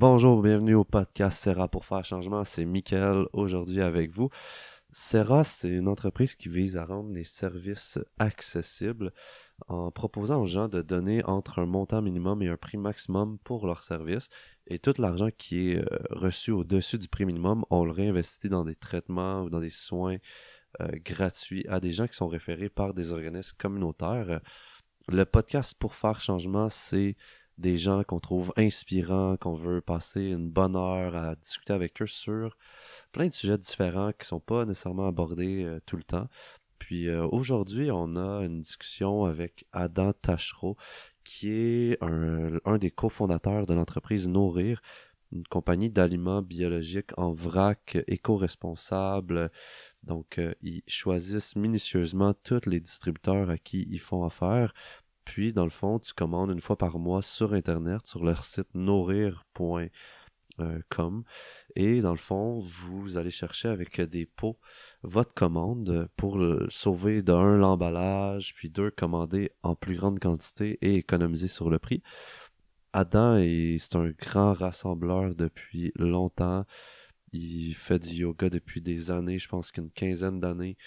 [0.00, 2.44] Bonjour, bienvenue au podcast Serra pour faire changement.
[2.44, 4.30] C'est Mickaël aujourd'hui avec vous.
[4.92, 9.12] Serra, c'est une entreprise qui vise à rendre les services accessibles
[9.66, 13.66] en proposant aux gens de donner entre un montant minimum et un prix maximum pour
[13.66, 14.30] leurs services.
[14.68, 18.62] Et tout l'argent qui est euh, reçu au-dessus du prix minimum, on le réinvestit dans
[18.62, 20.18] des traitements ou dans des soins
[20.80, 24.40] euh, gratuits à des gens qui sont référés par des organismes communautaires.
[25.08, 27.16] Le podcast pour faire changement, c'est
[27.58, 32.06] des gens qu'on trouve inspirants, qu'on veut passer une bonne heure à discuter avec eux
[32.06, 32.56] sur
[33.12, 36.28] plein de sujets différents qui sont pas nécessairement abordés euh, tout le temps.
[36.78, 40.76] Puis euh, aujourd'hui, on a une discussion avec Adam Tachereau,
[41.24, 44.80] qui est un, un des cofondateurs de l'entreprise Nourrir,
[45.32, 49.50] une compagnie d'aliments biologiques en vrac éco-responsable.
[50.04, 54.72] Donc, euh, ils choisissent minutieusement tous les distributeurs à qui ils font affaire
[55.28, 58.74] puis, dans le fond, tu commandes une fois par mois sur Internet, sur leur site
[58.74, 59.92] nourrir.com.
[61.76, 64.58] Et dans le fond, vous allez chercher avec des pots
[65.02, 71.48] votre commande pour sauver d'un l'emballage, puis deux commander en plus grande quantité et économiser
[71.48, 72.02] sur le prix.
[72.94, 76.64] Adam c'est un grand rassembleur depuis longtemps.
[77.32, 80.78] Il fait du yoga depuis des années, je pense qu'une quinzaine d'années.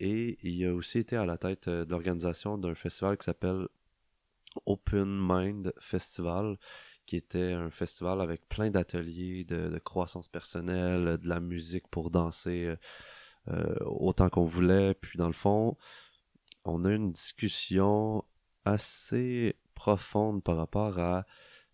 [0.00, 3.68] Et il a aussi été à la tête euh, de l'organisation d'un festival qui s'appelle
[4.64, 6.56] Open Mind Festival,
[7.04, 12.64] qui était un festival avec plein d'ateliers de, croissance personnelle, de la musique pour danser
[12.64, 12.76] euh,
[13.48, 14.94] euh, autant qu'on voulait.
[14.94, 15.76] Puis dans le fond,
[16.64, 18.24] on a une discussion
[18.64, 21.26] assez profonde par rapport à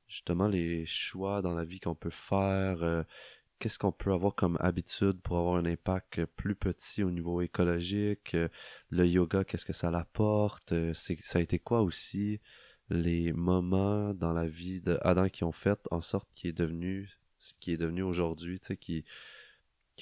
[0.09, 3.05] justement les choix dans la vie qu'on peut faire,
[3.59, 8.37] qu'est-ce qu'on peut avoir comme habitude pour avoir un impact plus petit au niveau écologique,
[8.91, 12.41] le yoga, qu'est-ce que ça l'apporte, euh, ça a été quoi aussi
[12.89, 17.55] les moments dans la vie d'Adam qui ont fait en sorte qu'il est devenu ce
[17.55, 19.05] qui est devenu aujourd'hui, tu sais, qui,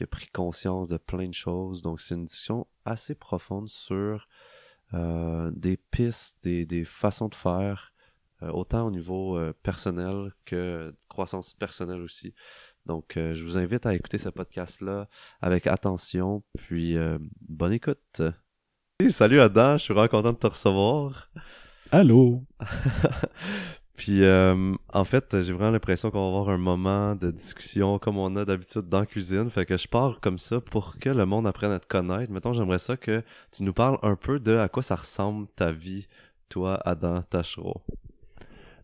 [0.01, 1.83] a pris conscience de plein de choses.
[1.83, 4.29] Donc c'est une discussion assez profonde sur
[4.93, 7.94] euh, des pistes, des, des façons de faire, euh,
[8.53, 12.35] autant au niveau personnel que croissance personnelle aussi.
[12.87, 15.09] Donc, euh, je vous invite à écouter ce podcast-là
[15.41, 17.19] avec attention, puis euh,
[17.49, 18.23] bonne écoute.
[19.09, 21.31] salut Adam, je suis vraiment content de te recevoir.
[21.91, 22.45] Allô?
[23.97, 28.19] puis, euh, en fait, j'ai vraiment l'impression qu'on va avoir un moment de discussion comme
[28.19, 29.49] on a d'habitude dans la cuisine.
[29.49, 32.31] Fait que je pars comme ça pour que le monde apprenne à te connaître.
[32.33, 35.73] Mettons, j'aimerais ça que tu nous parles un peu de à quoi ça ressemble ta
[35.73, 36.07] vie,
[36.51, 37.83] toi, Adam Tachereau.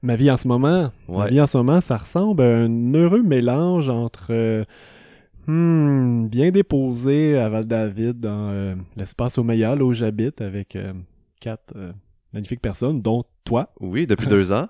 [0.02, 3.22] Ma vie en ce moment, ma vie en ce moment, ça ressemble à un heureux
[3.22, 4.64] mélange entre euh,
[5.46, 10.94] hmm, bien déposé à Val-David dans euh, l'espace Omeya, là où j'habite, avec euh,
[11.38, 11.74] quatre
[12.32, 13.74] magnifiques personnes, dont toi.
[13.78, 14.68] Oui, depuis deux ans.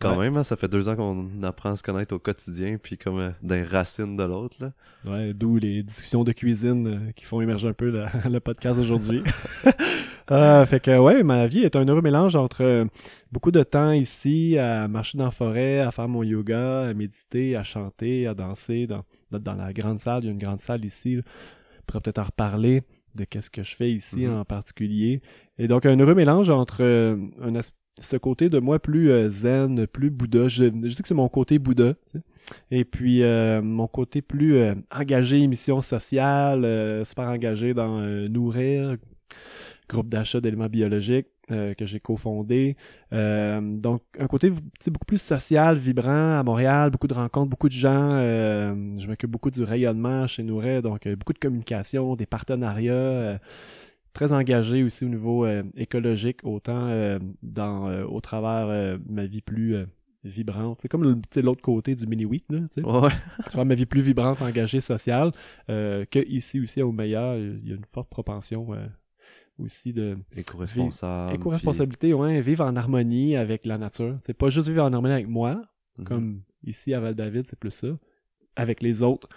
[0.00, 2.96] Quand même, hein, ça fait deux ans qu'on apprend à se connaître au quotidien, puis
[2.96, 4.56] comme euh, d'un racine de l'autre.
[4.60, 4.72] Là.
[5.04, 7.90] Ouais, d'où les discussions de cuisine euh, qui font émerger un peu
[8.30, 9.22] le podcast aujourd'hui.
[10.30, 12.84] euh, fait que ouais, ma vie est un heureux mélange entre euh,
[13.32, 17.56] beaucoup de temps ici à marcher dans la forêt, à faire mon yoga, à méditer,
[17.56, 20.24] à chanter, à danser dans, dans la grande salle.
[20.24, 21.18] Il y a une grande salle ici.
[21.18, 22.82] On pourrait peut-être en reparler
[23.14, 24.40] de qu'est-ce que je fais ici mm-hmm.
[24.40, 25.22] en particulier.
[25.58, 29.86] Et donc un heureux mélange entre un aspect ce côté de moi plus euh, zen,
[29.86, 30.48] plus Bouddha.
[30.48, 31.94] Je, je dis que c'est mon côté Bouddha.
[32.70, 38.96] Et puis euh, mon côté plus euh, engagé, mission sociale, super engagé dans Nourrir,
[39.88, 42.76] groupe d'achat d'éléments biologiques que j'ai cofondé.
[43.10, 48.18] donc un côté beaucoup plus social, vibrant à Montréal, beaucoup de rencontres, beaucoup de gens.
[48.18, 53.38] je m'occupe beaucoup du rayonnement chez Nourrir, donc beaucoup de communication, des partenariats
[54.18, 59.42] très engagé aussi au niveau euh, écologique, autant euh, dans euh, au travers ma vie
[59.42, 59.76] plus
[60.24, 60.80] vibrante.
[60.82, 63.64] C'est comme l'autre côté du mini-week, là, tu sais.
[63.64, 65.30] ma vie plus vibrante, engagée, sociale,
[65.68, 68.70] que ici aussi au meilleur, il y a une forte propension
[69.60, 74.84] aussi de éco-responsable éco-responsabilité ouais vivre en harmonie avec la nature c'est pas juste vivre
[74.84, 75.60] en harmonie avec moi
[75.98, 76.04] mm-hmm.
[76.04, 77.88] comme ici à Val-David c'est plus ça
[78.54, 79.28] avec les autres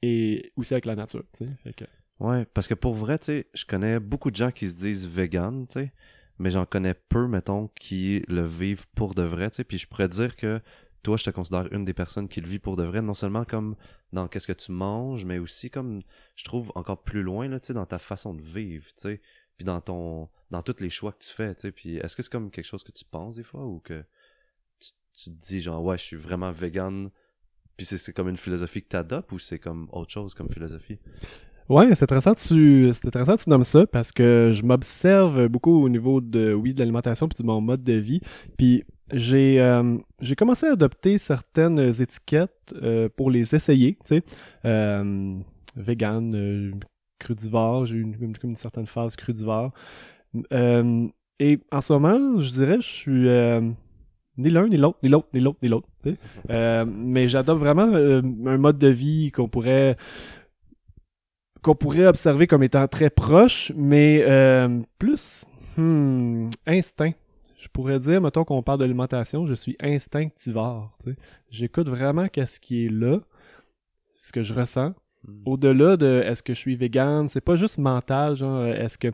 [0.00, 1.84] et aussi avec la nature tu sais fait que
[2.20, 5.06] Ouais, parce que pour vrai, tu sais, je connais beaucoup de gens qui se disent
[5.06, 5.92] vegan, tu sais,
[6.38, 9.86] mais j'en connais peu, mettons, qui le vivent pour de vrai, tu sais, puis je
[9.88, 10.60] pourrais dire que
[11.02, 13.44] toi, je te considère une des personnes qui le vit pour de vrai, non seulement
[13.44, 13.74] comme
[14.12, 16.02] dans qu'est-ce que tu manges, mais aussi comme,
[16.36, 19.20] je trouve, encore plus loin, là, tu sais, dans ta façon de vivre, tu sais,
[19.56, 22.22] puis dans ton, dans tous les choix que tu fais, tu sais, puis est-ce que
[22.22, 24.04] c'est comme quelque chose que tu penses des fois, ou que
[24.78, 27.10] tu, tu te dis genre, ouais, je suis vraiment vegan,
[27.76, 30.98] puis c'est comme une philosophie que tu adoptes, ou c'est comme autre chose comme philosophie?
[31.72, 35.82] Ouais, c'est intéressant, tu, c'est intéressant que tu nommes ça parce que je m'observe beaucoup
[35.82, 38.20] au niveau de, oui, de l'alimentation puis de mon mode de vie.
[38.58, 44.22] Puis j'ai, euh, j'ai commencé à adopter certaines étiquettes euh, pour les essayer, tu sais.
[44.66, 45.34] Euh,
[45.74, 46.78] vegan,
[47.18, 49.72] crudivore, j'ai eu une, une, certaine phase crudivore.
[50.50, 53.28] Et en ce moment, je dirais, je suis
[54.36, 55.88] ni l'un, ni l'autre, ni l'autre, ni l'autre, ni l'autre.
[56.86, 59.96] Mais j'adopte vraiment un mode de vie qu'on pourrait
[61.62, 67.12] qu'on pourrait observer comme étant très proche, mais euh, plus hmm, instinct.
[67.58, 70.98] Je pourrais dire, mettons qu'on parle d'alimentation, je suis instinctivore.
[71.50, 73.20] J'écoute vraiment qu'est-ce qui est là,
[74.16, 74.94] ce que je ressens.
[75.24, 75.42] Mm.
[75.46, 79.08] Au-delà de est-ce que je suis vegan, c'est pas juste mental, genre est-ce que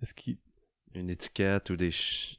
[0.00, 0.36] est-ce qu'il
[0.94, 1.90] une étiquette ou des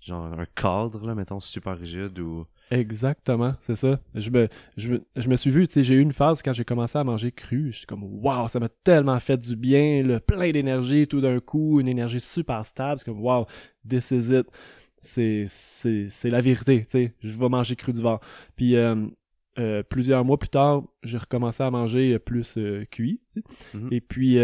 [0.02, 4.00] genre un cadre là mettons super rigide ou Exactement, c'est ça.
[4.14, 6.54] Je me, je, me, je me suis vu, tu sais, j'ai eu une phase quand
[6.54, 7.72] j'ai commencé à manger cru.
[7.72, 11.80] J'étais comme, waouh, ça m'a tellement fait du bien, le plein d'énergie tout d'un coup,
[11.80, 13.00] une énergie super stable.
[13.00, 13.46] C'est comme, waouh,
[13.88, 14.48] this is it.
[15.02, 15.48] C'est,
[16.26, 17.14] la vérité, tu sais.
[17.24, 18.20] Je vais manger cru du vent.
[18.56, 19.08] Puis, euh,
[19.58, 23.20] euh, plusieurs mois plus tard, j'ai recommencé à manger plus euh, cuit.
[23.74, 23.88] Mm-hmm.
[23.94, 24.38] Et puis,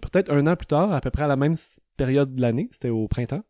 [0.00, 1.54] peut-être un an plus tard, à peu près à la même
[1.96, 3.44] période de l'année, c'était au printemps.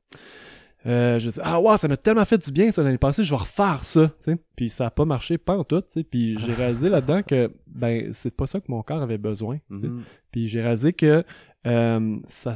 [0.87, 3.31] Euh, je dis ah wow ça m'a tellement fait du bien ça l'année passée je
[3.31, 6.05] vais refaire ça tu sais puis ça a pas marché pas en tout tu sais
[6.05, 10.01] puis j'ai réalisé là-dedans que ben c'est pas ça que mon corps avait besoin mm-hmm.
[10.33, 11.23] puis j'ai réalisé que
[11.67, 12.55] euh, ça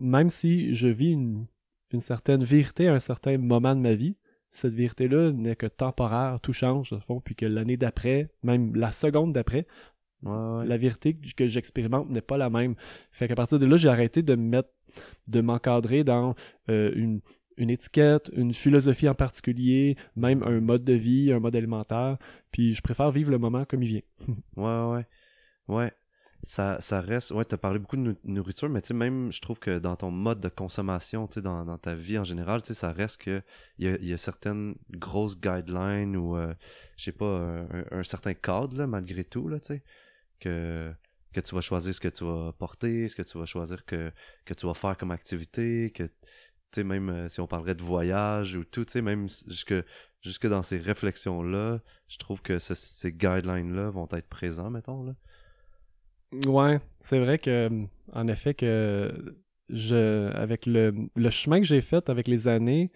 [0.00, 1.44] même si je vis une,
[1.92, 4.16] une certaine vérité à un certain moment de ma vie
[4.48, 8.74] cette vérité là n'est que temporaire tout change au fond puis que l'année d'après même
[8.74, 9.66] la seconde d'après
[10.22, 12.74] la vérité que j'expérimente n'est pas la même.
[13.12, 14.70] Fait qu'à partir de là, j'ai arrêté de me mettre,
[15.28, 16.34] de m'encadrer dans
[16.68, 17.20] euh, une,
[17.56, 22.18] une étiquette, une philosophie en particulier, même un mode de vie, un mode alimentaire.
[22.52, 24.02] Puis je préfère vivre le moment comme il vient.
[24.56, 25.06] ouais, ouais.
[25.68, 25.92] Ouais.
[26.42, 27.32] Ça, ça reste.
[27.32, 30.10] Ouais, t'as parlé beaucoup de nourriture, mais tu sais, même, je trouve que dans ton
[30.10, 33.42] mode de consommation, tu sais, dans, ta vie en général, tu sais, ça reste que
[33.78, 36.54] il y a, certaines grosses guidelines ou, euh,
[36.96, 39.82] je sais pas, un, certain cadre, là, malgré tout, là, tu sais
[40.40, 40.94] que,
[41.32, 44.10] tu vas choisir ce que tu vas porter, ce que tu vas choisir que,
[44.44, 46.08] que tu vas faire comme activité, que,
[46.76, 49.74] sais, même euh, si on parlerait de voyage ou tout, tu sais, même jusque,
[50.22, 55.12] jusque dans ces réflexions-là, je trouve que ces guidelines-là vont être présents, mettons, là.
[56.46, 57.70] Ouais, c'est vrai que,
[58.12, 59.36] en effet, que
[59.70, 62.90] je, avec le, le chemin que j'ai fait avec les années,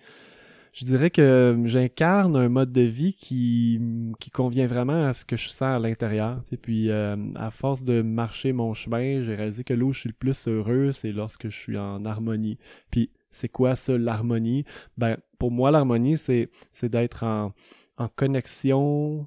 [0.72, 3.80] je dirais que j'incarne un mode de vie qui,
[4.20, 6.42] qui convient vraiment à ce que je sens à l'intérieur.
[6.52, 10.00] Et puis, euh, à force de marcher mon chemin, j'ai réalisé que là où je
[10.00, 12.58] suis le plus heureux, c'est lorsque je suis en harmonie.
[12.90, 14.64] Puis, c'est quoi ça, l'harmonie?
[14.96, 17.52] Ben, pour moi, l'harmonie, c'est, c'est d'être en,
[17.96, 19.26] en connexion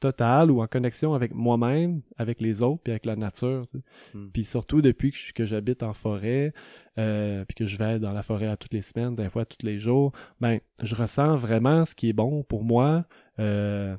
[0.00, 3.66] totale ou en connexion avec moi-même, avec les autres, puis avec la nature.
[4.14, 4.28] Hmm.
[4.32, 6.52] Puis surtout depuis que, que j'habite en forêt,
[6.98, 9.64] euh, puis que je vais dans la forêt à toutes les semaines, des fois tous
[9.64, 13.06] les jours, ben je ressens vraiment ce qui est bon pour moi,
[13.38, 13.96] euh,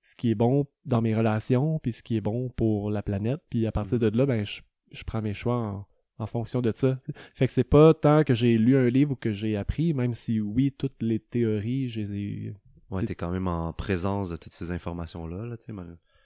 [0.00, 3.40] ce qui est bon dans mes relations, puis ce qui est bon pour la planète.
[3.50, 4.10] Puis à partir hmm.
[4.10, 5.86] de là, ben je, je prends mes choix en,
[6.22, 6.98] en fonction de ça.
[7.34, 10.14] Fait que c'est pas tant que j'ai lu un livre ou que j'ai appris, même
[10.14, 12.54] si oui, toutes les théories, je les ai
[12.92, 15.72] Ouais, t'es quand même en présence de toutes ces informations-là, là, tu sais.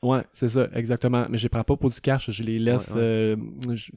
[0.02, 1.26] Ouais, c'est ça, exactement.
[1.30, 3.36] Mais je les prends pas pour du cash, je les laisse, euh,
[3.72, 3.92] je,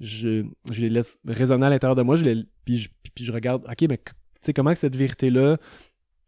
[0.00, 3.64] je, les laisse résonner à l'intérieur de moi, je les, puis, je, puis je regarde,
[3.70, 5.58] ok, mais tu sais, comment que cette vérité-là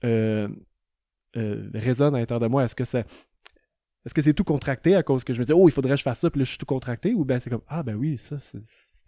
[0.04, 0.48] euh,
[1.36, 2.64] euh, résonne à l'intérieur de moi?
[2.64, 3.00] Est-ce que ça,
[4.04, 5.98] est-ce que c'est tout contracté à cause que je me dis, oh, il faudrait que
[5.98, 7.94] je fasse ça, puis là, je suis tout contracté, ou bien c'est comme, ah, ben
[7.94, 8.60] oui, ça, c'est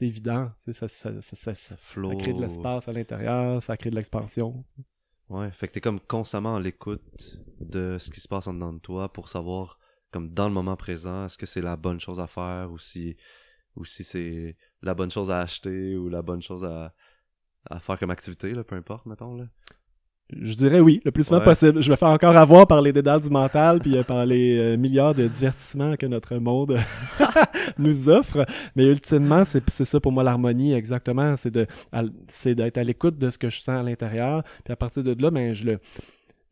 [0.06, 1.76] évident, ça, ça, ça, ça, ça,
[2.18, 4.64] crée de l'espace à l'intérieur, ça crée de l'expansion.
[5.28, 8.72] Ouais, fait que t'es comme constamment à l'écoute de ce qui se passe en dedans
[8.72, 9.78] de toi pour savoir,
[10.10, 13.16] comme dans le moment présent, est-ce que c'est la bonne chose à faire ou si,
[13.76, 16.94] ou si c'est la bonne chose à acheter ou la bonne chose à,
[17.66, 19.44] à faire comme activité, là, peu importe, mettons, là.
[20.30, 21.80] Je dirais oui, le plus souvent possible.
[21.80, 24.76] Je vais faire encore avoir par les dédales du mental puis euh, par les euh,
[24.76, 26.78] milliards de divertissements que notre monde
[27.78, 28.44] nous offre.
[28.76, 31.34] Mais ultimement, c'est ça pour moi l'harmonie exactement.
[31.36, 31.66] C'est de
[32.28, 34.42] c'est d'être à l'écoute de ce que je sens à l'intérieur.
[34.64, 35.80] Puis à partir de là, ben je le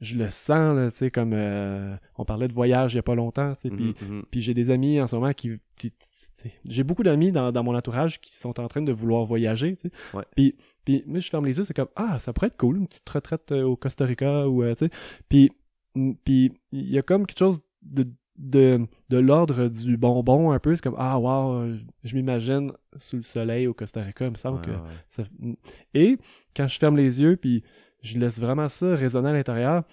[0.00, 3.14] je le sens tu sais comme euh, on parlait de voyage il y a pas
[3.14, 3.70] longtemps, tu sais.
[3.70, 4.22] puis, mm-hmm, mm-hmm.
[4.30, 5.58] puis j'ai des amis en ce moment qui,
[6.68, 9.88] j'ai beaucoup d'amis dans, dans mon entourage qui sont en train de vouloir voyager, tu
[9.88, 10.16] sais.
[10.16, 10.24] Ouais.
[10.34, 10.54] Puis
[10.86, 13.08] puis moi, je ferme les yeux, c'est comme ah, ça pourrait être cool, une petite
[13.10, 14.90] retraite euh, au Costa Rica ou euh, tu sais.
[15.28, 15.50] Puis
[16.24, 18.06] puis il y a comme quelque chose de
[18.38, 21.74] de, de l'ordre du bonbon un peu, c'est comme ah wow,
[22.04, 24.72] je m'imagine sous le soleil au Costa Rica, il me semble que
[25.08, 25.24] ça...
[25.94, 26.18] et
[26.54, 27.64] quand je ferme les yeux puis
[28.02, 29.84] je laisse vraiment ça résonner à l'intérieur,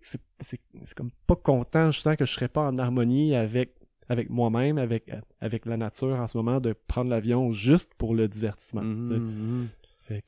[0.00, 0.58] c'est
[0.96, 3.76] comme pas content, je sens que je serais pas en harmonie avec
[4.08, 8.28] avec moi-même, avec, avec la nature en ce moment, de prendre l'avion juste pour le
[8.28, 8.82] divertissement.
[8.82, 9.68] Mhm, mhm.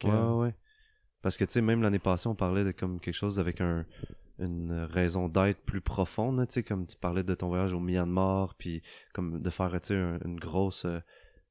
[0.05, 0.55] Ouais.
[1.23, 3.87] Parce que, même l'année passée, on parlait de comme quelque chose avec un,
[4.39, 9.41] une raison d'être plus profonde, comme tu parlais de ton voyage au Myanmar, puis comme
[9.41, 11.01] de faire, tu une grosse, euh,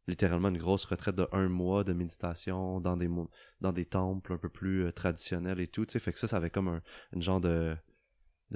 [0.07, 3.09] littéralement une grosse retraite de un mois de méditation dans des,
[3.61, 6.27] dans des temples un peu plus euh, traditionnels et tout, tu sais, fait que ça,
[6.27, 6.81] ça avait comme un,
[7.13, 7.75] une genre de,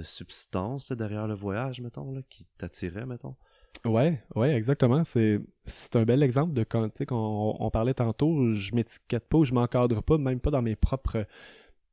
[0.02, 3.34] substance derrière le voyage, mettons, qui t'attirait, mettons.
[3.84, 5.04] Ouais, ouais, exactement.
[5.04, 9.28] C'est c'est un bel exemple de quand, tu sais, qu'on on parlait tantôt, je m'étiquette
[9.28, 11.26] pas ou je m'encadre pas, même pas dans mes propres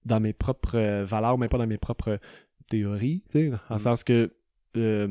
[0.05, 2.19] dans mes propres euh, valeurs, même pas dans mes propres
[2.69, 3.79] théories, tu sais, en Mm.
[3.79, 4.31] sens que
[4.77, 5.07] euh,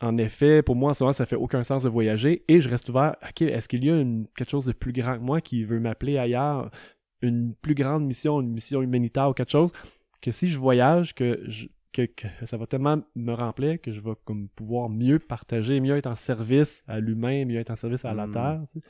[0.00, 2.68] en effet, pour moi, en ce moment, ça fait aucun sens de voyager et je
[2.68, 3.16] reste ouvert.
[3.28, 5.78] Ok, est-ce qu'il y a une, quelque chose de plus grand que moi qui veut
[5.80, 6.70] m'appeler ailleurs,
[7.22, 9.72] une plus grande mission, une mission humanitaire ou quelque chose,
[10.20, 14.00] que si je voyage, que, je- que, que ça va tellement me remplir que je
[14.00, 18.04] vais comme pouvoir mieux partager, mieux être en service à l'humain, mieux être en service
[18.04, 18.32] à la Mm.
[18.32, 18.60] terre.
[18.72, 18.86] tu sais.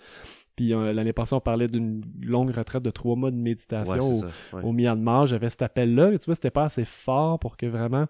[0.55, 4.01] Puis euh, l'année passée, on parlait d'une longue retraite de trois mois de méditation Ouais,
[4.01, 4.27] au, c'est ça.
[4.53, 4.63] ouais.
[4.63, 5.27] au Myanmar.
[5.27, 8.07] J'avais cet appel-là, mais tu vois, c'était pas assez fort pour que vraiment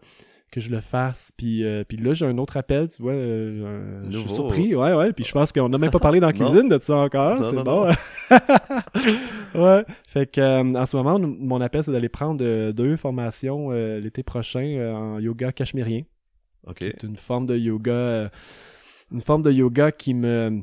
[0.52, 1.32] que je le fasse.
[1.36, 3.12] Puis, euh, puis là, j'ai un autre appel, tu vois.
[3.14, 5.12] euh, je suis surpris, ouais, ouais.
[5.12, 7.42] Puis je pense qu'on n'a même pas parlé dans la cuisine de ça encore.
[7.44, 7.88] C'est bon.
[9.54, 9.84] ouais.
[10.06, 13.98] Fait que euh, en ce moment, mon appel, c'est d'aller prendre euh, deux formations euh,
[14.00, 16.02] l'été prochain euh, en yoga cachemérien.
[16.66, 16.76] Ok.
[16.76, 18.28] qui est une forme de yoga euh,
[19.10, 20.62] une forme de yoga qui me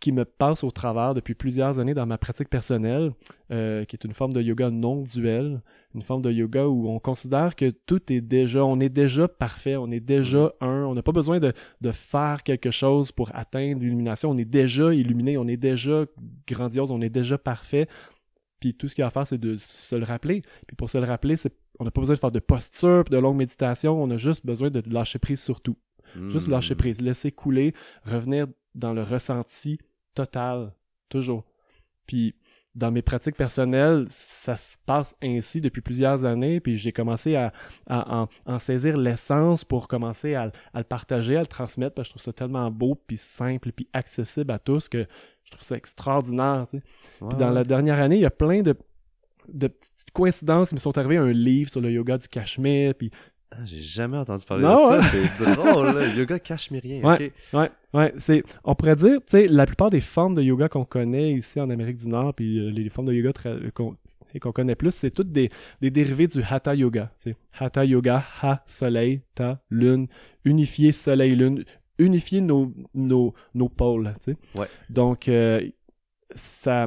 [0.00, 3.12] qui me passe au travers depuis plusieurs années dans ma pratique personnelle,
[3.52, 5.60] euh, qui est une forme de yoga non duel,
[5.94, 9.76] une forme de yoga où on considère que tout est déjà, on est déjà parfait,
[9.76, 11.52] on est déjà un, on n'a pas besoin de,
[11.82, 16.06] de faire quelque chose pour atteindre l'illumination, on est déjà illuminé, on est déjà
[16.48, 17.86] grandiose, on est déjà parfait.
[18.58, 20.42] Puis tout ce qu'il y a à faire, c'est de se le rappeler.
[20.66, 23.16] Puis pour se le rappeler, c'est on n'a pas besoin de faire de posture, de
[23.16, 25.76] longue méditation, on a juste besoin de lâcher prise sur tout.
[26.28, 27.72] Juste lâcher prise, laisser couler,
[28.04, 29.78] revenir dans le ressenti
[30.14, 30.72] total,
[31.08, 31.44] toujours.
[32.06, 32.34] Puis
[32.74, 37.52] dans mes pratiques personnelles, ça se passe ainsi depuis plusieurs années, puis j'ai commencé à,
[37.88, 42.10] à en, en saisir l'essence pour commencer à, le partager, à le transmettre, parce que
[42.10, 45.06] je trouve ça tellement beau, puis simple, puis accessible à tous que
[45.44, 46.66] je trouve ça extraordinaire.
[46.70, 46.84] tu sais.
[47.20, 48.76] Ouais, Puis dans la dernière année, il y a plein de,
[49.48, 51.16] de petites coïncidences qui me sont arrivées.
[51.16, 53.10] Un livre sur le yoga du Cachemire, puis
[53.52, 55.16] Ah, J'ai jamais entendu parler Non, de ça.
[55.18, 55.26] ouais.
[55.38, 56.06] C'est drôle, là.
[56.16, 57.02] Yoga cachemérien.
[57.02, 57.26] Ouais.
[57.26, 57.32] ok.
[57.60, 60.84] Ouais, ouais, c'est, on pourrait dire, tu sais, la plupart des formes de yoga qu'on
[60.84, 63.96] connaît ici en Amérique du Nord, puis euh, les formes de yoga tra- qu'on,
[64.40, 67.10] qu'on connaît plus, c'est toutes des, des dérivés du Hatha Yoga.
[67.18, 67.34] sais.
[67.58, 70.06] Hatha Yoga, Ha, soleil, Ta, lune,
[70.44, 71.64] unifier soleil, lune,
[71.98, 74.36] unifier nos, nos, nos pôles, tu sais.
[74.54, 74.68] Ouais.
[74.88, 75.60] Donc, euh,
[76.30, 76.86] ça,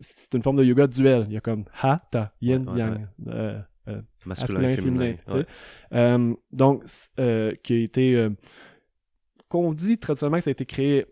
[0.00, 1.26] c'est une forme de yoga duel.
[1.28, 3.64] Il y a comme Ha, Ta, Yin, Ouais, ouais, Yang.
[3.88, 5.14] Euh, Masculin, et féminin.
[5.28, 5.46] ouais.
[5.92, 6.84] Euh, donc,
[7.18, 8.14] euh, qui a été.
[8.14, 8.30] euh,
[9.48, 11.04] qu'on dit traditionnellement que ça a été créé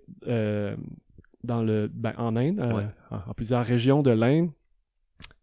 [1.43, 2.87] dans le, ben, en Inde, Ouais.
[3.11, 4.50] en, en plusieurs régions de l'Inde.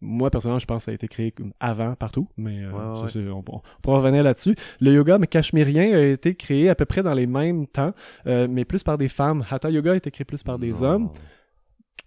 [0.02, 2.72] Moi, personnellement, je pense que ça a été créé avant partout, mais Ouais,
[3.10, 4.56] ça, on, on pourra revenir là-dessus.
[4.80, 7.94] Le yoga mais cachemérien a été créé à peu près dans les mêmes temps,
[8.26, 9.46] mais plus par des femmes.
[9.50, 11.12] Hatha Yoga a été créé plus par des hommes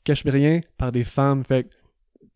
[0.02, 1.44] cachemérien par des femmes.
[1.44, 1.68] Fait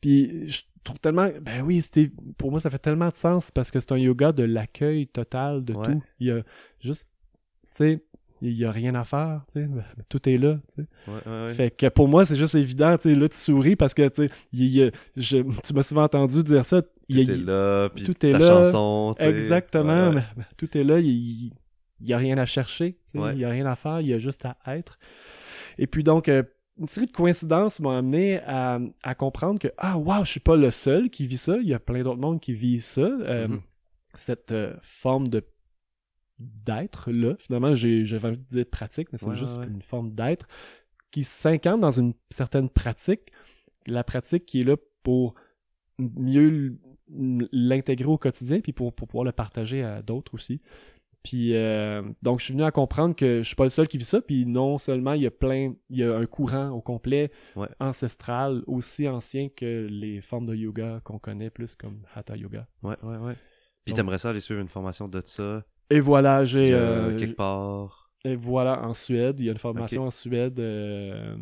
[0.00, 3.70] puis je trouve tellement ben oui, c'était pour moi ça fait tellement de sens parce
[3.70, 5.86] que c'est un yoga de l'accueil total de Ouais.
[5.86, 6.02] tout.
[6.20, 6.42] Il y a
[6.80, 7.08] juste
[7.70, 8.04] tu sais,
[8.42, 10.58] il y a rien à faire, tu sais, ben, tout est là.
[10.76, 11.54] Ouais, ouais, ouais.
[11.54, 14.24] Fait que pour moi, c'est juste évident, tu sais, là tu souris parce que tu
[14.24, 17.88] sais, il y a- je- tu m'as souvent entendu dire ça, y Tout est là,
[17.94, 18.46] puis tout est ta là.
[18.46, 19.14] chanson.
[19.18, 20.08] Exactement.
[20.10, 21.00] Ouais, mais- mais tout est là.
[21.00, 21.52] Il
[22.00, 22.98] n'y a rien à chercher.
[23.14, 24.00] Il n'y a rien à faire.
[24.02, 24.98] Il y a juste à être.
[25.78, 26.42] Et puis donc, euh,
[26.78, 30.56] une série de coïncidences m'ont amené à, à comprendre que, ah, wow, je suis pas
[30.56, 31.56] le seul qui vit ça.
[31.58, 33.02] Il y a plein d'autres mondes qui vivent ça.
[33.02, 33.60] Euh, Mhm.
[34.16, 35.42] Cette euh, forme de
[36.64, 37.36] d'être là.
[37.38, 39.66] Finalement, j'ai- j'avais envie de dire pratique, mais c'est Ouais, juste ouais.
[39.66, 40.48] une forme d'être
[41.12, 43.30] qui s'incarne dans une certaine pratique.
[43.86, 45.34] La pratique qui est là pour
[45.98, 46.76] mieux
[47.08, 50.60] l'intégrer au quotidien puis pour, pour pouvoir le partager à d'autres aussi.
[51.24, 53.96] Puis euh, donc je suis venu à comprendre que je suis pas le seul qui
[53.98, 56.80] vit ça puis non seulement il y a plein il y a un courant au
[56.82, 57.66] complet Ouais.
[57.80, 62.68] ancestral aussi ancien que les formes de yoga qu'on connaît plus comme hatha yoga.
[62.82, 63.36] Ouais, ouais, ouais.
[63.84, 68.03] Puis t'aimerais ça aller suivre une formation de ça, Et voilà, j'ai euh, quelque part.
[68.26, 71.36] Et voilà, en Suède, il y a une formation en Suède euh,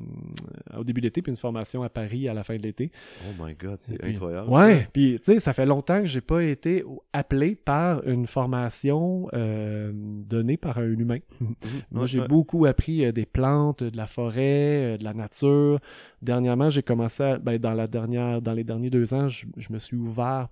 [0.76, 2.90] au début de l'été, puis une formation à Paris à la fin de l'été.
[3.24, 4.48] Oh my god, c'est incroyable.
[4.50, 4.86] Ouais, ça.
[4.92, 9.92] puis tu sais, ça fait longtemps que j'ai pas été appelé par une formation euh,
[9.94, 11.18] donnée par un humain.
[11.42, 11.54] Mhm.
[11.90, 12.28] Moi, j'ai ouais.
[12.28, 15.80] beaucoup appris euh, des plantes, de la forêt, euh, de la nature.
[16.20, 19.72] Dernièrement, j'ai commencé à, ben, dans la dernière, dans les derniers deux ans, je, je
[19.72, 20.48] me suis ouvert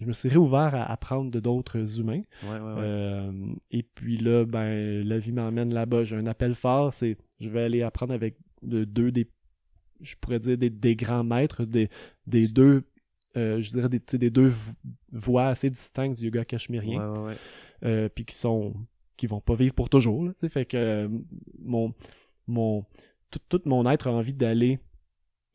[0.00, 2.22] je me suis réouvert à apprendre de d'autres humains.
[2.44, 2.74] Ouais, ouais, ouais.
[2.78, 3.32] Euh,
[3.70, 6.04] et puis là, ben, la vie m'emmène là-bas.
[6.04, 9.28] J'ai un appel fort, c'est je vais aller apprendre avec de- deux des,
[10.00, 11.88] je pourrais dire des, des grands maîtres, des,
[12.26, 12.84] des deux,
[13.36, 14.72] euh, je dirais des, des deux vo-
[15.12, 16.44] voies assez distinctes du yoga
[17.26, 17.36] ouais.
[17.84, 18.74] euh, puis qui sont,
[19.16, 20.24] qui vont pas vivre pour toujours.
[20.24, 21.08] là, fait que euh,
[21.62, 21.92] mon,
[22.46, 22.84] mon,
[23.30, 24.78] tout, tout mon être a envie d'aller.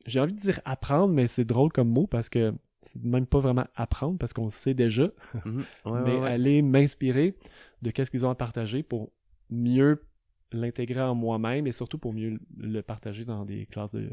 [0.05, 2.53] J'ai envie de dire apprendre, mais c'est drôle comme mot parce que
[2.85, 5.09] c'est même pas vraiment apprendre parce qu'on le sait déjà
[5.45, 5.63] Mhm.
[5.85, 7.35] Ouais, mais ouais, aller m'inspirer
[7.81, 9.11] de qu'est-ce qu'ils ont à partager pour
[9.49, 10.03] mieux
[10.51, 14.09] l'intégrer en moi-même et surtout pour mieux le partager dans des classes de...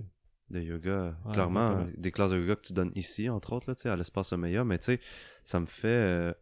[0.50, 1.70] De yoga, Ouais, clairement.
[1.70, 1.98] exactement.
[2.02, 4.78] Des classes de yoga que tu donnes ici, entre autres, là, à l'espace Omeya, mais
[4.78, 5.00] tu sais,
[5.44, 5.88] ça me fait.
[5.88, 6.32] euh,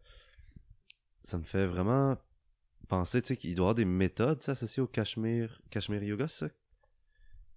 [1.23, 2.17] ça me fait vraiment
[2.89, 6.47] penser, tu sais, qu'il doit y avoir des méthodes, associées au Cachemire, Cachemire Yoga, c'est
[6.47, 6.51] ça?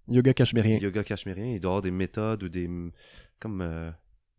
[0.07, 0.78] Yoga cachemérien.
[0.78, 2.69] Yoga cachemérien, il doit y avoir des méthodes ou des.
[3.40, 3.61] comme.
[3.62, 3.90] euh,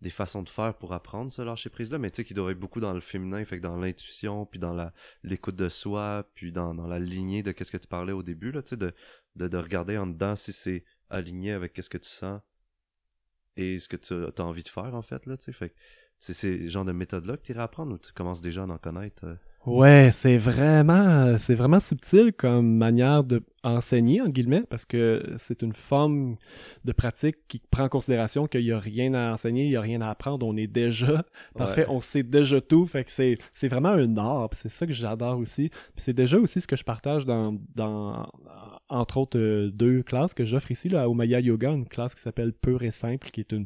[0.01, 2.51] des façons de faire pour apprendre ce lâcher prise là mais tu sais qu'il doit
[2.51, 6.51] être beaucoup dans le féminin fait dans l'intuition puis dans la l'écoute de soi puis
[6.51, 8.93] dans, dans la lignée de qu'est-ce que tu parlais au début là tu de,
[9.35, 12.41] de, de regarder en dedans si c'est aligné avec qu'est-ce que tu sens
[13.55, 15.75] et ce que tu as envie de faire en fait là fait que
[16.19, 18.67] c'est ces genres de méthodes là que tu irais apprendre ou tu commences déjà à
[18.67, 19.35] en connaître euh?
[19.65, 25.63] Ouais, c'est vraiment, c'est vraiment subtil comme manière de enseigner en guillemets parce que c'est
[25.63, 26.35] une forme
[26.83, 29.81] de pratique qui prend en considération qu'il y a rien à enseigner, il y a
[29.81, 31.25] rien à apprendre, on est déjà
[31.57, 31.87] parfait, Ouais.
[31.89, 35.39] on sait déjà tout, fait que c'est c'est vraiment un art, c'est ça que j'adore
[35.39, 35.71] aussi.
[35.95, 38.29] C'est déjà aussi ce que je partage dans dans
[38.87, 42.21] entre autres euh, deux classes que j'offre ici là à Omaya Yoga, une classe qui
[42.21, 43.65] s'appelle Pure et simple qui est une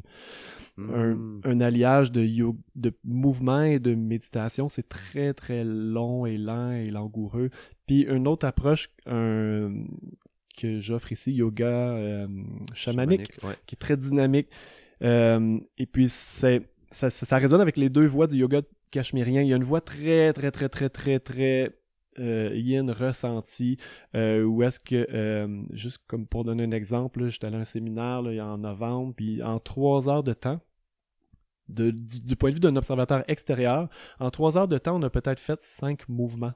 [0.88, 1.40] Mm.
[1.44, 4.68] un alliage de, yo- de mouvement et de méditation.
[4.68, 7.50] C'est très, très long et lent et langoureux.
[7.86, 9.84] Puis une autre approche un-
[10.56, 12.26] que j'offre ici, yoga euh,
[12.74, 14.48] chamanique, ouais qui est très dynamique.
[15.02, 18.60] Euh, et puis, c'est ça, ça, ça résonne avec les deux voix du yoga
[18.90, 19.42] cachemérien.
[19.42, 21.70] Il y a une voix très, très, très, très, très, très
[22.18, 23.78] euh, yin ressentie,
[24.16, 27.64] euh, où est-ce que, euh, juste comme pour donner un exemple, j'étais allé à un
[27.64, 30.60] séminaire là, en novembre, puis en trois heures de temps,
[31.70, 35.02] de, du, du point de vue d'un observateur extérieur, en trois heures de temps, on
[35.02, 36.52] a peut-être fait cinq mouvements.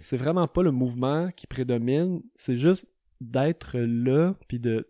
[0.00, 2.86] C'est vraiment pas le mouvement qui prédomine, c'est juste
[3.20, 4.88] d'être là, puis de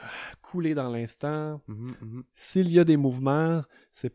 [0.00, 0.06] ah,
[0.40, 1.60] couler dans l'instant.
[1.66, 2.24] Mhm, mhm.
[2.32, 4.14] S'il y a des mouvements, c'est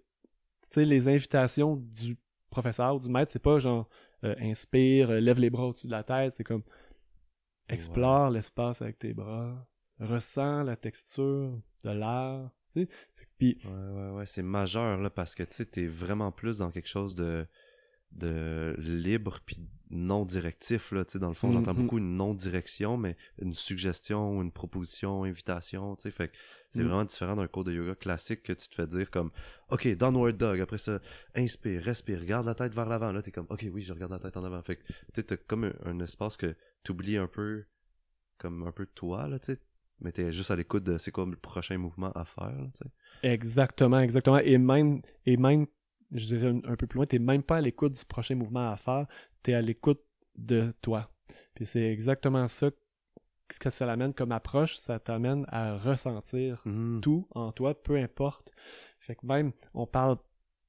[0.76, 2.18] les invitations du
[2.50, 3.88] professeur ou du maître, c'est pas genre
[4.24, 6.64] euh, inspire, euh, lève les bras au-dessus de la tête, c'est comme
[7.70, 9.68] explore l'espace avec tes bras,
[10.00, 12.50] ressens la texture de l'air,
[13.66, 16.88] Ouais, ouais, ouais, c'est majeur, là, parce que, tu sais, t'es vraiment plus dans quelque
[16.88, 17.46] chose de,
[18.12, 19.58] de libre puis
[19.90, 21.82] non directif, là, tu sais, dans le fond, j'entends Mhm.
[21.82, 26.38] beaucoup une non-direction, mais une suggestion, une proposition, invitation, tu sais, fait que
[26.72, 26.88] c'est Mhm.
[26.88, 29.32] vraiment différent d'un cours de yoga classique que tu te fais dire comme,
[29.70, 31.00] OK, downward dog, après ça,
[31.36, 34.20] inspire, respire, garde la tête vers l'avant, là, t'es comme, OK, oui, je regarde la
[34.20, 34.84] tête en avant, fait que,
[35.14, 37.66] tu t'as comme un, un espace que t'oublies un peu,
[38.40, 39.60] comme un peu toi, là, tu sais,
[40.04, 42.68] mais t'es juste à l'écoute de c'est quoi le prochain mouvement à faire, là.
[43.24, 44.40] Exactement, exactement.
[44.40, 45.66] Et même, et même,
[46.12, 48.70] je dirais un, un peu plus loin, t'es même pas à l'écoute du prochain mouvement
[48.70, 49.08] à faire,
[49.42, 50.02] t'es à l'écoute
[50.36, 51.10] de toi.
[51.56, 52.70] Puis c'est exactement ça
[53.52, 57.02] ce que ça l'amène comme approche, ça t'amène à ressentir Mhm.
[57.02, 58.52] tout en toi, peu importe.
[59.00, 60.18] Fait que même, on parle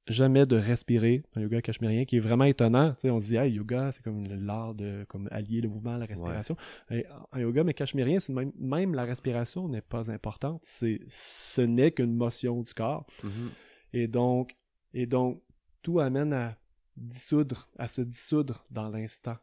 [0.07, 2.95] jamais de respirer dans le yoga cachemérien, qui est vraiment étonnant.
[3.03, 6.05] On se dit, hey, yoga, c'est comme l'art de comme allier le mouvement à la
[6.05, 6.55] respiration.
[6.91, 10.61] Et en yoga, mais cachemérien, même, même la respiration n'est pas importante.
[10.63, 13.05] C'est, ce n'est qu'une motion du corps.
[13.23, 13.49] Mhm.
[13.93, 14.55] Et donc,
[14.93, 15.41] et donc,
[15.81, 16.57] tout amène à
[16.95, 19.37] dissoudre, à se dissoudre dans l'instant.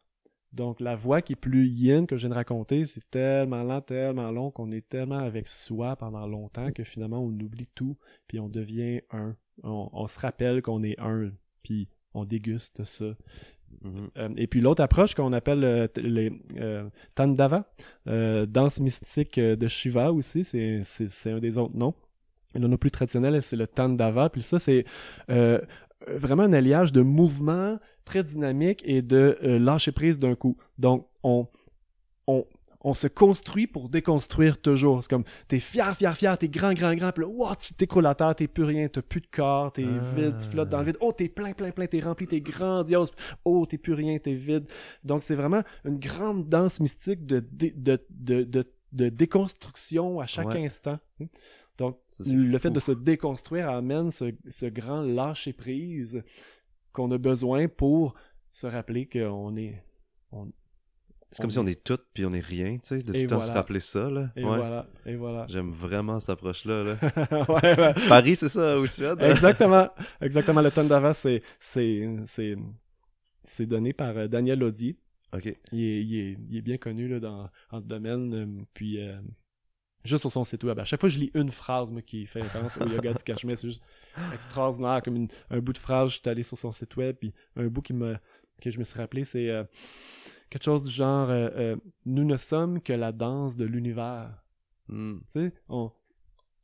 [0.53, 3.81] Donc, la voix qui est plus yin que je viens de raconter, c'est tellement lent,
[3.81, 7.97] tellement long qu'on est tellement avec soi pendant longtemps que finalement on oublie tout,
[8.27, 9.35] puis on devient un.
[9.61, 13.05] On, on se rappelle qu'on est un, puis on déguste ça.
[13.81, 14.09] Mhm.
[14.17, 17.65] Euh, et puis l'autre approche qu'on appelle euh, les euh, Tandava,
[18.07, 20.83] euh, danse mystique de Shiva aussi, c'est,
[21.25, 21.93] un des autres noms.
[22.55, 24.29] Et le nom plus traditionnel, c'est le Tandava.
[24.29, 24.85] Puis ça, c'est
[26.07, 30.55] vraiment un alliage de mouvements très dynamiques et de lâcher prise d'un coup.
[30.77, 31.47] Donc, on,
[32.27, 32.45] on,
[32.85, 35.01] on se construit pour déconstruire toujours.
[35.01, 38.05] C'est comme, t'es fier, fier, fier, t'es grand, grand, grand, puis là, wow, tu t'écroules
[38.05, 40.13] à terre, t'es plus rien, t'as plus de corps, t'es Ah.
[40.15, 40.97] vide, tu flottes dans le vide.
[40.99, 43.11] Oh, t'es plein, plein, plein, t'es rempli, t'es grandiose.
[43.45, 44.65] Oh, t'es plus rien, t'es vide.
[45.03, 50.25] Donc, c'est vraiment une grande danse mystique de, dé- de, de, de, de déconstruction à
[50.25, 50.65] chaque Ouais.
[50.65, 50.99] instant.
[51.77, 52.73] Donc, Ça, le fait fou.
[52.75, 56.21] de se déconstruire amène ce, ce grand lâcher-prise
[56.91, 58.13] qu'on a besoin pour
[58.51, 59.83] se rappeler qu'on est...
[60.31, 60.51] On,
[61.33, 63.19] C'est comme on si on est tout puis on est rien, tu sais, de tout
[63.19, 64.31] le temps se rappeler ça, là.
[64.35, 64.57] Et Ouais.
[64.57, 65.45] voilà, et voilà.
[65.49, 66.97] J'aime vraiment cette approche-là, là.
[67.49, 67.93] ouais, ouais.
[68.07, 69.17] Paris, c'est ça, au Suède?
[69.21, 69.89] Exactement,
[70.21, 70.61] exactement.
[70.61, 72.55] Le tonne d'avant, c'est, c'est, c'est,
[73.43, 74.97] c'est donné par euh, Daniel Lodi.
[75.35, 75.45] Ok.
[75.71, 78.33] Il est, il est, il est bien connu là, dans, dans le domaine.
[78.33, 79.19] euh, puis, euh,
[80.05, 80.77] juste sur son site web.
[80.79, 83.23] À chaque fois que je lis une phrase moi, qui fait référence au yoga du
[83.25, 83.83] Cachemire, c'est juste
[84.33, 85.01] extraordinaire.
[85.03, 87.15] Comme une- un bout de phrase, je suis allé sur son site web.
[87.19, 88.15] Puis, un bout qui me,
[88.61, 89.63] que je me suis rappelé, c'est euh,
[90.53, 94.29] quelque chose du genre euh, euh, Nous ne sommes que la danse de l'univers.
[94.87, 95.17] Hmm.
[95.31, 95.91] Tu sais, on,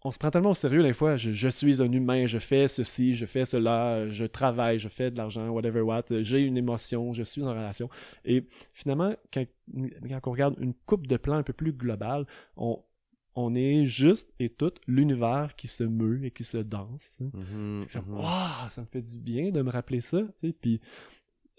[0.04, 1.17] on se prend tellement au sérieux des fois.
[1.17, 5.10] Je, je suis un humain, je fais ceci, je fais cela, je travaille, je fais
[5.10, 6.04] de l'argent, whatever what.
[6.21, 7.89] J'ai une émotion, je suis en relation.
[8.25, 9.45] Et finalement, quand,
[10.08, 12.84] quand on regarde une coupe de plans un peu plus globale, on,
[13.34, 17.21] on est juste et tout l'univers qui se meut et qui se danse.
[17.21, 18.13] Mhm, comme, mhm.
[18.13, 20.21] Waouh, ça me fait du bien de me rappeler ça.
[20.62, 20.80] Puis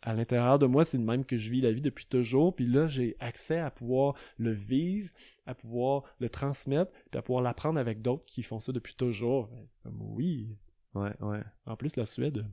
[0.03, 2.55] à l'intérieur de moi, c'est de même que je vis la vie depuis toujours.
[2.55, 5.11] Puis là, j'ai accès à pouvoir le vivre,
[5.47, 9.49] à pouvoir le transmettre, puis à pouvoir l'apprendre avec d'autres qui font ça depuis toujours.
[9.49, 10.49] Ben, Comme oui.
[10.95, 11.43] Ouais, ouais.
[11.67, 12.45] En plus, la Suède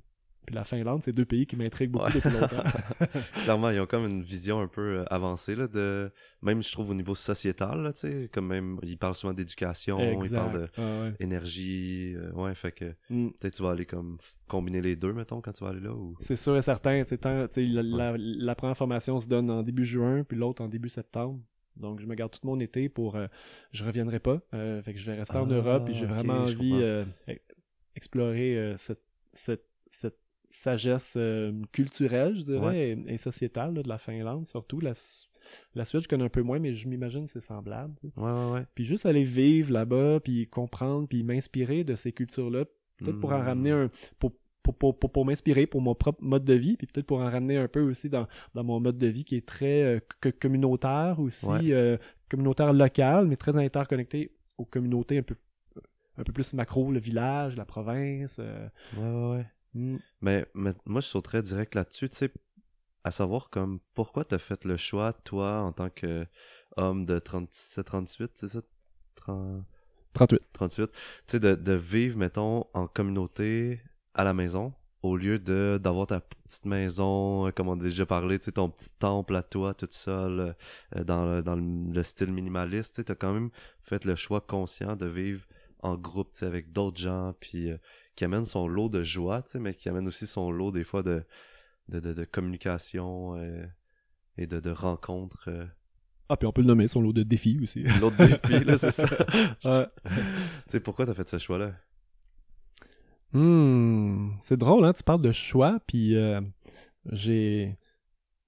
[0.47, 2.13] puis la Finlande, c'est deux pays qui m'intriguent beaucoup Ouais.
[2.13, 2.63] depuis longtemps.
[3.43, 6.09] Clairement, ils ont comme une vision un peu euh, avancée, là, de...
[6.41, 9.99] Même, je trouve, au niveau sociétal, là, tu sais, comme même, ils parlent souvent d'éducation,
[10.23, 11.13] ils parlent Ah ouais.
[11.19, 13.29] d'énergie, euh, ouais, fait que Mm.
[13.31, 16.15] peut-être tu vas aller comme combiner les deux, mettons, quand tu vas aller là, ou...
[16.17, 17.03] C'est sûr et certain.
[17.03, 20.63] tu sais, tant- la, la- la première formation se donne en début juin, puis l'autre
[20.63, 21.41] en début septembre.
[21.75, 23.17] Donc, je me garde tout mon été pour.
[23.17, 23.27] euh,
[23.73, 24.39] je reviendrai pas.
[24.53, 27.35] euh, fait que je vais rester en Ah, Europe, puis j'ai vraiment envie euh, e-
[27.95, 30.17] explorer cette, cette, cette
[30.49, 34.79] sagesse euh, culturelle, je dirais, et, et sociétale là, de la Finlande, surtout.
[34.79, 34.93] La,
[35.75, 37.93] la Suède, je connais un peu moins, mais je m'imagine que c'est semblable.
[38.01, 38.13] tu sais.
[38.17, 38.65] Ouais, ouais, ouais.
[38.75, 42.65] Puis juste aller vivre là-bas, puis comprendre, puis m'inspirer de ces cultures-là,
[42.97, 43.45] peut-être pour en Hmm.
[43.45, 44.33] ramener un pour
[44.63, 47.29] pour, pour, pour, pour m'inspirer pour mon propre mode de vie puis peut-être pour en
[47.31, 50.31] ramener un peu aussi dans, dans mon mode de vie qui est très euh, co-
[50.37, 51.95] communautaire aussi euh,
[52.27, 55.35] communautaire local mais très interconnecté aux communautés un peu
[56.17, 59.45] un peu plus macro le village la province euh, Ouais, ouais, ouais.
[59.77, 59.99] Hmm.
[60.21, 62.31] Mais, mais moi, je sauterais direct là-dessus, tu sais,
[63.03, 66.25] à savoir comme pourquoi t'as fait le choix, toi, en tant que
[66.75, 68.61] homme de 37-38, c'est ça?
[69.15, 69.63] 30...
[70.13, 73.81] 38 38, tu sais, de, de vivre, mettons, en communauté
[74.13, 78.05] à la maison, au lieu de d'avoir ta petite maison, euh, comme on a déjà
[78.05, 80.55] parlé, tu sais, ton petit temple à toi, tout seul,
[80.95, 83.51] euh, dans, le, dans le, le style minimaliste, tu sais, t'as quand même
[83.83, 85.45] fait le choix conscient de vivre
[85.81, 87.77] en groupe, tu sais, avec d'autres gens, puis euh,
[88.17, 90.83] qui amène son lot de joie, tu sais, mais qui amène aussi son lot, des
[90.83, 91.23] fois, de,
[91.89, 93.65] de, de, de communication euh,
[94.37, 95.45] et de, de rencontres.
[95.49, 95.65] euh.
[96.29, 98.91] ah puis on peut le nommer son lot de défis aussi L'autre défi, là, c'est
[98.91, 99.07] ça.
[99.65, 99.87] Ouais.
[100.05, 100.11] Tu
[100.67, 101.73] sais, pourquoi t'as fait ce choix-là?
[103.33, 104.93] Hmm, c'est drôle, hein?
[104.93, 106.41] Tu parles de choix, puis euh,
[107.11, 107.77] j'ai.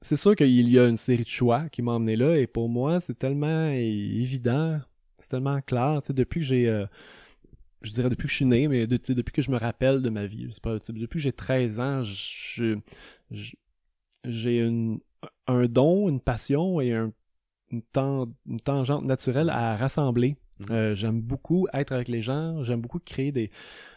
[0.01, 2.69] C'est sûr qu'il y a une série de choix qui m'ont emmené là, et pour
[2.69, 4.79] moi, c'est tellement évident,
[5.17, 6.01] c'est tellement clair.
[6.03, 6.85] Tu sais, depuis que j'ai.
[7.81, 10.09] Je dirais depuis que je suis né, mais de- depuis que je me rappelle de
[10.09, 12.01] ma vie, je sais pas, depuis que j'ai 13 ans,
[14.25, 14.99] j'ai une-
[15.47, 17.13] un don, une passion et un-
[17.71, 20.35] une, tan- une tangente naturelle à rassembler.
[20.59, 20.75] Mhm.
[20.75, 23.49] Euh, j'aime beaucoup être avec les gens, j'aime beaucoup créer des,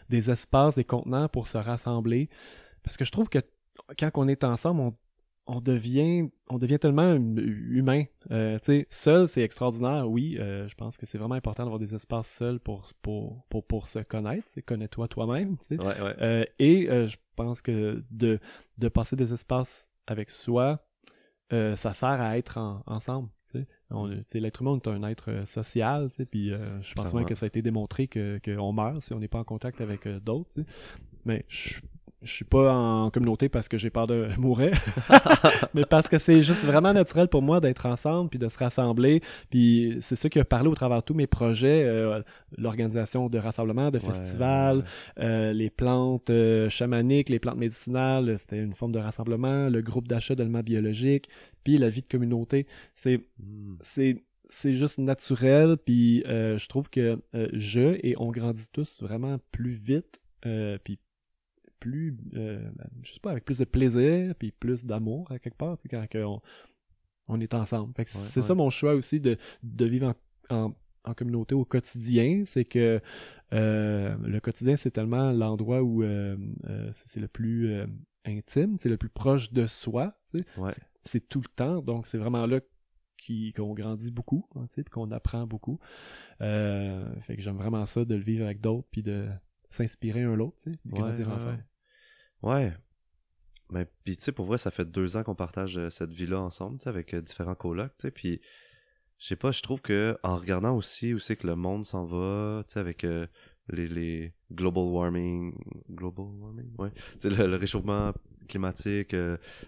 [0.09, 2.29] des espaces, des contenants pour se rassembler.
[2.83, 3.39] Parce que je trouve que
[3.97, 4.93] quand on est ensemble, on,
[5.45, 8.03] on devient on devient tellement hum- humain.
[8.31, 10.37] Euh, tu sais, seul, c'est extraordinaire, oui.
[10.39, 13.87] euh, je pense que c'est vraiment important d'avoir des espaces seuls pour, pour, pour, pour
[13.87, 14.47] se connaître.
[14.65, 15.57] Connais-toi toi-même.
[15.71, 16.15] Ouais, ouais.
[16.21, 18.39] Euh, et euh, je pense que de,
[18.77, 20.85] de passer des espaces avec soi,
[21.51, 23.29] ça sert à être en- ensemble.
[24.33, 28.07] L'être humain est un être social, puis je pense même que ça a été démontré
[28.07, 30.49] que qu'on meurt si on n'est pas en contact avec d'autres.
[31.25, 31.79] Mais je
[32.23, 34.71] je suis pas en communauté parce que j'ai peur de mourir,
[35.73, 39.21] mais parce que c'est juste vraiment naturel pour moi d'être ensemble puis de se rassembler.
[39.49, 42.21] Puis c'est ça qui a parlé au travers de tous mes projets, euh,
[42.57, 48.59] l'organisation de rassemblements, de festivals, ouais, euh, les plantes euh, chamaniques, les plantes médicinales, c'était
[48.59, 51.29] une forme de rassemblement, le groupe d'achat d'aliments biologiques,
[51.63, 52.67] puis la vie de communauté.
[52.93, 53.19] C'est.
[53.39, 53.75] Hmm.
[53.81, 57.19] c'est c'est juste naturel, puis je trouve que
[57.53, 60.99] je et on grandit tous vraiment plus vite, euh, puis
[61.83, 62.65] plus, euh,
[63.01, 65.89] je sais pas, avec plus de plaisir, puis plus d'amour à quelque part, tu sais,
[65.89, 66.41] quand on,
[67.27, 67.93] on est ensemble.
[67.93, 68.45] Fait que Ouais, c'est ouais.
[68.47, 70.13] ça mon choix aussi de, de vivre
[70.49, 73.01] en, en, en communauté au quotidien, c'est que
[73.53, 76.37] euh, le quotidien, c'est tellement l'endroit où euh,
[76.93, 77.85] c'est le plus
[78.25, 80.45] intime, c'est le plus proche de soi, tu sais.
[80.57, 80.71] Ouais.
[81.03, 82.61] C'est- tout le temps, donc c'est vraiment là
[83.55, 85.79] qu'on grandit beaucoup, hein, tu sais, puis qu'on apprend beaucoup.
[86.39, 89.27] Fait que j'aime vraiment ça de le vivre avec d'autres, puis de
[89.69, 91.65] s'inspirer un l'autre, tu sais, de grandir ensemble.
[92.43, 92.73] Ouais.
[93.71, 96.39] Mais puis tu sais, pour vrai, ça fait deux ans qu'on partage euh, cette vie-là
[96.39, 98.39] ensemble, tu sais, avec euh, différents colocs, tu sais, puis
[99.17, 102.05] je sais pas, je trouve que en regardant aussi où c'est que le monde s'en
[102.05, 103.25] va, tu sais, avec euh,
[103.69, 105.55] les, les global warming,
[105.89, 108.13] global warming, ouais, tu sais, le, réchauffement
[108.49, 109.15] climatique,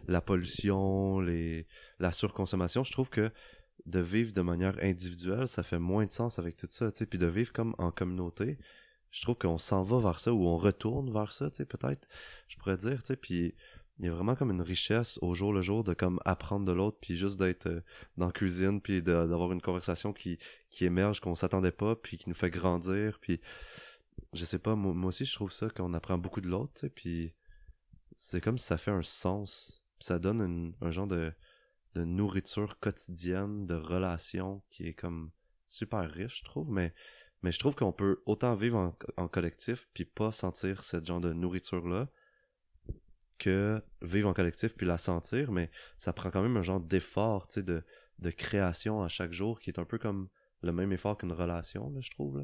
[0.07, 1.65] la pollution, les,
[1.99, 3.31] la surconsommation, je trouve que
[3.85, 7.05] de vivre de manière individuelle, ça fait moins de sens avec tout ça, tu sais,
[7.05, 8.57] puis de vivre comme en communauté,
[9.11, 12.07] je trouve qu'on s'en va vers ça ou on retourne vers ça, tu sais, peut-être,
[12.47, 13.55] je pourrais dire, tu sais, puis
[13.99, 16.71] il y a vraiment comme une richesse au jour le jour de comme apprendre de
[16.71, 17.81] l'autre puis juste d'être euh,
[18.17, 20.37] dans la cuisine puis d'avoir une conversation qui
[20.69, 23.39] qui émerge qu'on s'attendait pas puis qui nous fait grandir puis
[24.33, 26.81] je sais pas moi, moi aussi je trouve ça qu'on apprend beaucoup de l'autre tu
[26.81, 27.33] sais, puis
[28.15, 31.31] c'est comme si ça fait un sens Puis ça donne un genre de
[31.93, 35.31] de nourriture quotidienne de relations qui est comme
[35.69, 36.93] super riche je trouve mais
[37.45, 41.31] mais je trouve qu'on peut autant vivre en, collectif puis pas sentir cette genre de
[41.31, 42.07] nourriture là
[43.37, 47.47] que vivre en collectif puis la sentir, mais ça prend quand même un genre d'effort,
[47.47, 47.83] tu sais, de,
[48.17, 50.27] de création à chaque jour qui est un peu comme
[50.63, 52.43] le même effort qu'une relation, là, je trouve.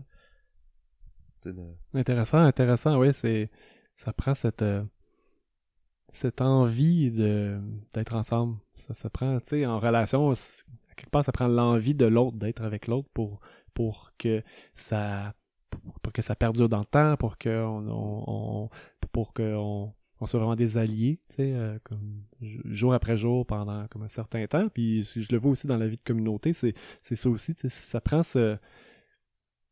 [1.96, 3.50] Intéressant, intéressant, oui, c'est
[3.96, 4.84] ça prend cette euh,
[6.10, 7.60] cette envie de
[7.96, 8.60] d'être ensemble.
[8.76, 10.32] Ça se prend, tu sais, en relation,
[10.96, 13.42] quelque part, ça prend l'envie de l'autre d'être avec l'autre pour
[13.74, 15.34] pour que ça
[16.02, 18.70] pour, que ça perdure dans le temps, pour que on,
[19.12, 19.94] pour que on,
[20.26, 24.46] soit vraiment des alliés, tu sais, euh, comme jour après jour pendant comme un certain
[24.46, 24.70] temps.
[24.70, 27.62] Puis je le vois aussi dans la vie de communauté, c'est c'est ça aussi, tu
[27.62, 28.58] sais, ça prend ce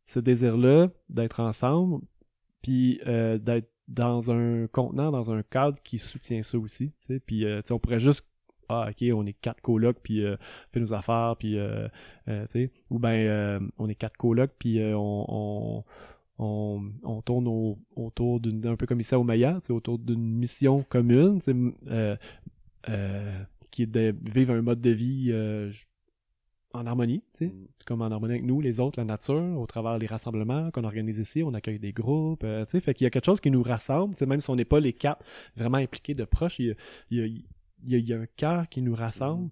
[0.05, 2.03] ce désir-là d'être ensemble,
[2.63, 6.93] puis euh, d'être dans un contenant, dans un cadre qui soutient ça aussi.
[7.25, 8.25] Puis euh, on pourrait juste
[8.69, 11.87] ah ok on est quatre colocs puis euh, on fait nos affaires puis euh,
[12.27, 12.71] euh, tu sais.
[12.89, 15.83] Ou ben euh, on est quatre colocs puis euh, on, on
[16.41, 19.99] on, on tourne au- autour d'une un peu comme ici au Maya, tu sais, autour
[19.99, 21.41] d'une mission commune,
[21.87, 22.15] euh,
[22.89, 25.71] euh, qui est de vivre un mode de vie euh,
[26.73, 27.67] en harmonie, tu sais, Mm.
[27.85, 31.17] comme en harmonie avec nous, les autres, la nature, au travers les rassemblements qu'on organise
[31.17, 33.49] ici, on accueille des groupes, euh, tu sais, fait qu'il y a quelque chose qui
[33.49, 35.25] nous rassemble, tu sais, même si on n'est pas les quatre
[35.57, 36.75] vraiment impliqués de proche, il y a,
[37.09, 37.41] il y a,
[37.83, 39.49] il y a, il y a un cœur qui nous rassemble,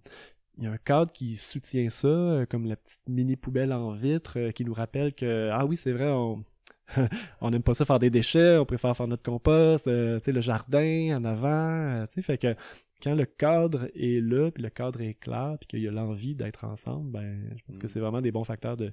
[0.57, 3.91] il y a un cadre qui soutient ça, euh, comme la petite mini poubelle en
[3.91, 6.43] vitre euh, qui nous rappelle que, ah oui, c'est vrai, on...
[7.41, 11.17] on n'aime pas ça faire des déchets, on préfère faire notre compost, euh, le jardin
[11.17, 12.55] en avant, euh, fait que
[13.03, 16.33] quand le cadre est là, puis le cadre est clair, puis qu'il y a l'envie
[16.33, 17.89] d'être ensemble, ben, je pense que Mm.
[17.89, 18.91] c'est vraiment des bons facteurs de,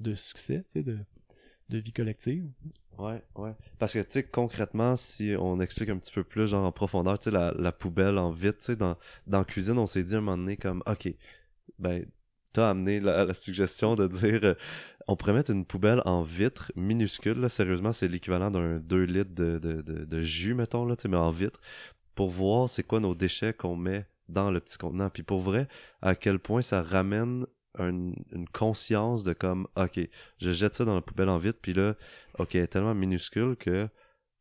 [0.00, 0.98] de succès, tu sais, de,
[1.68, 2.46] de vie collective.
[2.98, 3.52] Ouais, ouais.
[3.78, 7.18] Parce que, tu sais, concrètement, si on explique un petit peu plus, genre en profondeur,
[7.18, 10.20] tu sais, la, poubelle en vite, tu sais, dans, cuisine, on s'est dit à un
[10.20, 11.12] moment donné comme, OK,
[11.78, 12.06] ben,
[12.52, 14.54] t'as amené la, la suggestion de dire, euh,
[15.08, 19.34] on pourrait mettre une poubelle en vitre minuscule, là, sérieusement, c'est l'équivalent d'un 2 litres
[19.34, 21.60] de, de, de, de jus, mettons, là, tu sais, mais en vitre,
[22.14, 25.10] pour voir c'est quoi nos déchets qu'on met dans le petit contenant.
[25.10, 25.68] Puis pour vrai,
[26.02, 27.46] à quel point ça ramène
[27.78, 30.00] un- une conscience de comme, OK,
[30.38, 31.94] je jette ça dans la poubelle en vitre, puis là,
[32.38, 33.88] OK, elle est tellement minuscule que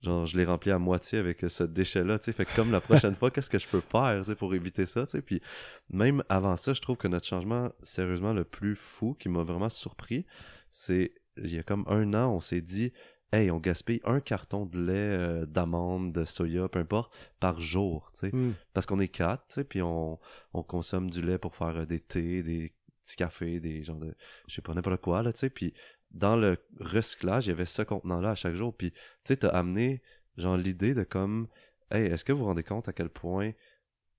[0.02, 2.34] genre je l'ai rempli à moitié avec ce déchet là tu sais.
[2.34, 4.86] Fait que comme la prochaine fois qu'est-ce que je peux faire tu sais pour éviter
[4.86, 5.22] ça tu sais?
[5.22, 5.42] Puis
[5.90, 9.70] même avant ça je trouve que notre changement sérieusement le plus fou qui m'a vraiment
[9.70, 10.26] surpris
[10.70, 12.92] c'est il y a comme un an on s'est dit
[13.32, 18.12] hey on gaspille un carton de lait euh, d'amande de soya peu importe par jour
[18.14, 18.36] tu sais.
[18.36, 18.56] Mm.
[18.74, 20.20] parce qu'on est quatre, tu sais, puis on,
[20.54, 24.16] on consomme du lait pour faire euh, des thés, des petits cafés, des genres de,
[24.48, 25.74] je sais pas, n'importe quoi, là, tu sais, puis
[26.12, 29.50] dans le recyclage, il y avait ce contenant-là à chaque jour, puis tu sais, t'as
[29.50, 30.02] amené,
[30.38, 31.48] genre, l'idée de comme,
[31.92, 33.52] hey, est-ce que vous vous rendez compte à quel point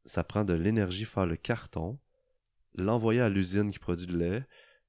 [0.04, 1.98] ça prend de l'énergie faire le carton,
[2.74, 4.46] l'envoyer à l'usine qui produit le lait,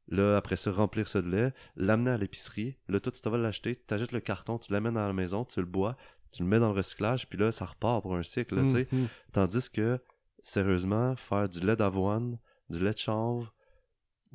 [0.08, 3.38] là, après ça, remplir ça de lait, l'amener à l'épicerie, là, toi, tu t'en vas
[3.38, 5.96] l'acheter, t'achètes le carton, tu l'amènes à la maison, tu le bois,
[6.32, 8.88] tu le mets dans le recyclage, puis là, ça repart pour un cycle, tu sais.
[8.92, 9.08] Mm, mm.
[9.32, 10.00] Tandis que,
[10.42, 13.55] sérieusement, faire du lait d'avoine, du lait de chanvre,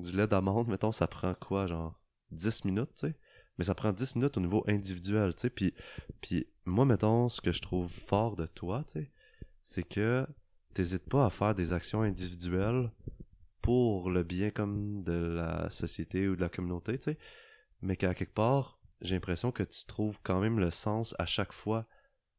[0.00, 2.00] du lait d'amande, mettons, ça prend quoi, genre
[2.32, 3.16] 10 minutes, tu sais?
[3.58, 5.50] Mais ça prend 10 minutes au niveau individuel, tu sais?
[5.50, 5.74] Puis,
[6.64, 9.12] moi, mettons, ce que je trouve fort de toi, tu sais,
[9.62, 10.26] c'est que
[10.74, 12.90] t'hésites pas à faire des actions individuelles
[13.60, 17.18] pour le bien comme de la société ou de la communauté, tu sais?
[17.82, 21.52] Mais qu'à quelque part, j'ai l'impression que tu trouves quand même le sens à chaque
[21.52, 21.86] fois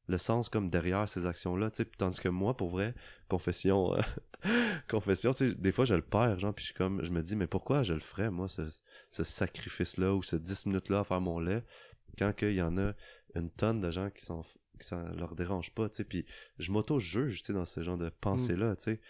[0.08, 2.94] le sens comme derrière ces actions-là, tu sais, tandis que moi, pour vrai,
[3.30, 4.02] confession, euh,
[4.90, 7.22] confession, tu sais, des fois, je le perds, genre, puis je suis comme, je me
[7.22, 8.64] dis, mais pourquoi je le ferais, moi, ce,
[9.10, 11.64] ce sacrifice-là, ou ce 10 minutes-là à faire mon lait,
[12.18, 12.94] quand qu'il y en a
[13.36, 14.42] une tonne de gens qui s'en,
[14.80, 16.26] qui ça leur dérange pas, tu sais, puis
[16.60, 19.02] je m'auto-juge, tu sais, dans ce genre de pensée-là, tu sais,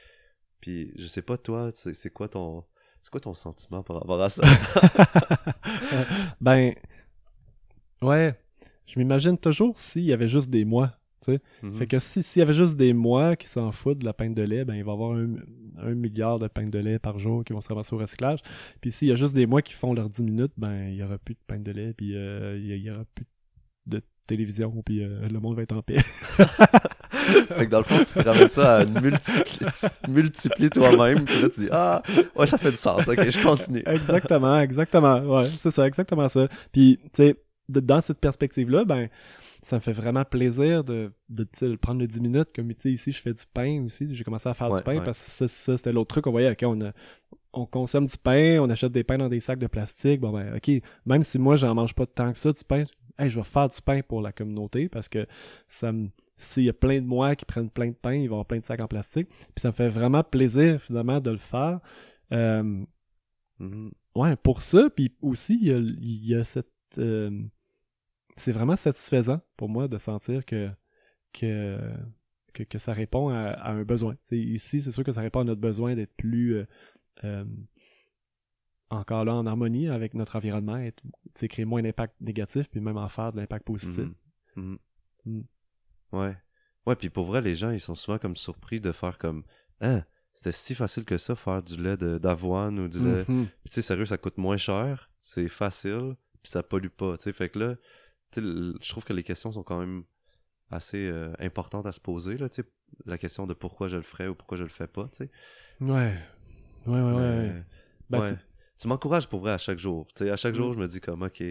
[0.60, 2.64] puis je sais pas, toi, c'est quoi ton,
[3.02, 4.44] c'est quoi ton sentiment par rapport à ça?
[6.42, 6.76] ben,
[8.02, 8.40] ouais,
[8.94, 10.92] je m'imagine toujours s'il y avait juste des moi.
[11.62, 11.76] Mhm.
[11.76, 14.34] Fait que si- s'il y avait juste des mois qui s'en foutent de la pinte
[14.34, 15.36] de lait, ben il va y avoir un,
[15.78, 18.40] un milliard de pintes de lait par jour qui vont se ramasser au recyclage.
[18.82, 21.04] Puis s'il y a juste des mois qui font leurs 10 minutes, ben il y
[21.04, 23.26] aura plus de pinte de lait, puis euh, il y, il y aura plus
[23.86, 25.98] de télévision, puis euh, le monde va être en paix.
[26.40, 29.68] Fait que dans le fond, tu te ramènes ça à multiplier,
[30.08, 32.02] multiplies toi-même, puis là tu dis Ah,
[32.36, 33.84] ouais, ça fait du sens, ok, je continue.
[33.86, 35.20] exactement, exactement.
[35.20, 36.48] Ouais, c'est ça, exactement ça.
[36.72, 37.36] Puis, tu sais,
[37.80, 39.08] dans cette perspective-là, ben,
[39.64, 42.50] ça me fait vraiment plaisir de, de prendre le 10 minutes.
[42.56, 44.08] Comme, tu sais, ici, je fais du pain aussi.
[44.14, 45.04] J'ai commencé à faire Ouais, du pain ouais.
[45.04, 46.28] parce que ça, ça, c'était l'autre truc.
[46.28, 46.94] On voyait, OK, on, a-
[47.54, 50.20] on consomme du pain, on achète des pains dans des sacs de plastique.
[50.22, 50.72] Bon, ben, OK,
[51.06, 52.84] même si moi, j'en mange pas tant que ça, du pain,
[53.20, 55.26] hey, je vais faire du pain pour la communauté parce que
[55.68, 56.10] ça me.
[56.36, 58.46] S'il y a plein de moi qui prennent plein de pain, il va y avoir
[58.48, 59.28] plein de sacs en plastique.
[59.30, 61.80] Puis ça me fait vraiment plaisir, finalement, de le faire.
[62.34, 62.84] Euh,
[63.60, 63.92] Mhm.
[64.16, 66.68] Ouais, pour ça, puis aussi, il y a, il y a cette...
[66.98, 67.30] euh,
[68.36, 70.70] c'est vraiment satisfaisant pour moi de sentir que,
[71.34, 71.80] que,
[72.54, 74.16] que, que ça répond à, à un besoin.
[74.16, 76.56] T'sais, ici, c'est sûr que ça répond à notre besoin d'être plus...
[76.56, 76.66] euh,
[77.24, 77.46] euh,
[78.90, 81.02] encore là, en harmonie avec notre environnement, être,
[81.50, 84.06] créer moins d'impact négatif, puis même en faire de l'impact positif.
[84.56, 84.78] Mhm.
[85.26, 85.38] Mhm.
[85.38, 85.42] Mm.
[86.12, 86.38] Ouais.
[86.86, 89.44] Ouais, puis pour vrai, les gens, ils sont souvent comme surpris de faire comme
[89.82, 93.26] Hein, c'était si facile que ça, faire du lait d'avoine ou du lait.
[93.28, 93.48] Mhm.
[93.64, 97.24] Puis, tu sais, sérieux, ça coûte moins cher, c'est facile, puis ça pollue pas, tu
[97.24, 97.34] sais.
[97.34, 97.76] Fait que là,
[98.38, 100.04] je trouve que les questions sont quand même
[100.70, 102.68] assez euh, importantes à se poser, là, tu sais.
[103.06, 105.32] La question de pourquoi je le ferais ou pourquoi je le fais pas, tu sais.
[105.80, 106.18] Ouais.
[106.86, 107.64] Ouais, ouais, ouais.
[108.10, 108.30] Ben, ouais.
[108.36, 108.40] tu-
[108.78, 110.08] Tu m'encourages pour vrai à chaque jour.
[110.20, 110.58] À chaque Mm.
[110.58, 111.44] jour, je me dis comme, OK,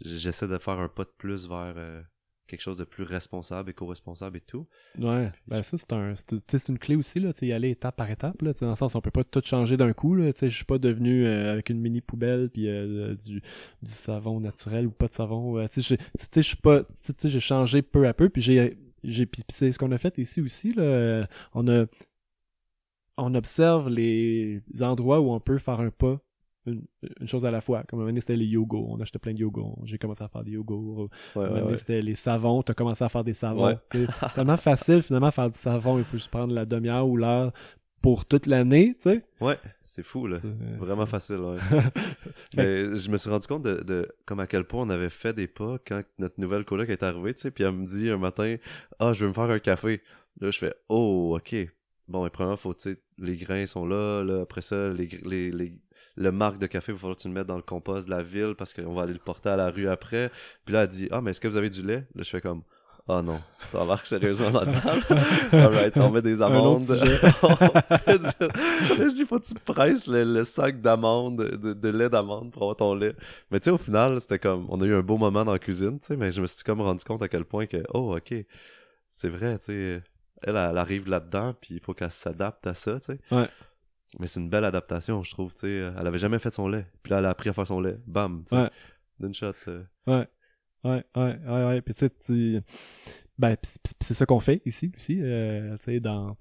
[0.00, 2.02] j'essaie de faire un pas de plus vers euh,
[2.46, 4.66] quelque chose de plus responsable, éco-responsable et tout.
[4.98, 7.96] Ouais, ben ça c'est un c'est une clé aussi là, tu sais, y aller étape
[7.96, 10.14] par étape là, tu sais, dans le sens on peut pas tout changer d'un coup
[10.14, 13.42] là, tu sais, je suis pas devenu euh, avec une mini poubelle puis euh, du,
[13.82, 16.56] du savon naturel ou pas de savon, euh, tu sais, je- tu sais, je suis
[16.56, 19.78] pas tu sais, j'ai changé peu à peu puis j'ai j'ai puis puis c'est ce
[19.78, 21.86] qu'on a fait ici aussi là, euh, on a
[23.18, 26.20] on observe les endroits où on peut faire un pas
[26.66, 26.84] une,
[27.20, 27.82] une chose à la fois.
[27.88, 28.86] Comme un moment c'était les yogos.
[28.88, 29.78] On achetait plein de yogos.
[29.84, 31.08] J'ai commencé à faire des yogos.
[31.34, 32.62] Ouais, Un moment c'était les savons.
[32.62, 33.78] T'as commencé à faire des savons.
[33.92, 35.98] Sais, tellement facile, finalement, faire du savon.
[35.98, 37.52] Il faut juste prendre la demi-heure ou l'heure
[38.02, 39.24] pour toute l'année, tu sais.
[39.40, 40.38] Ouais, c'est fou, là.
[40.40, 41.56] C'est- Vraiment c'est- facile, ouais.
[42.56, 45.32] Mais je me suis rendu compte de, de comme à quel point on avait fait
[45.32, 48.18] des pas quand notre nouvelle coloc est arrivée, tu sais, puis elle me dit un
[48.18, 48.56] matin
[48.98, 50.02] «Ah, je veux me faire un café.»
[50.40, 51.56] Là, je fais «Oh, OK.»
[52.08, 55.50] Bon, mais premièrement, faut, tu sais, les grains sont là, là, après ça, les, les,
[55.50, 55.72] les,
[56.16, 58.10] le marque de café, il va falloir que tu le mettes dans le compost de
[58.10, 60.30] la ville parce qu'on va aller le porter à la rue après.
[60.64, 62.40] Puis là, elle dit «Ah, mais est-ce que vous avez du lait?» Là, je fais
[62.40, 62.62] comme
[63.08, 65.00] «Ah non, t'embarques sérieusement là-dedans?
[65.52, 66.86] Alright, on met des amandes.
[66.88, 66.94] je
[69.14, 72.76] dis, faut que tu presses le, le sac d'amandes, de, de lait d'amande pour avoir
[72.76, 73.14] ton lait.
[73.52, 75.60] Mais tu sais, au final, c'était comme, on a eu un beau moment dans la
[75.60, 78.16] cuisine, tu sais, mais je me suis comme rendu compte à quel point que, oh,
[78.16, 78.34] ok,
[79.12, 80.02] c'est vrai, tu sais,
[80.42, 83.20] elle, elle arrive là-dedans, puis il faut qu'elle s'adapte à ça, tu sais.
[83.30, 83.46] Ouais.
[84.18, 85.52] Mais c'est une belle adaptation, je trouve.
[85.62, 87.98] Elle avait jamais fait son lait, puis là, elle a appris à faire son lait.
[88.06, 88.44] Bam.
[89.20, 89.52] D'une shot.
[89.68, 89.82] euh.
[90.06, 90.26] Ouais.
[90.84, 91.80] Ouais, ouais, ouais, ouais.
[91.82, 92.62] Puis tu sais,
[93.38, 96.36] ben, pis- pis- pis c'est ça qu'on fait ici aussi, euh, tu sais, dans,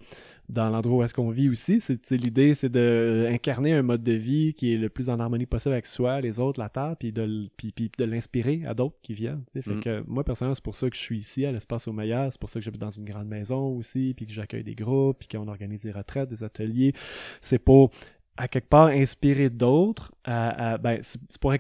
[0.48, 1.82] dans l'endroit où est-ce qu'on vit aussi.
[1.82, 5.46] C'est, l'idée, c'est de incarner un mode de vie qui est le plus en harmonie
[5.46, 8.96] possible avec soi, les autres, la terre, puis de, puis, puis de l'inspirer à d'autres
[9.02, 9.44] qui viennent.
[9.60, 9.80] Fait Mm.
[9.82, 12.32] que moi, personnellement, c'est pour ça que je suis ici à l'Espace au meilleur.
[12.32, 15.18] C'est pour ça que j'habite dans une grande maison aussi, puis que j'accueille des groupes,
[15.20, 16.94] puis qu'on organise des retraites, des ateliers.
[17.42, 17.90] C'est pour
[18.38, 21.54] à quelque part inspirer d'autres à, à- ben c'est pour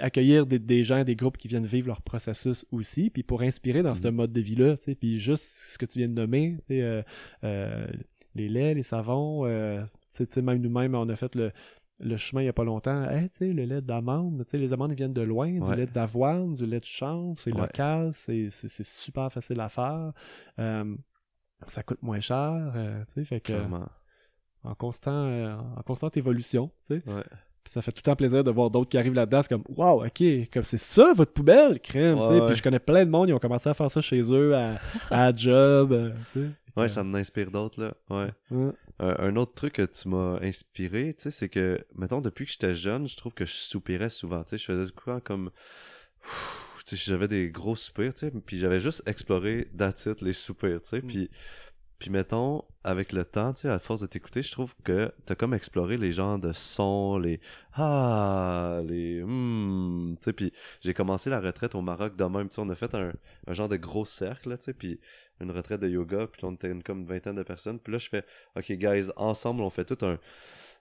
[0.00, 3.82] accueillir des, des gens des groupes qui viennent vivre leur processus aussi puis pour inspirer
[3.82, 4.14] dans ce Mhm.
[4.14, 7.02] mode de vie là puis juste ce que tu viens de nommer euh,
[7.44, 7.86] euh,
[8.34, 9.82] les laits les savons euh,
[10.42, 11.52] même nous-mêmes on a fait le
[11.98, 14.58] le chemin il y a pas longtemps hey, tu sais, le lait d'amande tu sais,
[14.58, 17.60] les amandes viennent de loin du lait d'avoine du lait de chanvre c'est Ouais.
[17.62, 18.48] local c'est
[18.84, 20.12] super facile à faire
[20.58, 20.94] Euh,
[21.68, 23.88] ça coûte moins cher euh, tu sais fait que Clairement.
[24.64, 27.10] en constant euh, en constante évolution, tu sais.
[27.10, 27.22] Ouais.
[27.66, 29.64] Puis ça fait tout le temps plaisir de voir d'autres qui arrivent là-dedans, c'est comme
[29.68, 32.16] waouh, OK, comme c'est ça votre poubelle, crème.
[32.16, 32.46] Ouais, ouais.
[32.46, 34.78] Puis je connais plein de monde, ils ont commencé à faire ça chez eux à,
[35.10, 36.46] à job, euh, tu sais.
[36.76, 37.94] Fait Ouais, ça en inspire d'autres, là.
[38.08, 38.30] Ouais.
[38.52, 38.70] ouais.
[39.00, 42.52] Un, un autre truc que tu m'as inspiré, tu sais, c'est que, mettons, depuis que
[42.52, 45.50] j'étais jeune, je trouve que je soupirais souvent, tu sais, je faisais quoi comme,
[46.22, 50.32] Pfff, tu sais, j'avais des gros soupirs, tu sais, puis j'avais juste exploré it, les
[50.32, 51.06] soupirs, tu sais, Mm.
[51.08, 51.30] puis,
[51.98, 55.34] puis mettons, avec le temps, tu sais, à force de t'écouter, je trouve que t'as
[55.34, 57.40] comme exploré les genres de sons, les
[57.74, 62.56] ah, les hmm, tu sais, puis j'ai commencé la retraite au Maroc de même, tu
[62.56, 63.12] sais, on a fait un,
[63.46, 65.00] un genre de gros cercle, tu sais, puis
[65.40, 67.92] une retraite de yoga, puis là, on était une, comme une vingtaine de personnes, puis
[67.92, 68.24] là, je fais
[68.56, 70.18] OK, guys, ensemble, on fait tout un.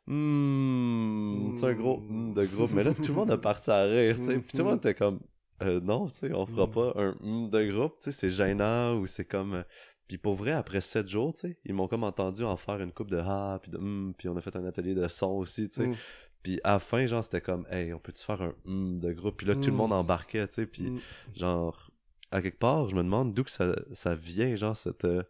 [0.07, 2.71] Hmm, tu sais, un gros hmm de groupe.
[2.73, 4.33] Mais là, tout le monde a parti à rire, tu sais.
[4.39, 5.19] Puis tout le monde était comme.
[5.63, 6.71] euh, non, tu sais, on fera Mm.
[6.71, 9.63] pas un hum de groupe, tu sais, c'est gênant ou c'est comme...
[10.07, 12.91] Puis pour vrai, après sept jours, tu sais, ils m'ont comme entendu en faire une
[12.91, 15.67] coupe de ah, puis de hum, puis on a fait un atelier de son aussi,
[15.69, 15.87] tu sais.
[15.87, 15.95] Mm.
[16.43, 19.37] Puis à la fin, genre, c'était comme, hey, on peut-tu faire un hum de groupe?
[19.37, 19.77] Puis là, tout le Mm.
[19.77, 20.99] monde embarquait, tu sais, puis Mm.
[21.35, 21.89] genre,
[22.31, 25.23] à quelque part, je me demande d'où que ça, ça vient, genre, cette, euh,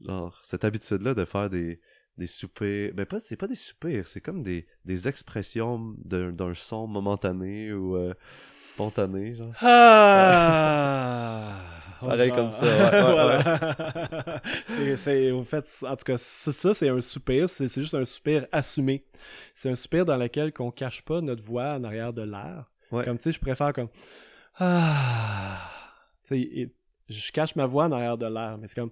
[0.00, 1.80] genre, cette habitude-là de faire des,
[2.18, 2.92] des soupirs.
[2.94, 7.72] Ben, pas, c'est pas des soupirs, c'est comme des, des expressions d'un, d'un son momentané
[7.72, 8.12] ou euh,
[8.62, 9.54] spontané, genre.
[9.62, 11.56] Ah!
[12.08, 12.36] Pareil Genre.
[12.36, 14.40] comme ça, ouais, ouais, Voilà.
[14.68, 17.48] c'est, c'est, au fait, en tout cas, ça, c'est un soupir.
[17.48, 19.04] C'est, c'est juste un soupir assumé.
[19.54, 22.70] C'est un soupir dans lequel qu'on cache pas notre voix en arrière de l'air.
[22.90, 23.04] Ouais.
[23.04, 23.88] Comme, tu sais, je préfère comme...
[24.58, 25.58] Ah!
[26.26, 26.70] Tu sais,
[27.08, 28.90] je cache ma voix en arrière de l'air, mais c'est comme...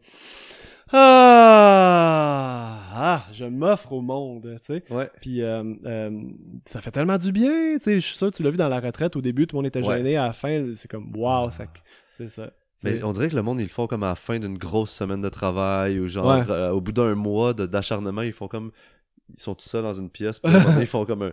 [0.91, 2.79] Ah!
[2.95, 3.25] Ah!
[3.33, 4.85] Je m'offre au monde, tu sais.
[4.91, 5.11] Ouais.
[5.21, 6.23] Puis euh, euh,
[6.65, 7.95] ça fait tellement du bien, tu sais.
[7.97, 9.67] Je suis sûr que tu l'as vu dans la retraite au début, tout le monde
[9.67, 9.97] était Ouais.
[9.99, 10.17] gêné.
[10.17, 11.65] À la fin, c'est comme wow, ça,
[12.11, 12.51] c'est ça.
[12.85, 14.91] Mais on dirait que le monde, ils le font comme à la fin d'une grosse
[14.93, 16.45] semaine de travail ou genre Ouais.
[16.51, 18.71] euh, au bout d'un mois de- d'acharnement, ils font comme.
[19.37, 21.33] Ils sont tout seuls dans une pièce, puis ils font comme un.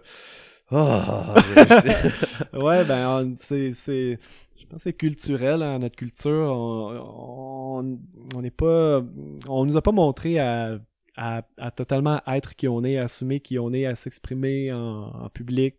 [0.72, 1.88] Ah, réussi.
[2.54, 4.20] ouais, ben on- c'est c'est
[4.58, 6.52] je pense que c'est culturel hein, notre culture.
[6.52, 8.00] On on
[8.36, 9.02] on n'est pas
[9.48, 10.80] on nous a pas montré à
[11.18, 15.04] à, à totalement être qui on est, à assumer qui on est, à s'exprimer en,
[15.26, 15.76] en public.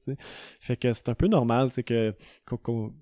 [0.60, 2.14] Fait que c'est un peu normal, c'est que
[2.46, 2.94] qu'on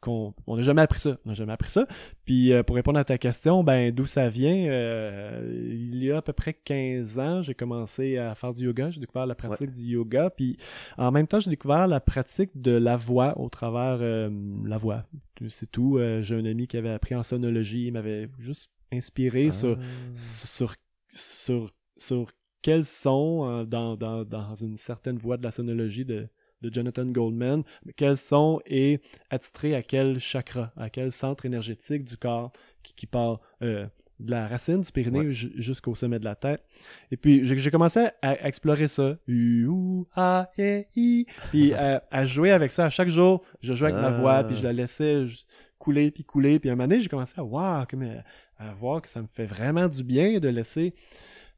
[0.00, 1.86] qu'on on n'a jamais appris ça, on n'a jamais appris ça.
[2.24, 6.18] Puis euh, pour répondre à ta question, ben d'où ça vient, euh, il y a
[6.18, 9.70] à peu près 15 ans, j'ai commencé à faire du yoga, j'ai découvert la pratique
[9.70, 10.56] du yoga, puis
[10.98, 14.30] en même temps, j'ai découvert la pratique de la voix au travers euh,
[14.64, 15.04] la voix.
[15.48, 15.96] C'est tout.
[15.96, 19.84] Euh, j'ai un ami qui avait appris en sonologie, il m'avait juste inspiré sur Ah.
[20.14, 20.74] sur
[21.08, 22.30] sur sur
[22.62, 26.28] quels sons dans, dans, dans une certaine voix de la sonologie de,
[26.62, 27.62] de Jonathan Goldman,
[27.96, 32.52] quels sons est attitré à quel chakra, à quel centre énergétique du corps
[32.82, 33.86] qui, qui part euh,
[34.18, 35.32] de la racine du Ouais.
[35.32, 36.62] ju- jusqu'au sommet de la tête.
[37.10, 39.16] Et puis j'ai commencé à, explorer ça.
[39.26, 39.66] U,
[40.14, 41.26] a, e, i.
[41.50, 42.84] Puis à, à jouer avec ça.
[42.86, 44.20] À chaque jour, je jouais avec ma Ah.
[44.20, 45.48] voix, puis je la laissais juste
[45.78, 46.58] couler, puis couler.
[46.60, 48.22] Puis un moment donné, j'ai commencé à voir, comme, à,
[48.58, 50.94] à voir que ça me fait vraiment du bien de laisser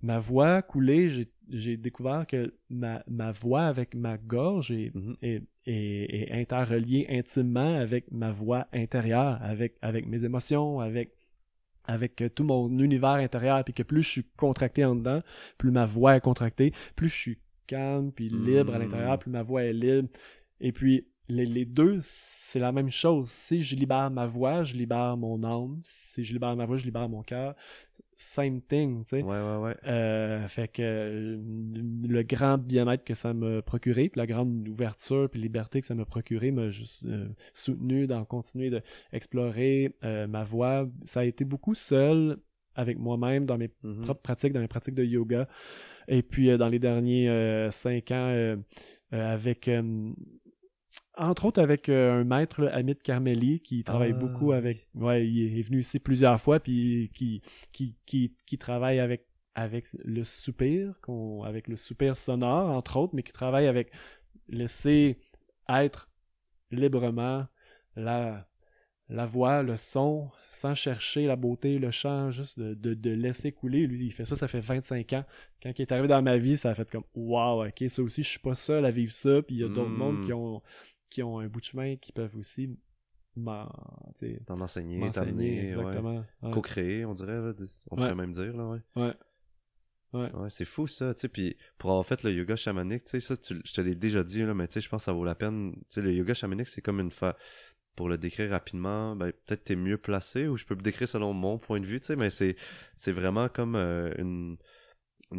[0.00, 1.28] ma voix couler.
[1.52, 5.16] J'ai- découvert que ma, ma voix avec ma gorge est, Mhm.
[5.22, 11.14] est, est, est interreliée intimement avec ma voix intérieure, avec, avec mes émotions, avec
[11.84, 15.22] avec euh, tout mon univers intérieur, puis que plus je suis contracté en dedans,
[15.58, 18.82] plus ma voix est contractée, plus je suis calme, puis libre à Mm.
[18.82, 20.08] l'intérieur, plus ma voix est libre.
[20.60, 23.28] Et puis, les, les deux, c'est la même chose.
[23.28, 25.80] Si je libère ma voix, je libère mon âme.
[25.82, 27.54] Si je libère ma voix, je libère mon cœur.
[28.14, 29.22] Same thing, tu sais.
[29.22, 29.76] Ouais, ouais, ouais.
[29.86, 31.40] Euh, fait que
[32.08, 35.94] le grand bien-être que ça m'a procuré, puis la grande ouverture puis liberté que ça
[35.94, 40.88] m'a procuré m'a juste euh, soutenu dans continuer d'explorer euh, ma voix.
[41.04, 42.36] Ça a été beaucoup seul
[42.76, 44.02] avec moi-même dans mes Mhm.
[44.02, 45.48] propres pratiques, dans mes pratiques de yoga.
[46.06, 48.56] Et puis euh, dans les derniers euh, cinq ans, euh,
[49.10, 49.68] avec
[51.16, 54.88] entre autres avec euh, un maître, là, Amit Carmeli, qui travaille Ah, beaucoup avec.
[54.94, 59.86] Ouais, il est venu ici plusieurs fois, puis qui, qui, qui, qui travaille avec, avec
[60.04, 60.94] le soupir,
[61.44, 63.92] avec le soupir sonore, entre autres, mais qui travaille avec
[64.48, 65.18] laisser
[65.68, 66.10] être
[66.70, 67.46] librement
[67.96, 68.46] la,
[69.12, 73.52] la voix, le son, sans chercher la beauté, le chant, juste de, de, de laisser
[73.52, 73.86] couler.
[73.86, 75.24] Lui, il fait ça, ça fait 25 ans.
[75.62, 78.22] Quand il est arrivé dans ma vie, ça a fait comme Wow, ok, ça aussi,
[78.22, 79.42] je suis pas seul à vivre ça.
[79.42, 80.62] Puis il y a d'autres mondes qui ont,
[81.10, 82.76] qui ont un bout de chemin qui peuvent aussi
[83.36, 83.70] m'en-
[84.46, 85.64] T'en enseigner, t'amener, ouais.
[85.82, 86.24] Exactement.
[86.42, 86.50] Ouais.
[86.50, 87.52] Co-créer, on dirait, là,
[87.90, 88.02] on Ouais.
[88.02, 88.78] pourrait même dire, là, ouais.
[88.96, 89.14] Ouais.
[90.14, 90.30] Ouais.
[90.34, 93.20] Ouais, c'est fou ça, tu sais, puis pour avoir fait le yoga chamanique, tu sais,
[93.20, 95.12] ça, tu- je te l'ai déjà dit, là, mais tu sais, je pense que ça
[95.14, 95.72] vaut la peine.
[95.74, 97.34] Tu sais, le yoga chamanique, c'est comme une fa...
[97.96, 101.32] Pour le décrire rapidement, ben, peut-être t'es mieux placé, ou je peux le décrire selon
[101.32, 102.56] mon point de vue, tu sais, mais c'est,
[103.12, 104.56] vraiment comme euh, une,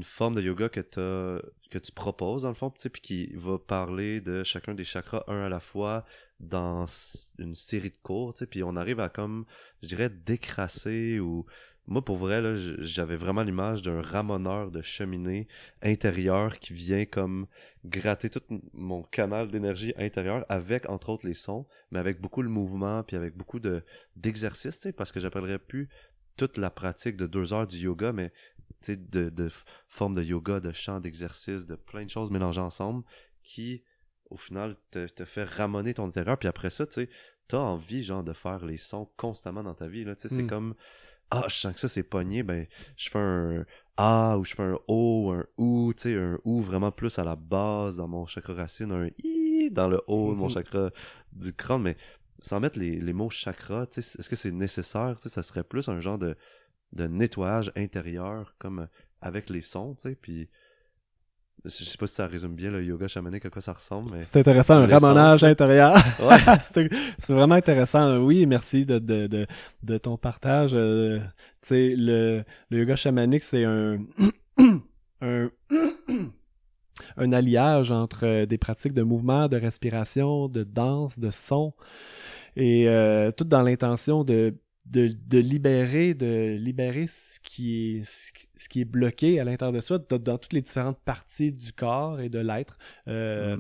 [0.04, 3.58] forme de yoga que, que tu proposes, dans le fond, tu sais, puis qui va
[3.58, 6.06] parler de chacun des chakras un à la fois
[6.40, 6.86] dans
[7.40, 9.46] une série de cours, tu sais, puis on arrive à comme,
[9.82, 11.46] je dirais, décrasser ou
[11.86, 15.48] moi, pour vrai, là, j'avais vraiment l'image d'un ramoneur de cheminée
[15.82, 17.46] intérieur qui vient comme
[17.84, 18.42] gratter tout
[18.74, 23.18] mon canal d'énergie intérieur avec, entre autres, les sons, mais avec beaucoup le mouvement, puis
[23.18, 23.84] avec beaucoup de
[24.16, 25.90] d'exercices, tu sais, parce que j'appellerais plus
[26.38, 28.32] toute la pratique de deux heures du yoga, mais
[28.82, 29.50] tu sais, de, de
[29.88, 33.04] forme de yoga, de chant, d'exercice, de plein de choses mélangées ensemble
[33.44, 33.84] qui,
[34.30, 37.10] au final, te, te fait ramoner ton intérieur, puis après ça, tu sais,
[37.50, 40.44] t'as envie, genre, de faire les sons constamment dans ta vie, là, tu sais, c'est
[40.44, 40.48] Mm.
[40.48, 40.76] comme
[41.34, 42.68] ah, je sens que ça c'est pogné, ben
[42.98, 43.66] je fais un
[43.98, 47.24] A ou je fais un O, un OU, tu sais, un OU vraiment plus à
[47.24, 50.50] la base dans mon chakra racine, un I dans le haut de mon Mhm.
[50.50, 50.92] chakra
[51.32, 51.98] du crâne, mais
[52.42, 55.44] sans mettre les, les mots chakra, tu sais, est-ce que c'est nécessaire, tu sais, ça
[55.44, 56.36] serait plus un genre de,
[56.94, 58.88] de nettoyage intérieur, comme
[59.22, 60.50] avec les sons, tu sais, puis
[61.66, 64.24] je sais pas si ça résume bien le yoga chamanique à quoi ça ressemble, mais
[64.24, 65.96] C'est intéressant, un ramonage intérieur.
[66.22, 66.38] ouais,
[66.74, 66.90] c'est
[67.20, 68.18] c'est vraiment intéressant.
[68.18, 69.48] Oui, merci de, de, de,
[69.82, 70.72] de ton partage.
[70.74, 71.20] Euh,
[71.62, 73.98] tu sais, le, le yoga chamanique, c'est un,
[75.22, 75.50] un,
[77.18, 81.74] un alliage entre euh, des pratiques de mouvement, de respiration, de danse, de son,
[82.56, 84.54] et euh, tout dans l'intention de,
[84.86, 89.44] de, de libérer, de libérer ce qui est, ce qui- ce qui est bloqué à
[89.46, 92.78] l'intérieur de soi, dans, dans toutes les différentes parties du corps et de l'être.
[93.08, 93.58] Euh,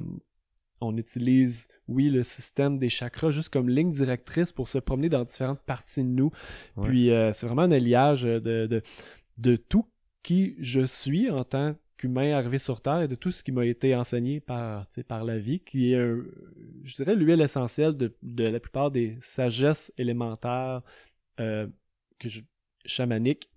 [0.81, 5.23] on utilise, oui, le système des chakras juste comme ligne directrice pour se promener dans
[5.23, 6.31] différentes parties de nous.
[6.75, 6.89] Ouais.
[6.89, 8.81] Puis euh, c'est vraiment un alliage de, de,
[9.37, 9.85] de tout
[10.23, 13.65] qui je suis en tant qu'humain arrivé sur Terre et de tout ce qui m'a
[13.65, 16.21] été enseigné par, par la vie, qui est, un-
[16.83, 20.81] je dirais, l'huile essentielle de, de la plupart des sagesses élémentaires
[21.39, 21.67] euh,
[22.19, 22.41] que je,
[22.85, 23.49] chamaniques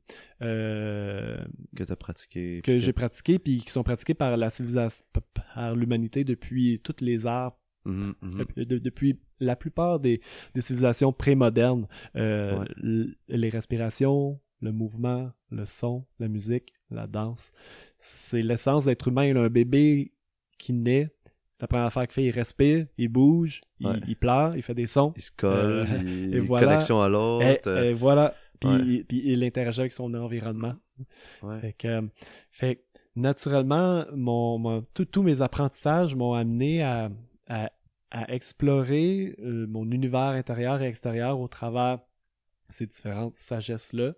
[0.42, 1.36] euh,
[1.76, 2.60] que t'as pratiqué.
[2.62, 5.04] que j'ai pratiquées puis qui sont pratiquées par la civilisation,
[5.54, 7.52] par l'humanité depuis toutes les ères
[7.84, 8.44] Mhm, mhm.
[8.56, 10.20] de- de- depuis la plupart des,
[10.54, 13.14] des civilisations prémodernes, euh, Ouais.
[13.28, 17.52] les respirations, le mouvement, le son, la musique, la danse,
[17.98, 19.36] c'est l'essence d'être humain.
[19.36, 20.12] Un bébé
[20.58, 21.10] qui naît,
[21.60, 24.00] la première affaire qu'il fait, il respire, il bouge, il, Ouais.
[24.06, 25.12] il pleure, il fait des sons.
[25.16, 26.66] Il se colle, Euh, il, et il voilà.
[26.66, 27.44] connexion à l'autre.
[27.46, 28.34] Et, euh, et voilà.
[28.60, 29.04] Puis, ouais.
[29.08, 30.74] puis il interagit avec son environnement.
[31.42, 31.60] ouais.
[31.60, 32.02] Fait que, euh,
[32.50, 32.82] fait
[33.14, 37.10] naturellement, mon, mon- tous mes apprentissages m'ont amené à,
[37.48, 37.70] à,
[38.10, 41.98] à explorer euh, mon univers intérieur et extérieur au travers
[42.68, 44.12] ces différentes sagesses-là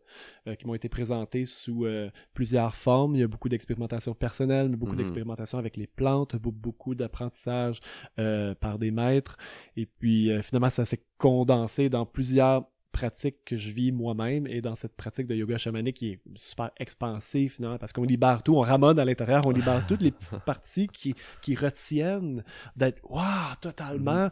[0.46, 3.14] euh, qui m'ont été présentées sous euh, plusieurs formes.
[3.14, 4.98] Il y a beaucoup d'expérimentation personnelle, mais beaucoup Mhm.
[4.98, 7.80] d'expérimentation avec les plantes, beau- beaucoup d'apprentissage
[8.18, 9.36] euh, par des maîtres.
[9.76, 14.60] Et puis euh, finalement, ça s'est condensé dans plusieurs pratiques que je vis moi-même et
[14.60, 18.56] dans cette pratique de yoga chamanique qui est super expansive finalement parce qu'on libère tout,
[18.56, 22.42] on ramène à l'intérieur, on libère toutes les petites parties qui, qui retiennent
[22.74, 24.30] d'être waouh totalement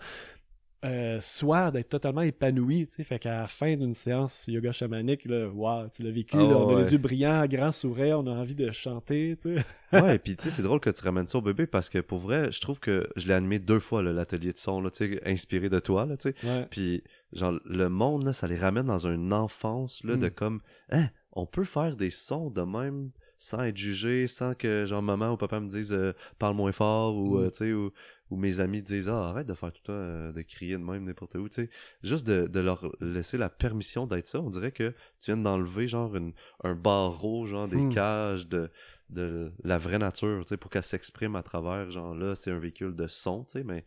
[0.87, 5.24] euh, soit d'être totalement épanoui, tu sais, fait qu'à la fin d'une séance yoga chamanique,
[5.24, 6.82] là, wow, tu l'as vécu, là, on a ouais.
[6.84, 9.64] les yeux brillants, grand sourire, on a envie de chanter, tu sais.
[9.93, 11.99] Ouais, et puis tu sais, c'est drôle que tu ramènes ça au bébé parce que
[11.99, 15.14] pour vrai, je trouve que je l'ai animé deux fois, l'atelier de son, là, tu
[15.14, 16.47] sais, inspiré de toi, là, tu sais.
[16.47, 16.66] Ouais.
[16.70, 20.30] Puis, genre, le monde, là, ça les ramène dans une enfance, là, de Mm.
[20.30, 20.61] comme,
[20.91, 25.32] hein, on peut faire des sons de même sans être jugé, sans que, genre, maman
[25.32, 27.43] ou papa me disent, euh, parle moins fort, ou, Mm.
[27.45, 27.93] euh, tu sais, ou,
[28.30, 31.05] ou mes amis disent, ah, arrête de faire tout ça, euh, de crier de même
[31.05, 31.70] n'importe où, tu sais.
[32.03, 35.89] Juste de, de leur laisser la permission d'être ça, on dirait que tu viens d'enlever,
[35.89, 36.32] genre, une,
[36.64, 37.91] un barreau, genre, des Mm.
[37.91, 38.70] cages de,
[39.11, 42.59] de la vraie nature, tu sais, pour qu'elle s'exprime à travers, genre, là, c'est un
[42.59, 43.84] véhicule de son, tu sais, mais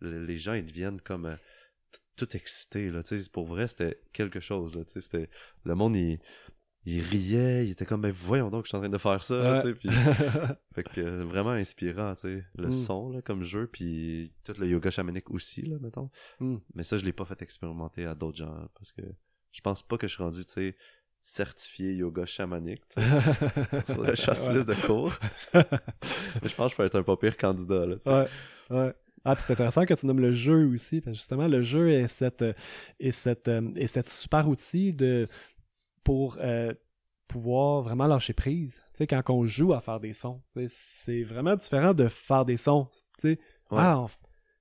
[0.00, 1.26] le- les gens, ils deviennent comme...
[1.26, 1.36] euh,
[2.16, 5.30] tout excité là tu sais pour vrai c'était quelque chose là tu sais c'était
[5.64, 6.18] le monde il
[6.86, 9.34] il riait il était comme ben voyons donc je suis en train de faire ça
[9.38, 9.62] Ouais.
[9.62, 9.88] tu sais puis
[10.74, 12.72] fait que euh, vraiment inspirant tu sais le Mm.
[12.72, 16.10] son là comme jeu puis tout le yoga chamanique aussi là mettons
[16.40, 16.56] Mm.
[16.74, 19.02] mais ça je l'ai pas fait expérimenter à d'autres gens parce que
[19.52, 20.76] je pense pas que je suis rendu tu sais
[21.22, 23.08] certifié yoga chamanique tu sais
[23.94, 24.52] faudrait que je fasse Ouais.
[24.54, 25.18] plus de cours
[25.54, 28.10] mais je pense que je peux être un pas pire candidat là tu sais.
[28.10, 28.26] Ouais,
[28.70, 28.94] ouais.
[29.22, 31.90] Ah, puis c'est intéressant que tu nommes le jeu aussi, parce que justement, le jeu
[31.90, 32.54] est cette, euh,
[33.00, 35.28] est cette, euh, est cette super outil de,
[36.04, 36.72] pour euh,
[37.28, 38.82] pouvoir vraiment lâcher prise.
[38.92, 42.56] Tu sais, quand on joue à faire des sons, c'est vraiment différent de faire des
[42.56, 42.88] sons.
[43.18, 43.38] Tu sais,
[43.70, 43.78] Ouais.
[43.80, 44.10] ah, on-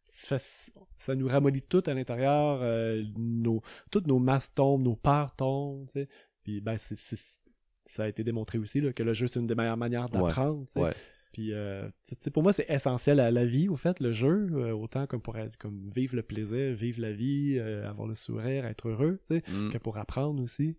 [0.07, 3.61] ça, nous ramollit tout à l'intérieur, euh, nos,
[3.91, 6.09] toutes nos masses tombent, nos peurs tombent, tu sais.
[6.43, 9.77] Puis, ben, ça a été démontré aussi, là, que le jeu, c'est une des meilleures
[9.77, 10.65] manières d'apprendre.
[10.75, 10.93] ouais
[11.31, 14.47] Puis, euh, tu sais, pour moi, c'est essentiel à la vie, au fait, le jeu,
[14.53, 18.15] euh, autant comme pour être, comme vivre le plaisir, vivre la vie, euh, avoir le
[18.15, 19.69] sourire, être heureux, tu sais, Mm.
[19.71, 20.77] que pour apprendre aussi.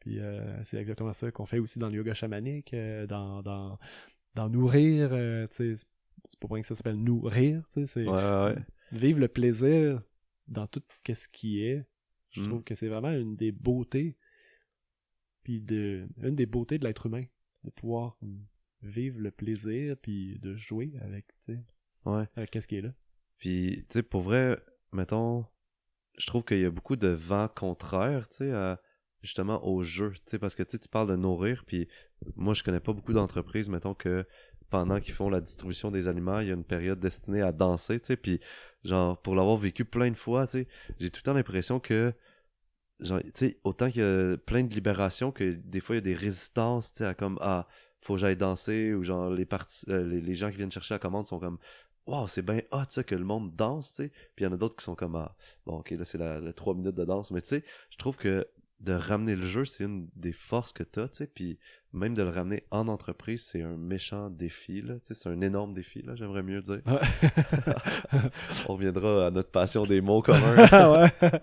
[0.00, 2.74] Puis, euh, c'est exactement ça qu'on fait aussi dans le yoga chamanique,
[3.08, 3.78] dans, dans,
[4.34, 5.86] dans nourrir, tu sais, c'est
[6.38, 8.56] pas pour rien que ça s'appelle nourrir, tu sais, c'est ouais ouais, ouais.
[8.92, 10.02] vivre le plaisir
[10.46, 11.84] dans tout ce qui est.
[12.32, 12.44] Je Mm.
[12.44, 14.16] trouve que c'est vraiment une des beautés,
[15.42, 17.22] puis de, une des beautés de l'être humain,
[17.64, 18.36] de pouvoir mm,
[18.82, 21.60] vivre le plaisir, puis de jouer avec, tu sais,
[22.04, 22.92] ouais avec qu'est-ce qui est là.
[23.38, 24.58] Puis, tu sais, pour vrai,
[24.92, 25.46] mettons,
[26.18, 28.80] je trouve qu'il y a beaucoup de vent contraire, tu sais, à-
[29.22, 31.88] justement au jeu, tu sais, parce que tu sais, tu parles de nourrir, puis
[32.36, 34.24] moi, je connais pas beaucoup d'entreprises, mettons, que
[34.70, 38.00] pendant qu'ils font la distribution des aliments, il y a une période destinée à danser,
[38.00, 38.40] tu sais, puis
[38.84, 40.68] genre, pour l'avoir vécu plein de fois, tu sais,
[40.98, 42.14] j'ai tout le temps l'impression que,
[43.00, 46.02] genre, tu sais, autant qu'il y a plein de libération, que des fois, il y
[46.02, 47.66] a des résistances, tu sais, à comme, ah,
[48.00, 50.94] faut que j'aille danser ou genre les, parties, euh, les, les gens qui viennent chercher
[50.94, 51.58] la commande sont comme
[52.06, 54.08] Wow, c'est bien hot ça que le monde danse, tu sais.
[54.34, 55.36] Puis il y en a d'autres qui sont comme ah,
[55.66, 58.16] bon ok là c'est la, la 3 minutes de danse, mais tu sais, je trouve
[58.16, 58.46] que
[58.80, 61.58] de ramener le jeu, c'est une des forces que t'as, tu sais, puis
[61.92, 65.40] même de le ramener en entreprise, c'est un méchant défi, là, tu sais, c'est un
[65.42, 66.80] énorme défi, là, j'aimerais mieux dire.
[68.68, 70.40] On reviendra à notre passion des mots communs.
[70.72, 71.30] Ah ouais.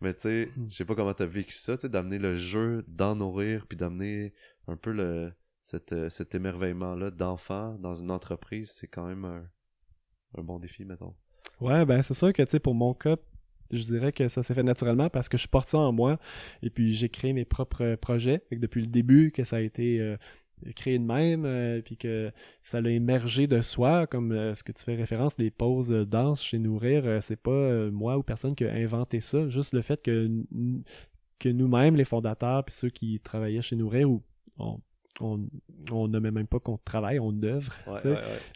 [0.00, 2.84] Mais tu sais, je sais pas comment t'as vécu ça, tu sais, d'amener le jeu,
[2.88, 4.32] d'en nourrir, puis d'amener
[4.66, 9.44] un peu le cet, euh, cet émerveillement-là d'enfant dans une entreprise, c'est quand même un,
[10.38, 11.14] un bon défi, mettons.
[11.60, 13.16] Ouais, ben c'est sûr que tu sais pour mon cas,
[13.70, 16.18] je dirais que ça s'est fait naturellement parce que je porte ça en moi
[16.62, 18.42] et puis j'ai créé mes propres projets.
[18.48, 20.16] Fait que depuis le début que ça a été euh,
[20.74, 22.32] créé de même, euh, puis que
[22.62, 26.42] ça a émergé de soi, comme euh, ce que tu fais référence, les pauses danse
[26.42, 29.82] chez Nourrir, euh, c'est pas euh, moi ou personne qui a inventé ça, juste le
[29.82, 30.28] fait que,
[31.38, 34.22] que nous-mêmes, les fondateurs, puis ceux qui travaillaient chez Nourrir, ou
[34.58, 34.80] on,
[35.20, 35.46] on,
[35.90, 37.72] on nommait même pas qu'on travaille, on œuvre.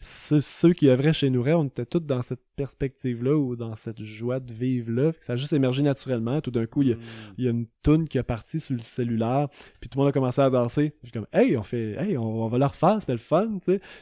[0.01, 4.03] ceux, ceux qui œuvraient chez Nourret, on était tous dans cette perspective-là ou dans cette
[4.03, 5.12] joie de vivre-là.
[5.21, 6.41] Ça a juste émergé naturellement.
[6.41, 7.43] Tout d'un coup, il y a, Mm.
[7.43, 9.49] y a une toune qui est partie sur le cellulaire,
[9.81, 10.95] puis tout le monde a commencé à danser.
[11.03, 13.59] Je suis comme, hey, on fait, hey, on, on va le refaire, c'était le fun.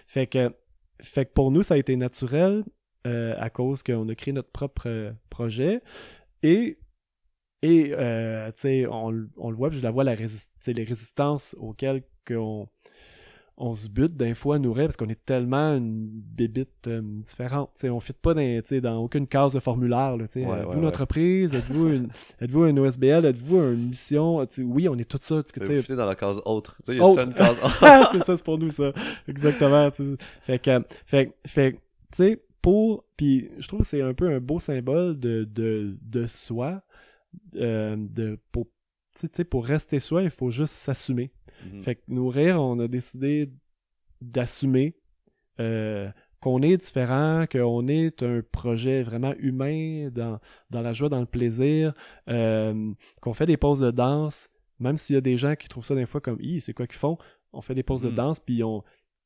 [0.07, 0.53] Fait que,
[1.01, 2.65] fait que pour nous, ça a été naturel
[3.07, 5.81] euh, à cause qu'on a créé notre propre euh, projet
[6.43, 6.79] et
[7.65, 8.51] et euh,
[8.91, 12.69] on, le voit, puis je la vois la les résistances auxquelles qu'on
[13.59, 17.71] on se bute d'un fois à nourrir parce qu'on est tellement une bébite euh, différente.
[17.85, 20.17] On ne fit pas dans, dans aucune case de formulaire.
[20.17, 20.87] Ouais, êtes-vous ouais, une ouais.
[20.87, 21.55] entreprise?
[21.55, 22.09] Êtes-vous une,
[22.41, 23.25] êtes-vous un OSBL?
[23.25, 24.45] Êtes-vous une mission?
[24.49, 25.43] Sais, oui, on est tout ça.
[25.43, 26.77] tu sais, Mais tu vous fitez dans la case autre.
[26.89, 27.79] Il y a une case autre.
[27.83, 28.93] ah, c'est ça, c'est pour nous, ça.
[29.29, 29.91] Exactement.
[30.41, 31.79] Fait que, fait, fait,
[32.17, 36.27] tu pour, puis je trouve que c'est un peu un beau symbole de, de, de
[36.29, 36.81] soi,
[37.57, 38.69] euh, de, pour,
[39.51, 41.33] pour rester soi, il faut juste s'assumer.
[41.73, 41.83] Mhm.
[41.83, 43.51] Fait que nourrir, on a décidé
[44.21, 44.95] d'assumer
[45.61, 50.41] euh, qu'on est différent, qu'on est un projet vraiment humain dans,
[50.71, 51.95] dans la joie, dans le plaisir,
[52.29, 54.49] euh, qu'on fait des pauses de danse,
[54.81, 56.97] même s'il y a des gens qui trouvent ça des fois comme c'est quoi qu'ils
[56.99, 57.17] font,
[57.53, 58.15] on fait des pauses de Mhm.
[58.17, 58.83] danse, puis on,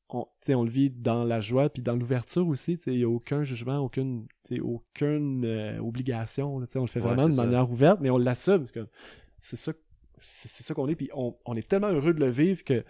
[0.09, 3.43] on, on le vit dans la joie, puis dans l'ouverture aussi, il n'y a aucun
[3.43, 4.27] jugement, aucune,
[4.61, 7.45] aucune euh, obligation, là, on le fait Ouais, vraiment de ça.
[7.45, 8.65] manière ouverte, mais on l'assume,
[9.39, 9.73] c'est ça
[10.19, 12.83] c'est ça qu'on est, puis on, on est tellement heureux de le vivre que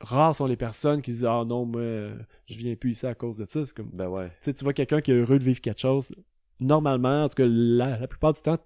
[0.00, 1.82] rares sont les personnes qui disent Ah non, moi,
[2.46, 3.64] je viens plus ici à cause de ça.
[3.64, 4.30] C'est comme, tu Ben ouais.
[4.42, 6.14] tu vois quelqu'un qui est heureux de vivre quelque chose,
[6.60, 8.58] normalement, en tout cas, la, la plupart du temps,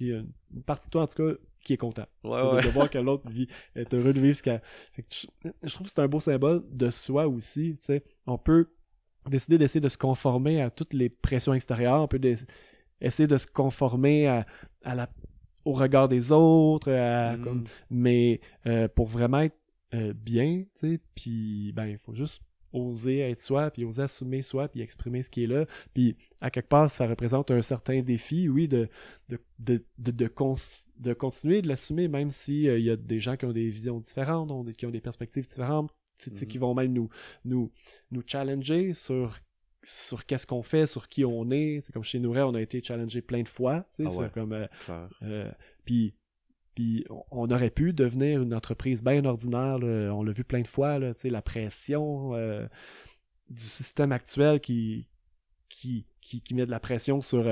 [0.00, 2.06] il y a une partie de toi, en tout cas, qui est content.
[2.24, 2.62] Ouais, de- ouais.
[2.62, 4.62] De, voir que l'autre vit, est heureux de vivre ce qu'elle.
[5.10, 5.26] Je,
[5.62, 7.78] je trouve que c'est un beau symbole de soi aussi.
[8.26, 8.68] On peut
[9.28, 12.02] décider d'essayer de se conformer à toutes les pressions extérieures.
[12.02, 12.20] On peut
[13.00, 14.46] essayer de se conformer à,
[14.84, 15.08] à la,
[15.64, 17.44] au regard des autres, à, Mhm.
[17.44, 19.56] comme, mais euh, pour vraiment être
[19.94, 22.42] euh, bien, tu sais, puis ben il faut juste
[22.72, 26.50] oser être soi, puis oser assumer soi, puis exprimer ce qui est là, puis à
[26.50, 28.88] quelque part ça représente un certain défi, oui, de
[29.28, 30.56] de de de, de, cons-
[30.98, 33.68] de continuer de l'assumer, même si euh, il y a des gens qui ont des
[33.70, 35.92] visions différentes, ont des- qui ont des perspectives différentes,
[36.48, 37.08] qui vont même nous
[37.44, 37.70] nous
[38.10, 39.38] nous challenger sur
[39.84, 41.80] sur qu'est-ce qu'on fait, sur qui on est.
[41.84, 44.30] C'est comme chez Nouret, on a été challengé plein de fois, Ah sur ouais.
[44.32, 44.66] comme euh,
[45.22, 45.50] euh,
[45.84, 46.14] puis,
[46.74, 49.78] puis on- aurait pu devenir une entreprise bien ordinaire.
[49.78, 50.12] là.
[50.14, 52.66] On l'a vu plein de fois, là, la pression euh,
[53.50, 55.06] du système actuel qui,
[55.68, 57.46] qui, qui, qui met de la pression sur,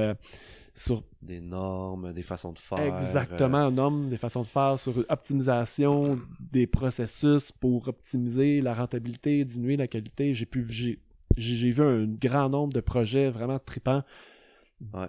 [0.75, 2.97] sur Des normes, des façons de faire.
[2.97, 9.77] exactement homme, des façons de faire, sur optimisation des processus pour optimiser la rentabilité, diminuer
[9.77, 10.33] la qualité.
[10.35, 10.99] J'ai pu j'ai
[11.37, 14.03] j'ai vu un grand nombre de projets vraiment tripants
[14.93, 15.09] Ouais,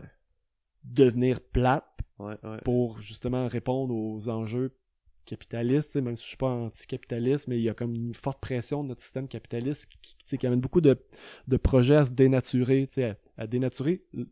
[0.83, 1.85] devenir plates
[2.19, 4.77] ouais, pour justement répondre aux enjeux
[5.25, 8.83] capitalistes, même si je suis pas anticapitaliste, mais il y a comme une forte pression
[8.83, 9.89] de notre système capitaliste
[10.27, 11.01] qui, amène beaucoup de,
[11.47, 14.25] de projets à se dénaturer, à, à dénaturer, euh,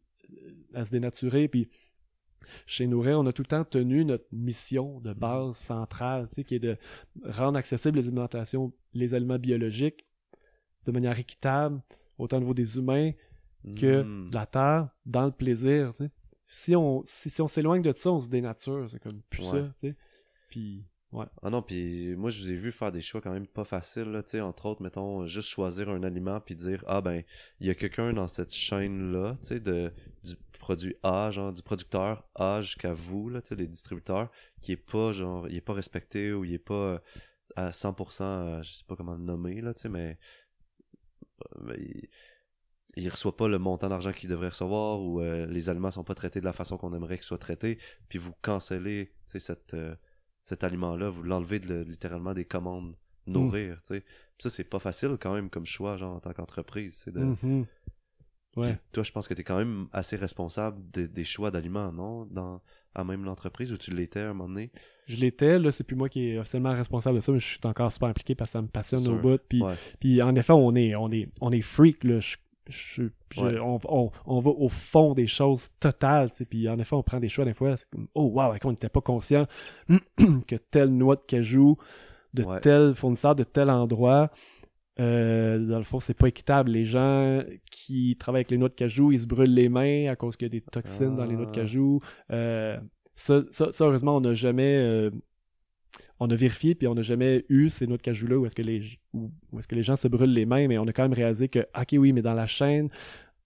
[0.73, 1.69] à se dénaturer, puis
[2.65, 6.59] chez Nourret, on a tout le temps tenu notre mission de base centrale, qui est
[6.59, 6.77] de
[7.23, 10.05] rendre accessibles les alimentations, les aliments biologiques
[10.85, 11.81] de manière équitable,
[12.17, 13.11] autant au niveau des humains
[13.77, 14.29] que Mm.
[14.29, 15.93] de la terre dans le plaisir.
[16.47, 19.69] Si on si, si on s'éloigne de ça, on se dénature, c'est comme plus Ouais.
[19.81, 19.87] ça.
[20.49, 21.25] Puis ouais.
[21.41, 24.11] Ah non, puis moi, je vous ai vu faire des choix quand même pas faciles,
[24.11, 27.21] là, entre autres, mettons, juste choisir un aliment puis dire, ah ben,
[27.59, 31.61] il y a quelqu'un dans cette chaîne-là, tu sais, de, du produit A, genre, du
[31.61, 34.29] producteur A jusqu'à vous, là, les distributeurs,
[34.61, 36.99] qui est pas, genre, il est pas respecté ou il est pas euh,
[37.55, 40.17] à 100%, euh, je sais pas comment le nommer, là, tu sais, mais, mais
[41.77, 42.09] il,
[42.97, 46.15] il reçoit pas le montant d'argent qu'il devrait recevoir ou euh, les aliments sont pas
[46.15, 47.77] traités de la façon qu'on aimerait qu'ils soient traités,
[48.09, 49.73] puis vous cancellez, cette...
[49.73, 49.95] euh,
[50.43, 52.95] cet aliment-là, vous l'enlevez de, littéralement des commandes
[53.27, 54.03] nourrir, tu sais.
[54.39, 57.19] Ça, c'est pas facile quand même comme choix, genre, en tant qu'entreprise, c'est de...
[57.19, 57.67] Mhm.
[58.57, 58.73] Ouais.
[58.73, 61.91] Puis toi, je pense que tu es quand même assez responsable des- des choix d'aliments,
[61.93, 62.25] non?
[62.25, 62.61] Dans,
[62.95, 64.71] à même l'entreprise où tu l'étais à un moment donné?
[65.15, 67.59] Je l'étais, là, c'est plus moi qui est officiellement responsable de ça, mais je suis
[67.63, 69.39] encore super impliqué parce que ça me passionne au bout.
[69.47, 69.73] Puis, Ouais.
[69.99, 72.19] puis en effet, on est, on est, on est freak, là.
[72.19, 72.37] Je-
[72.69, 73.59] je- je- Ouais.
[73.59, 76.29] on, on- on va au fond des choses totales.
[76.49, 77.75] Puis en effet, on prend des choix des fois.
[77.75, 79.45] C'est comme, oh wow, on n'était pas conscient
[80.47, 81.77] que telle noix de cajou
[82.33, 82.59] de Ouais.
[82.61, 84.29] tel fournisseur de tel endroit.
[84.99, 86.69] euh, dans le fond, c'est pas équitable.
[86.71, 87.41] Les gens
[87.71, 90.45] qui travaillent avec les noix de cajou, ils se brûlent les mains à cause qu'il
[90.45, 91.55] y a des toxines dans les noix de Ah.
[91.55, 92.01] cajou.
[92.31, 92.77] Euh,
[93.21, 94.75] ça, ça, ça, heureusement, on n'a jamais.
[94.77, 95.09] euh,
[96.19, 98.61] on a vérifié, puis on n'a jamais eu ces noix de cajou-là où est-ce que,
[98.61, 98.81] les,
[99.13, 101.13] où, où est-ce que les gens se brûlent les mains, mais on a quand même
[101.13, 102.89] réalisé que, ok, oui, mais dans la chaîne,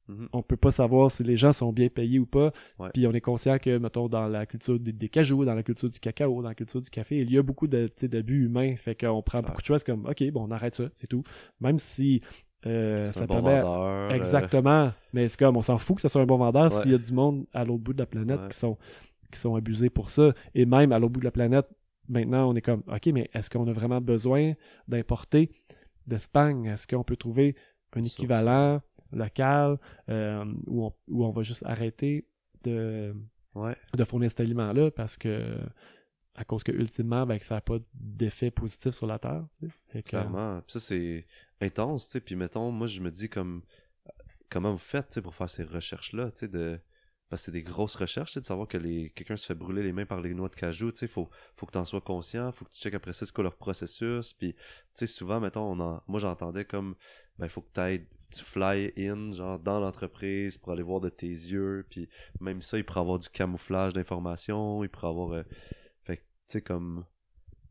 [0.07, 0.27] Mhm.
[0.33, 2.51] on peut pas savoir si les gens sont bien payés ou pas.
[2.77, 2.89] Ouais.
[2.93, 5.89] Puis on est conscient que, mettons, dans la culture des, des cajous, dans la culture
[5.89, 8.75] du cacao, dans la culture du café, il y a beaucoup d'abus humains.
[8.75, 11.23] Fait qu'on prend beaucoup de choses comme, OK, bon, on arrête ça, c'est tout.
[11.59, 12.21] Même si
[12.67, 13.61] euh, ça un bon permet...
[13.61, 13.81] vendeur.
[13.81, 14.91] euh, Exactement.
[15.11, 16.81] Mais c'est comme, on s'en fout que ce soit un bon vendeur Ouais.
[16.83, 18.77] s'il y a du monde à l'autre bout de la planète qui sont
[19.35, 20.33] qui sont abusés pour ça.
[20.53, 21.67] Et même à l'autre bout de la planète,
[22.07, 24.53] maintenant, on est comme, OK, mais est-ce qu'on a vraiment besoin
[24.87, 25.51] d'importer
[26.07, 26.65] d'Espagne?
[26.65, 27.55] Est-ce qu'on peut trouver
[27.93, 28.81] un équivalent
[29.11, 29.77] local
[30.09, 32.27] euh, où, on, où on va juste arrêter
[32.63, 33.15] de,
[33.53, 33.75] Ouais.
[33.95, 35.57] de fournir cet aliment-là parce que
[36.35, 39.69] à cause que ultimement ben, que ça n'a pas d'effet positif sur la terre tu
[39.93, 40.03] sais?
[40.03, 40.61] Clairement.
[40.67, 41.25] Ça, c'est
[41.61, 42.19] intense, tu sais.
[42.21, 43.61] Puis mettons, moi, je me dis comme...
[44.49, 46.79] Comment vous faites, tu sais, pour faire ces recherches-là, tu sais, de...
[47.37, 49.11] C'est des grosses recherches, de savoir que les...
[49.11, 51.65] quelqu'un se fait brûler les mains par les noix de cajou, tu sais, faut, faut
[51.65, 54.53] que t'en sois conscient, faut que tu checkes après ça, c'est quoi leur processus, puis,
[54.53, 54.61] tu
[54.93, 56.01] sais, souvent, mettons, on en...
[56.07, 56.95] moi, j'entendais comme,
[57.37, 61.27] ben, faut que t'ailles, tu fly in, genre, dans l'entreprise pour aller voir de tes
[61.27, 62.09] yeux, puis
[62.39, 65.31] même ça, il pourrait avoir du camouflage d'informations, il pourrait avoir...
[65.31, 65.43] euh,
[66.03, 67.05] Fait tu sais, comme...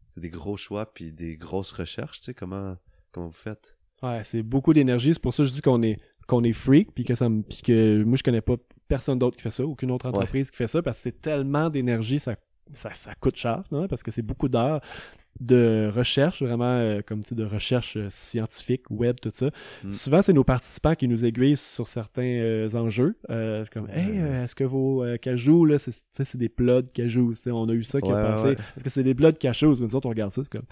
[0.06, 2.76] C'est des gros choix, puis des grosses recherches, tu sais, comment...
[3.12, 3.76] Comment vous faites?
[4.02, 5.14] Ouais, c'est beaucoup d'énergie.
[5.14, 7.42] C'est pour ça que je dis qu'on est qu'on est freak, puis que ça me,
[7.42, 8.56] puis que moi je connais pas
[8.89, 11.70] personne d'autre qui fait ça, aucune autre entreprise qui fait ça, parce que c'est tellement
[11.70, 12.37] d'énergie, ça,
[12.72, 13.89] ça, ça coûte cher, non?
[13.89, 14.80] parce que c'est beaucoup d'heures
[15.41, 19.51] de recherche, vraiment euh, comme tu sais, de recherche euh, scientifique, web, tout ça.
[19.82, 19.91] Mm.
[19.91, 23.16] Souvent, c'est nos participants qui nous aiguillent sur certains euh, enjeux.
[23.28, 27.72] C'est comme, hey, est-ce que vos cajous, là, c'est des plats de cajous, on a
[27.72, 28.47] eu ça qui Ouais, a passé.
[28.49, 28.57] ouais.
[28.76, 29.82] Est-ce que c'est des plats de cajous?
[29.82, 30.66] Nous autres, on regarde ça, c'est comme,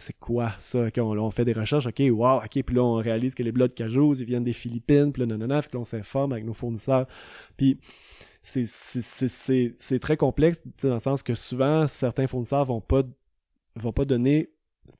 [0.00, 0.86] c'est quoi ça?
[0.98, 4.14] On, fait des recherches, ok, wow, ok, puis là, on réalise que les blocs cajous,
[4.20, 7.06] ils viennent des Philippines, puis là, non, puis là, on s'informe avec nos fournisseurs.
[7.56, 7.78] Puis,
[8.42, 12.80] c'est- c'est- c'est c'est- c'est très complexe, dans le sens que souvent, certains fournisseurs vont
[12.80, 13.02] pas,
[13.74, 14.50] vont pas donner,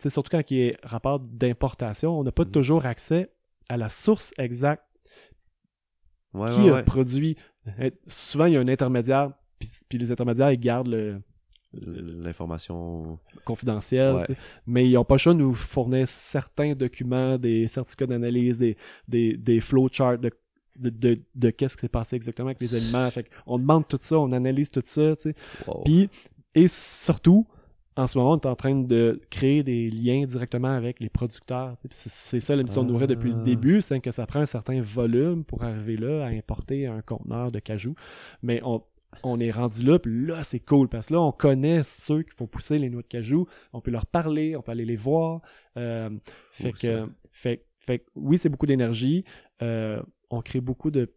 [0.08, 2.50] surtout quand il y a rapport d'importation, on n'a pas Mhm.
[2.50, 3.30] toujours accès
[3.68, 4.84] à la source exacte
[6.34, 6.82] Ouais, qui ouais, a ouais.
[6.82, 7.36] produit.
[7.80, 11.22] Euh, Souvent, il y a un intermédiaire, puis, puis les intermédiaires, ils gardent le,
[11.86, 13.18] L'information...
[13.44, 14.26] confidentiel, Ouais.
[14.26, 14.38] tu sais.
[14.66, 18.76] mais ils n'ont pas le choix de nous fournir certains documents, des certificats d'analyse, des,
[19.06, 20.30] des, des flowcharts de,
[20.78, 23.10] de, de, de qu'est-ce qui s'est passé exactement avec les aliments.
[23.10, 25.34] Fait on demande tout ça, on analyse tout ça, tu sais.
[25.66, 25.82] Wow.
[25.84, 26.08] Puis,
[26.54, 27.46] et surtout,
[27.96, 31.72] en ce moment, on est en train de créer des liens directement avec les producteurs.
[31.76, 31.88] tu sais.
[31.88, 33.44] Puis C'est ça la mission de nourrir depuis le Ah.
[33.44, 37.50] début, c'est que ça prend un certain volume pour arriver là à importer un conteneur
[37.50, 37.96] de cajou.
[38.42, 38.82] Mais on,
[39.22, 42.34] on est rendu là, puis là, c'est cool, parce que là, on connaît ceux qui
[42.36, 45.40] font pousser les noix de cajou, on peut leur parler, on peut aller les voir.
[45.76, 46.10] Euh,
[46.52, 49.24] fait, que, fait, fait que oui, c'est beaucoup d'énergie.
[49.62, 50.00] Euh,
[50.30, 51.12] on crée beaucoup de,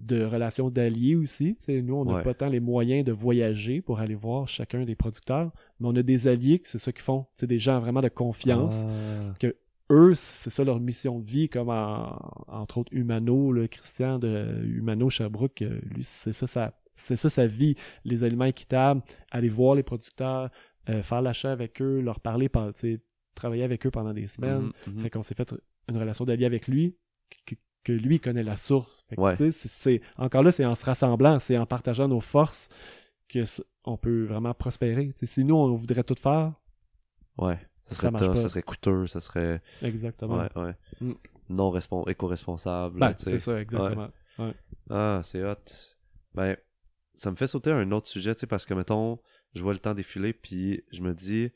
[0.00, 1.56] de relations d'alliés aussi.
[1.68, 2.22] Nous, on n'a Ouais.
[2.22, 6.02] pas tant les moyens de voyager pour aller voir chacun des producteurs, mais on a
[6.02, 7.26] des alliés que c'est ça qu'ils font.
[7.36, 9.46] C'est des gens vraiment de confiance Ah.
[9.90, 12.16] eux, c'est ça leur mission de vie, comme en-
[12.48, 17.30] entre autres Humano, le Christian de Humano Sherbrooke, euh, lui, c'est ça, sa- c'est ça
[17.30, 17.74] sa vie,
[18.04, 20.50] les aliments équitables, aller voir les producteurs,
[20.88, 22.72] euh, faire l'achat avec eux, leur parler, par-
[23.34, 24.70] travailler avec eux pendant des semaines.
[24.86, 25.00] Mhm, mhm.
[25.00, 25.54] Fait qu'on s'est fait
[25.88, 26.96] une relation d'allié avec lui,
[27.46, 29.04] que, que lui connaît la source.
[29.08, 29.36] Fait que, Ouais.
[29.36, 32.68] tu sais, c'est- encore là, c'est en se rassemblant, c'est en partageant nos forces
[33.28, 33.40] que
[33.84, 35.12] on peut vraiment prospérer.
[35.22, 36.52] Si nous, on voudrait tout faire,
[37.36, 37.58] Ouais.
[37.82, 38.40] Ça serait marche tough, pas.
[38.40, 39.60] ça serait coûteux, ça serait...
[39.82, 40.38] exactement.
[40.38, 40.74] Ouais, ouais.
[41.02, 41.12] Mm.
[41.50, 42.04] Non respon...
[42.06, 42.98] éco-responsable.
[42.98, 44.08] Ben, c'est ça, exactement.
[44.88, 45.54] Ah, c'est hot.
[46.34, 46.56] Ben,
[47.14, 49.18] ça me fait sauter un autre sujet, tu sais, parce que, mettons,
[49.54, 51.50] je vois le temps défiler, puis je me dis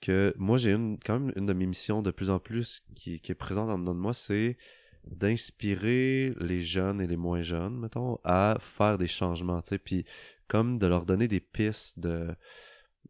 [0.00, 3.14] que moi, j'ai une, quand même une de mes missions de plus en plus qui,
[3.14, 4.56] est présente en dedans de moi, c'est
[5.04, 10.04] d'inspirer les jeunes et les moins jeunes, mettons, à faire des changements, tu sais, puis
[10.48, 12.34] comme de leur donner des pistes de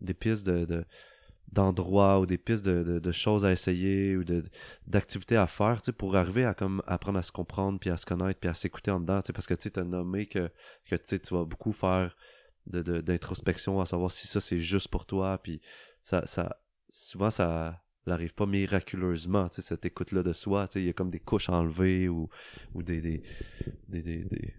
[0.00, 0.84] des pistes de-
[1.52, 4.44] d'endroits ou des pistes de, de, de choses à essayer ou de
[4.86, 8.38] d'activités à faire pour arriver à comme apprendre à se comprendre puis à se connaître
[8.38, 10.50] puis à s'écouter en dedans parce que tu t'as nommé que
[10.84, 12.16] que tu vas beaucoup faire
[12.66, 15.60] de, de- d'introspection à savoir si ça c'est juste pour toi puis
[16.02, 20.92] ça ça souvent ça elle arrive pas miraculeusement, cette écoute-là de soi, il y a
[20.94, 22.28] comme des couches enlevées ou,
[22.74, 23.22] ou des, des,
[23.88, 24.54] des, des, des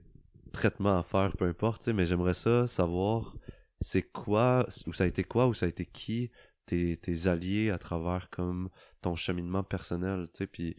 [0.53, 3.35] traitements à faire, peu importe, mais j'aimerais ça savoir
[3.79, 6.29] c'est quoi, ou ça a été quoi, ou ça a été qui
[6.71, 8.69] tes, tes alliés à travers comme
[9.01, 10.77] ton cheminement personnel, tu sais, puis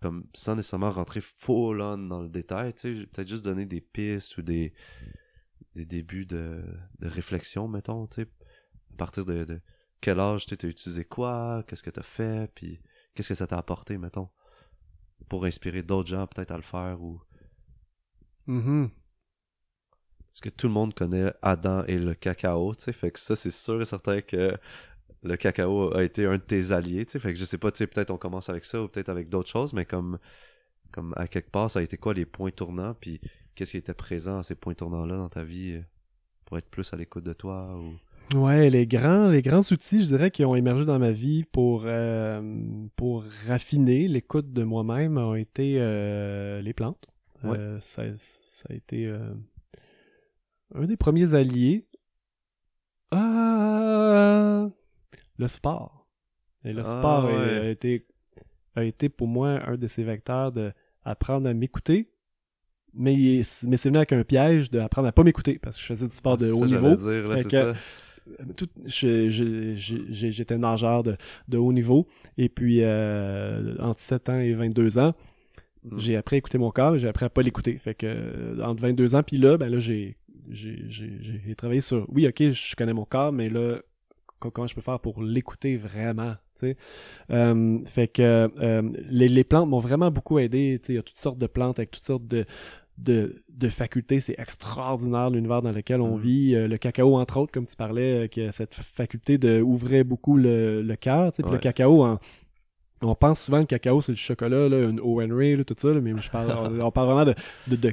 [0.00, 3.80] comme sans nécessairement rentrer full on dans le détail, tu sais, peut-être juste donner des
[3.80, 4.72] pistes ou des,
[5.74, 6.62] des débuts de,
[7.00, 8.28] de réflexion, mettons, tu sais,
[8.92, 9.60] à partir de, de
[10.00, 12.80] quel âge tu as utilisé quoi, qu'est-ce que tu as fait, puis
[13.14, 14.28] qu'est-ce que ça t'a apporté, mettons,
[15.28, 17.20] pour inspirer d'autres gens peut-être à le faire ou...
[20.32, 23.36] Parce que tout le monde connaît Adam et le cacao, tu sais, fait que ça,
[23.36, 24.56] c'est sûr et certain que
[25.22, 27.70] le cacao a été un de tes alliés, tu sais, fait que je sais pas,
[27.70, 30.18] tu sais, peut-être on commence avec ça ou peut-être avec d'autres choses, mais comme,
[30.90, 33.20] comme à quelque part, ça a été quoi les points tournants, puis
[33.54, 35.82] qu'est-ce qui était présent à ces points tournants-là dans ta vie euh,
[36.44, 37.94] pour être plus à l'écoute de toi ou...
[38.34, 41.82] Ouais, les grands, les grands outils, je dirais, qui ont émergé dans ma vie pour,
[41.84, 42.40] euh,
[42.96, 47.06] pour raffiner l'écoute de moi-même ont été euh, les plantes.
[47.44, 47.58] Ouais.
[47.58, 49.34] Euh, ça, ça a été euh,
[50.74, 51.86] un des premiers alliés.
[53.10, 54.70] Ah,
[55.38, 56.08] le sport.
[56.64, 57.58] Et le Ah, sport a- ouais.
[57.58, 58.06] a, été,
[58.76, 60.72] a été pour moi un de ces vecteurs de
[61.04, 62.08] apprendre à m'écouter.
[62.94, 65.86] Mais, est- mais c'est venu avec un piège d'apprendre à pas m'écouter parce que je
[65.88, 66.94] faisais du sport de Ah, C'est haut ça, niveau.
[66.94, 67.74] dire, là, que- ça.
[68.56, 71.16] Tout- je- je- je- j'ai- J'étais nageur de,
[71.48, 72.06] de haut niveau.
[72.38, 75.14] Et puis, euh, entre 7 ans et 22 ans,
[75.84, 75.98] Mm.
[75.98, 77.78] j'ai appris à écouter mon corps, j'ai appris à pas l'écouter.
[77.78, 80.16] Fait que, euh, entre 22 ans, puis là, ben là, j'ai
[80.50, 83.78] j'ai- j'ai- j'ai travaillé sur, oui, ok, je connais mon corps, mais là,
[84.50, 86.76] comment je peux faire pour l'écouter vraiment, tu sais.
[87.30, 88.22] Euh, fait que
[88.60, 91.38] euh, les, les plantes m'ont vraiment beaucoup aidé, tu sais, il y a toutes sortes
[91.38, 92.44] de plantes avec toutes sortes de,
[92.98, 96.22] de, de facultés, c'est extraordinaire l'univers dans lequel on Mhm.
[96.22, 96.54] vit.
[96.54, 100.04] Euh, le cacao, entre autres, comme tu parlais, qui a cette fa- faculté de ouvrir
[100.04, 101.50] beaucoup le, le cœur, Ouais.
[101.52, 102.18] le cacao, en,
[103.00, 105.20] on pense souvent que le cacao, c'est du chocolat, là, un O.
[105.20, 107.92] Henry, là, tout ça, là, mais je parle, on, on parle vraiment de, de,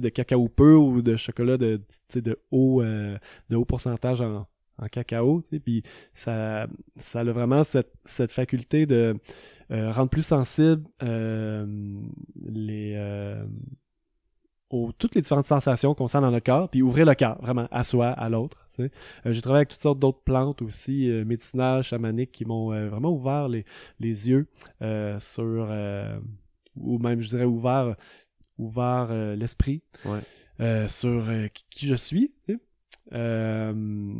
[0.00, 1.80] de, cacao pur ou de chocolat de,
[2.14, 3.16] de, haut, euh,
[3.48, 4.46] de haut pourcentage en,
[4.80, 5.42] en cacao.
[5.42, 6.66] tu sais, Puis ça,
[6.96, 9.16] ça a vraiment cette, cette faculté de
[9.70, 11.64] euh, rendre plus sensible euh,
[12.48, 13.44] les, euh,
[14.70, 17.66] aux, toutes les différentes sensations qu'on sent dans notre corps, puis ouvrir le cœur, vraiment,
[17.70, 18.66] à soi, à l'autre.
[18.74, 18.90] tu sais.
[19.26, 23.10] Euh, J'ai travaillé avec toutes sortes d'autres plantes aussi, euh, médicinales, chamaniques, qui m'ont vraiment
[23.12, 23.64] ouvert les,
[23.98, 24.46] les yeux
[24.82, 26.18] euh, sur, euh,
[26.76, 27.96] ou même, je dirais, ouvert,
[28.58, 30.20] ouvert l'esprit Ouais.
[30.60, 32.32] euh, sur qui- qui je suis.
[32.46, 32.60] tu sais.
[33.12, 34.14] Euh,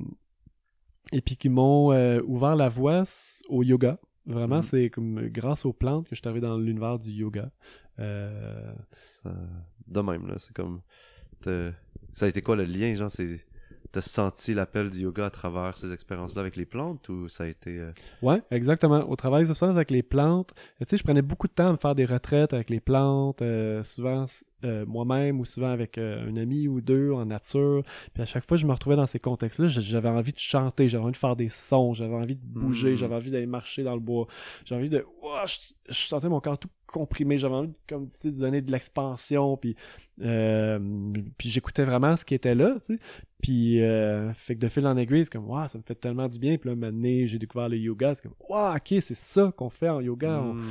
[1.13, 3.03] et puis qui m'ont euh, ouvert la voie
[3.49, 3.99] au yoga.
[4.27, 4.63] Vraiment, Mhm.
[4.63, 7.51] c'est comme grâce aux plantes que je suis arrivé dans l'univers du yoga.
[7.99, 9.33] Euh, Ça-
[9.89, 10.81] De même, là, c'est comme...
[12.13, 13.41] Ça a été quoi le lien, genre, c'est...
[13.93, 17.47] T'as senti l'appel du yoga à travers ces expériences-là avec les plantes ou ça a
[17.49, 17.77] été...
[17.81, 17.91] euh,
[18.23, 19.01] Ouais, exactement.
[19.11, 21.71] Au travail de substance avec les plantes, euh, tu sais, je prenais beaucoup de temps
[21.71, 24.27] à me faire des retraites avec les plantes, euh, souvent
[24.65, 27.83] euh, moi-même ou souvent avec euh, un ami ou deux en nature.
[28.15, 31.05] Puis à chaque fois, je me retrouvais dans ces contextes-là, j'avais envie de chanter, j'avais
[31.05, 32.97] envie de faire des sons, j'avais envie de bouger, Mm.
[32.97, 34.27] j'avais envie d'aller marcher dans le bois,
[34.65, 38.07] j'avais envie de, Ouah, je, je sentais mon corps tout comprimé, j'avais envie de, comme
[38.09, 39.77] tu sais, de donner de l'expansion, puis
[40.23, 40.79] euh,
[41.39, 43.01] puis j'écoutais vraiment ce qui était là, tu sais.
[43.41, 46.29] Puis, euh, fait que de fil en aiguille, c'est comme, waouh, ça me fait tellement
[46.29, 46.59] du bien.
[46.59, 48.15] Puis là, maintenant, j'ai découvert le yoga.
[48.15, 50.43] C'est comme, waouh, ok, c'est ça qu'on fait en yoga.
[50.43, 50.67] On, hmm,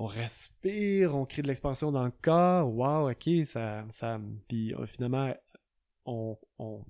[0.00, 2.74] on respire, on crée de l'expansion dans le corps.
[2.74, 3.84] Waouh, ok, ça.
[3.90, 5.34] ça puis euh, finalement,
[6.06, 6.82] on, on,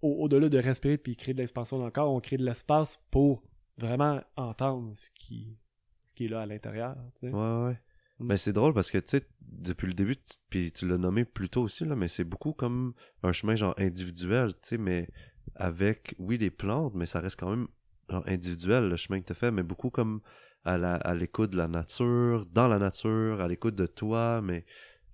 [0.00, 3.00] au- au-delà de respirer puis créer de l'expansion dans le corps, on crée de l'espace
[3.10, 3.42] pour
[3.76, 5.58] vraiment entendre ce qui,
[6.06, 6.96] ce qui est là à l'intérieur.
[7.18, 7.34] tu sais.
[7.34, 7.78] Ouais, ouais.
[8.20, 8.26] Mm.
[8.28, 10.14] Mais c'est drôle parce que, tu sais, depuis le début,
[10.48, 12.94] puis tu l'as nommé plus tôt aussi, là, mais c'est beaucoup comme
[13.24, 15.08] un chemin, genre, individuel, tu sais, mais
[15.56, 17.66] avec, oui, des plantes, mais ça reste quand même,
[18.08, 20.20] genre, individuel, le chemin que tu fait, mais beaucoup comme
[20.64, 24.64] à la, à l'écoute de la nature, dans la nature, à l'écoute de toi, mais,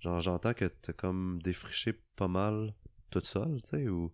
[0.00, 2.74] genre, j'entends que t'as comme défriché pas mal
[3.10, 4.12] toute seule, tu sais, ou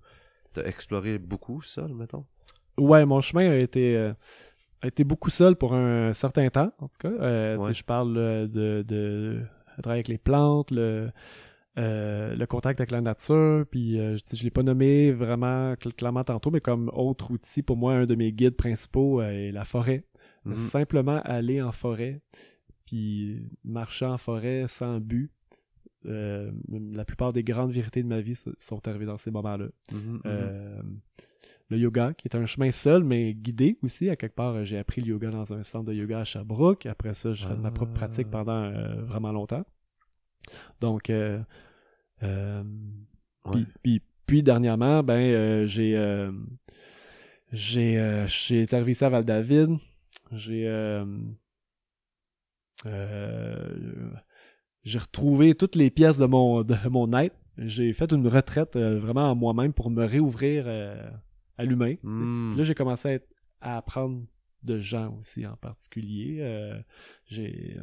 [0.52, 2.26] t'as exploré beaucoup seul, mettons?
[2.78, 4.12] Ouais, mon chemin a été, euh,
[4.82, 7.10] a été beaucoup seul pour un certain temps, en tout cas.
[7.10, 7.74] Euh, Ouais.
[7.74, 9.42] Je parle euh, de, de,
[9.78, 11.10] de travailler avec les plantes, le,
[11.78, 15.94] euh, le contact avec la nature, puis euh, je, je l'ai pas nommé vraiment cl-
[15.94, 19.52] clairement tantôt, mais comme autre outil, pour moi, un de mes guides principaux euh, est
[19.52, 20.04] la forêt.
[20.50, 20.56] Mhm.
[20.56, 22.20] Simplement aller en forêt,
[22.86, 25.30] puis marcher en forêt sans but.
[26.06, 26.52] Euh,
[26.92, 29.66] la plupart des grandes vérités de ma vie sont arrivées dans ces moments-là.
[29.92, 30.20] Mhm, mhm.
[30.26, 30.82] Euh,
[31.68, 34.08] le yoga, qui est un chemin seul, mais guidé aussi.
[34.08, 36.86] À quelque part, j'ai appris le yoga dans un centre de yoga à Sherbrooke.
[36.86, 37.98] Après ça, j'ai fait ma propre Ah.
[37.98, 39.64] pratique pendant euh, vraiment longtemps.
[40.80, 41.42] Donc, euh,
[42.22, 42.62] euh,
[43.46, 43.52] Ouais.
[43.52, 46.30] puis, puis, puis dernièrement, ben, euh, j'ai, euh,
[47.52, 49.70] j'ai, euh, j'ai été arrivé ici à Val-David.
[50.32, 51.04] J'ai euh,
[52.86, 54.10] euh,
[54.84, 57.36] j'ai retrouvé toutes les pièces de mon de mon être.
[57.58, 60.66] J'ai fait une retraite euh, vraiment en moi-même pour me réouvrir
[61.58, 61.94] à l'humain.
[62.02, 62.54] Hmm.
[62.56, 64.22] Là, j'ai commencé à, être- à apprendre
[64.62, 66.38] de gens aussi en particulier.
[66.40, 66.78] Euh,
[67.26, 67.78] j'ai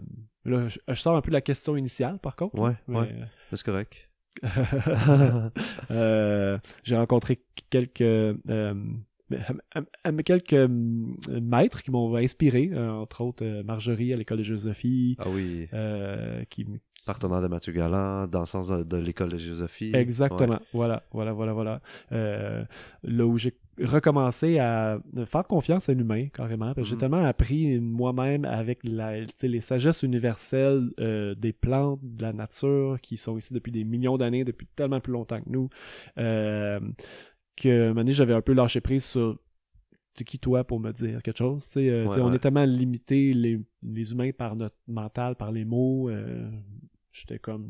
[0.45, 2.59] là, je, je sors un peu de la question initiale par contre.
[2.59, 3.15] Ouais, mais, ouais.
[3.51, 4.09] C'est correct.
[5.91, 8.73] euh, j'ai rencontré quelques euh,
[10.25, 10.67] quelques euh,
[11.41, 15.67] maîtres qui m'ont inspiré, euh, entre autres euh, Marjorie à l'école de philosophie, Ah oui.
[15.73, 16.65] euh, qui,
[17.05, 19.91] Partenaire de Mathieu Galland, dans le sens de, de l'école de philosophie.
[19.93, 20.59] Exactement.
[20.73, 21.81] Voilà, voilà, voilà, voilà.
[22.13, 22.63] Euh,
[23.03, 26.67] là où j'ai recommencé à faire confiance à l'humain, carrément.
[26.73, 26.99] parce que J'ai Mhm.
[26.99, 33.17] tellement appris moi-même avec la, les sagesses universelles euh, des plantes, de la nature, qui
[33.17, 35.69] sont ici depuis des millions d'années, depuis tellement plus longtemps que nous,
[36.19, 36.79] euh,
[37.55, 39.39] que donné, j'avais un peu lâché prise sur
[40.15, 43.59] c'est qui toi pour me dire quelque chose euh, Ouais, on est tellement limité les,
[43.81, 46.49] les humains par notre mental par les mots euh,
[47.11, 47.67] j'étais comme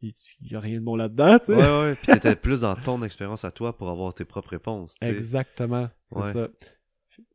[0.00, 0.12] il
[0.42, 1.52] y a rien de bon là-dedans tu sais.
[1.54, 1.94] Ouais, ouais.
[1.96, 4.96] Puis t'étais plus dans ton expérience à toi pour avoir tes propres réponses.
[5.02, 6.32] exactement c'est Ouais.
[6.32, 6.48] ça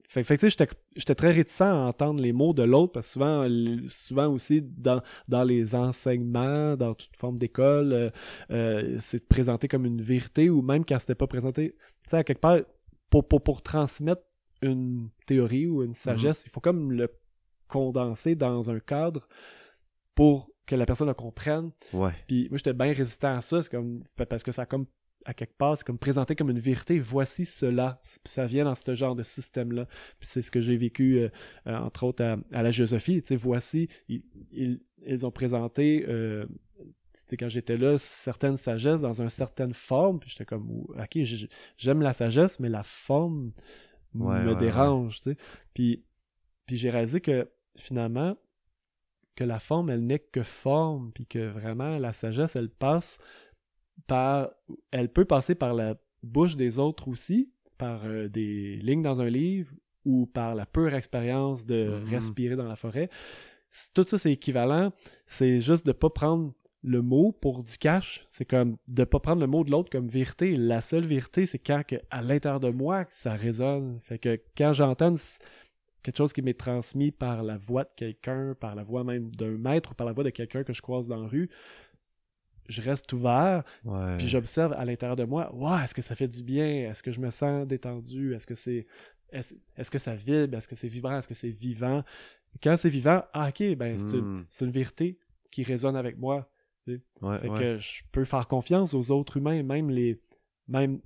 [0.08, 3.08] fait, fait que tu sais j'étais très réticent à entendre les mots de l'autre parce
[3.08, 3.48] que souvent
[3.88, 8.10] souvent aussi dans dans les enseignements dans toute forme d'école euh,
[8.52, 12.24] euh, c'est présenté comme une vérité ou même quand c'était pas présenté tu sais à
[12.24, 12.60] quelque part
[13.10, 14.24] pour, pour, pour transmettre
[14.64, 17.10] une théorie ou une sagesse, il faut comme le
[17.68, 19.28] condenser dans un cadre
[20.16, 21.72] pour que la personne le comprenne.
[21.92, 22.14] Ouais.
[22.28, 24.88] Puis moi, j'étais bien résistant à ça, c'est comme parce que ça a comme
[25.26, 27.00] à quelque part, c'est comme présenté comme une vérité.
[27.00, 28.00] Voici cela.
[28.04, 29.86] Puis ça vient dans ce genre de système-là.
[30.20, 31.30] Puis c'est ce que j'ai vécu, euh,
[31.68, 33.22] euh, entre autres, à, à la géosophie.
[33.22, 36.46] Tu sais, voici, ils, ils, ils ont présenté, euh,
[37.40, 40.20] quand j'étais là, certaines sagesses dans une certaine forme.
[40.20, 43.52] Puis j'étais comme, ok, j'ai- j'aime la sagesse, mais la forme
[44.16, 45.38] Ouais, me ouais, dérange, tu sais.
[45.74, 46.04] Puis,
[46.68, 48.38] puis j'ai réalisé que finalement,
[49.36, 53.18] que la forme, elle n'est que forme, puis que vraiment, la sagesse, elle passe
[54.08, 54.50] par...
[54.92, 59.30] Elle peut passer par la bouche des autres aussi, par euh, des lignes dans un
[59.30, 59.72] livre,
[60.06, 62.10] ou par la pure expérience de Mhm.
[62.10, 63.10] respirer dans la forêt.
[63.94, 64.92] Tout ça, c'est équivalent.
[65.26, 68.26] C'est juste de pas prendre le mot pour du cash.
[68.30, 70.56] C'est comme de pas prendre le mot de l'autre comme vérité.
[70.58, 74.00] La seule vérité, c'est quand que, à l'intérieur de moi que ça résonne.
[74.04, 75.16] Fait que quand j'entends
[76.04, 79.58] quelque chose qui m'est transmis par la voix de quelqu'un, par la voix même d'un
[79.58, 81.50] maître ou par la voix de quelqu'un que je croise dans la rue,
[82.68, 84.18] je reste ouvert, Ouais.
[84.18, 86.90] puis j'observe à l'intérieur de moi, ouais, est-ce que ça fait du bien?
[86.90, 88.34] Est-ce que je me sens détendu?
[88.34, 88.86] Est-ce que c'est
[89.32, 90.56] est-ce est-ce que ça vibre?
[90.58, 91.18] Est-ce que c'est vibrant?
[91.18, 92.04] Est-ce que c'est vivant?
[92.62, 94.46] Quand c'est vivant, ah ok, ben c'est une, Hmm.
[94.62, 95.18] une vérité
[95.52, 96.50] qui résonne avec moi.
[96.88, 97.00] Ouais,
[97.40, 97.60] Fait ouais.
[97.60, 100.20] que je peux faire confiance aux autres humains, même les
[100.68, 101.00] même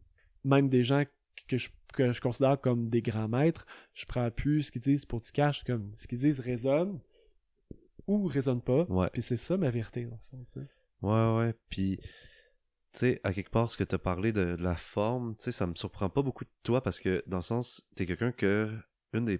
[0.44, 1.04] même des gens
[1.48, 5.06] que je, que je considère comme des grands maîtres, je prends plus ce qu'ils disent
[5.06, 7.00] pour du cash, comme ce qu'ils disent résonne
[8.08, 8.86] ou résonne pas.
[9.14, 10.68] Puis c'est ça ma vérité, dans le fond, tu sais.
[11.02, 11.54] Ouais, ouais.
[11.70, 11.98] Puis,
[12.94, 15.68] tu sais, à quelque part, ce que t'as parlé de, la forme, tu sais, ça
[15.68, 18.72] me surprend pas beaucoup de toi parce que, dans le sens, t'es quelqu'un que,
[19.14, 19.40] une des,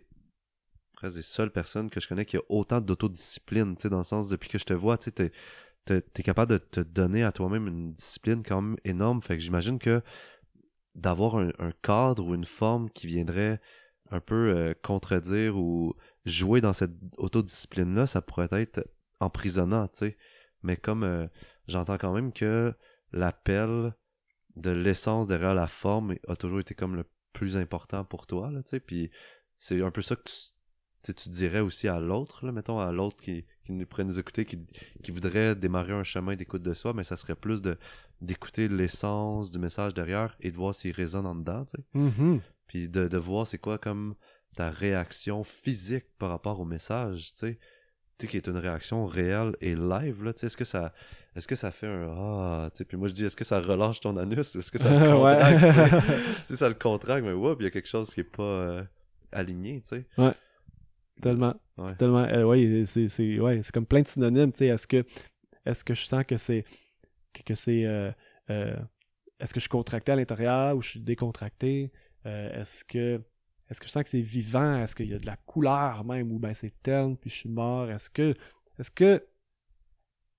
[0.94, 4.04] presque des seules personnes que je connais qui a autant d'autodiscipline, tu sais, dans le
[4.04, 5.32] sens, depuis que je te vois, tu sais,
[5.86, 9.22] t'es, capable de te donner à toi-même une discipline quand même énorme.
[9.22, 10.02] Fait que j'imagine que
[10.96, 13.62] d'avoir un, un cadre ou une forme qui viendrait
[14.12, 15.96] un peu euh, contredire ou
[16.26, 18.88] jouer dans cette autodiscipline-là, ça pourrait être
[19.20, 20.18] emprisonnant, tu sais.
[20.64, 21.28] Mais comme euh,
[21.68, 22.74] j'entends quand même que
[23.12, 23.94] l'appel
[24.56, 28.64] de l'essence derrière la forme a toujours été comme le plus important pour toi, là,
[28.64, 28.80] tu sais.
[28.80, 29.12] Puis
[29.58, 30.24] c'est un peu ça que
[31.04, 34.46] tu, dirais aussi à l'autre, là, mettons à l'autre qui, qui nous pourrait nous écouter,
[34.46, 34.60] qui,
[35.04, 37.78] qui voudrait démarrer un chemin d'écoute de soi, mais ça serait plus de
[38.20, 41.84] d'écouter l'essence du message derrière et de voir s'il résonne en dedans, tu sais.
[41.94, 42.42] Mhm.
[42.66, 44.16] Puis de, de voir c'est quoi comme
[44.56, 47.60] ta réaction physique par rapport au message, tu sais.
[48.18, 50.92] Tu sais, qui est une réaction réelle et live, là, est-ce que ça,
[51.36, 54.18] est-ce que ça fait un ah, puis moi je dis, est-ce que ça relâche ton
[54.18, 57.68] anus ou est-ce que ça le contracte, si ça le contracte, mais ouais, il y
[57.68, 58.84] a quelque chose qui est pas euh,
[59.32, 60.34] aligné, tu sais.
[61.22, 61.54] Tellement.
[61.78, 61.94] Ouais.
[61.96, 62.24] Tellement.
[62.24, 64.52] euh, ouais, c'est, c'est, ouais, c'est comme plein de synonymes.
[64.52, 65.06] Tu sais, est-ce que,
[65.64, 66.66] est-ce que je sens que c'est,
[67.34, 68.12] que, que c'est, euh,
[69.40, 71.92] est-ce que je suis contracté à l'intérieur ou je suis décontracté?
[72.26, 73.22] Est-ce que,
[73.70, 74.78] est-ce que je sens que c'est vivant?
[74.78, 76.32] Est-ce qu'il y a de la couleur même?
[76.32, 77.90] Ou ben c'est terne puis je suis mort?
[77.90, 78.34] Est-ce que,
[78.80, 79.26] est-ce que,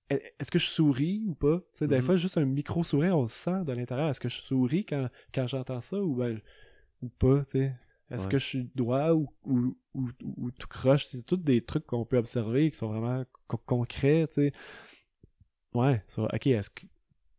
[0.09, 1.59] est-ce que je souris ou pas?
[1.73, 2.01] Tu sais, des Mhm.
[2.01, 4.09] fois, juste un micro-sourire, on le sent de l'intérieur.
[4.09, 6.39] Est-ce que je souris quand, quand j'entends ça ou ben,
[7.01, 7.75] ou pas, tu sais?
[8.11, 8.31] Est-ce Ouais.
[8.31, 11.05] que je suis droit ou, ou, ou, ou tout croche?
[11.05, 14.53] C'est tous des trucs qu'on peut observer qui sont vraiment co- concrets, tu sais.
[15.73, 16.85] Ouais, ça, ok, est-ce que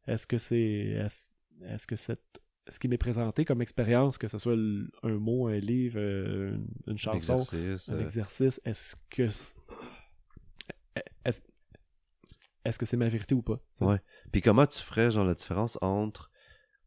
[0.07, 1.28] est-ce que c'est est-ce,
[1.64, 5.58] est-ce que cette ce qui m'est présenté comme expérience, que ce soit un mot, un
[5.58, 6.56] livre, euh,
[6.86, 7.88] une chanson, Exercice.
[7.90, 9.28] un euh, exercice, est-ce que
[12.64, 13.60] est-ce que c'est ma vérité ou pas?
[13.74, 13.84] sais?
[13.84, 14.00] Ouais.
[14.32, 16.30] Puis comment tu ferais, genre, la différence entre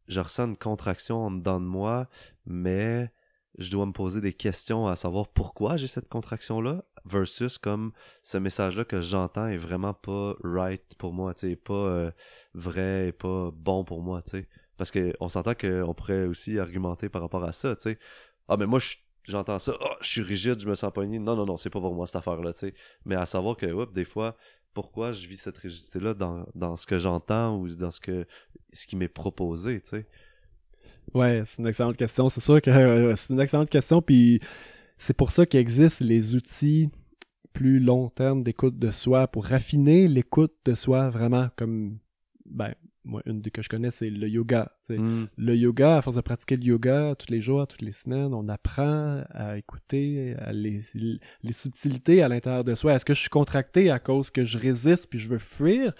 [0.06, 2.08] je ressens une contraction en dedans de moi,
[2.44, 3.10] mais
[3.58, 8.38] je dois me poser des questions à savoir pourquoi j'ai cette contraction-là, versus comme ce
[8.38, 12.10] message-là que j'entends est vraiment pas right pour moi, tu sais, pas euh,
[12.54, 14.48] vrai et pas bon pour moi, tu sais?
[14.76, 17.98] Parce que on s'entend qu'on pourrait aussi argumenter par rapport à ça, tu sais.
[18.48, 21.18] Ah, mais moi, je- j'entends ça, ah, je suis rigide, je me sens pogné.
[21.18, 22.74] Non, non, non, c'est pas pour moi cette affaire-là, tu sais.
[23.04, 24.36] Mais à savoir que, oups, des fois,
[24.74, 28.26] pourquoi je vis cette rigidité-là dans, dans ce que j'entends ou dans ce que
[28.72, 30.06] ce qui m'est proposé, tu sais?
[31.14, 32.28] Ouais, c'est une excellente question.
[32.28, 34.40] C'est sûr que c'est une excellente question, puis
[34.98, 36.90] c'est pour ça qu'il existe les outils
[37.52, 41.98] plus long terme d'écoute de soi pour raffiner l'écoute de soi vraiment comme
[42.46, 42.74] ben
[43.04, 44.72] moi une des que je connais c'est le yoga.
[44.86, 44.98] tu sais.
[45.00, 45.28] Mm.
[45.36, 48.48] Le yoga, à force de pratiquer le yoga tous les jours, toutes les semaines, on
[48.48, 50.80] apprend à écouter à les,
[51.42, 52.94] les subtilités à l'intérieur de soi.
[52.94, 55.92] Est-ce que je suis contracté à cause que je résiste puis je veux fuir,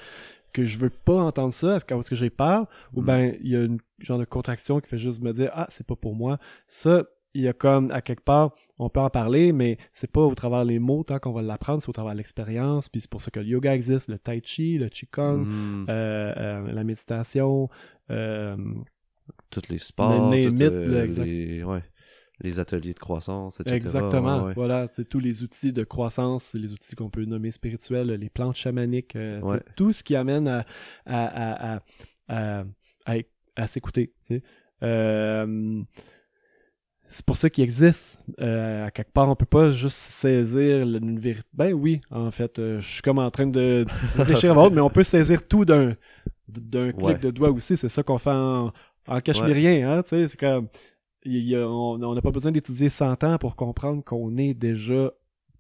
[0.53, 3.05] que je veux pas entendre ça, est-ce que, que j'ai peur, ou Mm.
[3.05, 5.87] ben il y a une genre de contraction qui fait juste me dire ah c'est
[5.87, 6.39] pas pour moi.
[6.69, 10.21] Ça, il y a comme à quelque part, on peut en parler, mais c'est pas
[10.23, 12.89] au travers les mots tant qu'on va l'apprendre, c'est au travers l'expérience.
[12.89, 15.87] Puis c'est pour ça que le yoga existe, le tai chi, le qigong, Mm.
[15.89, 17.69] euh, euh, la méditation.
[18.11, 18.57] euh,
[19.51, 20.61] Tous les sports, les mythes,
[21.25, 21.83] les, ouais,
[22.41, 23.77] les ateliers de croissance, etc.
[23.77, 24.39] Exactement.
[24.43, 24.55] Ouais, ouais.
[24.55, 28.57] Voilà, c'est tous les outils de croissance, les outils qu'on peut nommer spirituels, les plantes
[28.57, 29.17] chamaniques,
[29.77, 30.65] tout ce qui amène à,
[31.07, 31.81] à,
[32.29, 32.63] à-
[33.57, 34.13] à s'écouter.
[37.07, 38.19] C'est pour ça qu'il existe.
[38.41, 41.47] Euh, à quelque part, on peut pas juste saisir une vérité.
[41.53, 43.85] Ben oui, en fait, euh, je suis comme en train de
[44.17, 45.95] réfléchir à l'autre, mais on peut saisir tout d'un
[46.49, 47.19] d'un clic Ouais.
[47.19, 47.77] de doigt aussi.
[47.77, 48.71] C'est ça qu'on fait en,
[49.09, 50.69] en cachemérien, hein, tu sais, c'est comme
[51.25, 55.11] il y a- on n'a pas besoin d'étudier 100 ans pour comprendre qu'on est déjà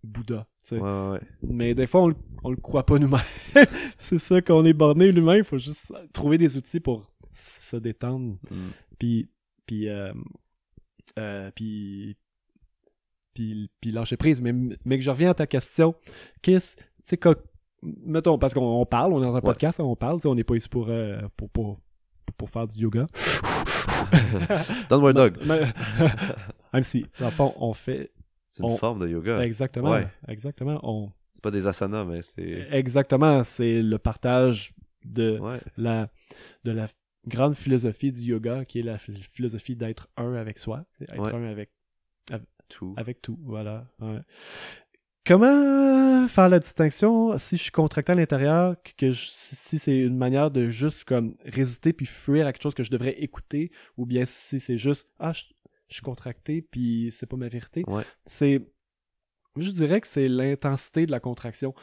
[0.03, 0.47] Bouddha.
[0.73, 1.21] Ouais, ouais.
[1.43, 3.21] Mais des fois, on, le- on le croit pas nous-mêmes.
[3.99, 5.39] c'est ça qu'on est borné lui-même.
[5.39, 8.37] Il faut juste trouver des outils pour se détendre.
[8.51, 8.57] Mm.
[8.99, 9.29] Puis,
[9.67, 10.13] puis, euh,
[11.19, 12.17] euh, puis,
[13.35, 14.41] puis, puis lâcher prise.
[14.41, 14.53] Mais,
[14.85, 15.95] mais que je reviens à ta question.
[16.43, 17.37] Qu'est-ce, tu sais, que-
[17.83, 20.35] mettons, parce qu'on on parle, on est dans un podcast, on parle, tu sais, on
[20.35, 21.81] n'est pas ici pour, euh, pour, pour,
[22.37, 23.07] pour faire du yoga.
[24.89, 25.39] Donne-moi un dog.
[26.73, 28.13] Même si, dans le fond, on fait
[28.47, 29.41] C'est une on- forme de yoga.
[29.45, 30.07] exactement, Ouais.
[30.29, 32.67] exactement, on, C'est pas des asanas, mais c'est.
[32.71, 34.73] exactement, c'est le partage
[35.05, 35.61] de Ouais.
[35.77, 36.09] la,
[36.65, 36.89] de la
[37.27, 41.33] grande philosophie du yoga, qui est la phi- philosophie d'être un avec soi, être Ouais.
[41.35, 41.71] un avec,
[42.69, 42.95] Tout.
[42.97, 43.87] avec tout, voilà.
[44.01, 44.21] ouais.
[45.27, 49.99] Comment faire la distinction si je suis contracté à l'intérieur, que- je- si, si c'est
[50.01, 53.71] une manière de juste comme résister puis fuir à quelque chose que je devrais écouter,
[53.97, 55.45] ou bien si c'est juste ah je,
[55.89, 57.85] je suis contracté puis c'est pas ma vérité.
[57.87, 58.03] Ouais.
[58.27, 58.67] C'est,
[59.57, 61.75] je dirais que c'est l'intensité de la contraction.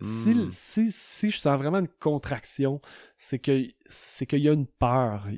[0.00, 0.48] Si, Mm.
[0.52, 2.80] si, si je sens vraiment une contraction,
[3.16, 5.28] c'est que c'est qu'il y a une peur.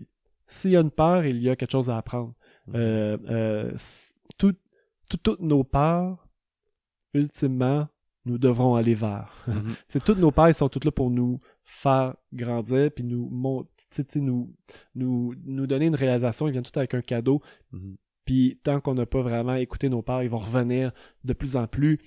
[0.46, 2.34] S'il y a une peur, il y a quelque chose à apprendre.
[2.68, 2.72] Mm.
[2.76, 4.54] Euh, euh, c- tout-
[5.08, 6.28] tout- toutes nos peurs,
[7.14, 7.88] ultimement,
[8.26, 9.44] nous devrons aller vers.
[9.88, 13.66] C'est toutes nos peurs, ils sont toutes là pour nous faire grandir, puis nous, mon-
[15.66, 16.46] donner une réalisation.
[16.48, 17.42] Ils viennent tout avec un cadeau.
[18.24, 20.92] Puis tant qu'on n'a pas vraiment écouté nos peurs, ils vont revenir
[21.24, 21.98] de plus en plus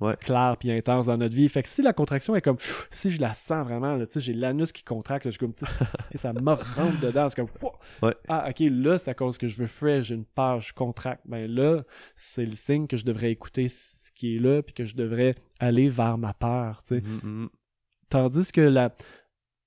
[0.00, 0.16] Ouais.
[0.16, 1.48] clairs puis intenses dans notre vie.
[1.48, 2.56] Fait que si la contraction est comme,
[2.90, 5.38] si je la sens vraiment, là, tu sais, j'ai l'anus qui contracte, là, je suis
[5.38, 5.54] comme,
[6.12, 7.50] et ça me rentre dedans, c'est comme!
[8.02, 8.14] Ouais.
[8.28, 11.22] ah ok, là c'est à cause que je veux fresh, j'ai une peur, je contracte.
[11.26, 11.82] Ben là,
[12.16, 15.34] c'est le signe que je devrais écouter ce qui est là puis que je devrais
[15.58, 17.00] aller vers ma peur, tu sais.
[17.02, 17.50] Mhm, mhm.
[18.08, 18.94] Tandis que la.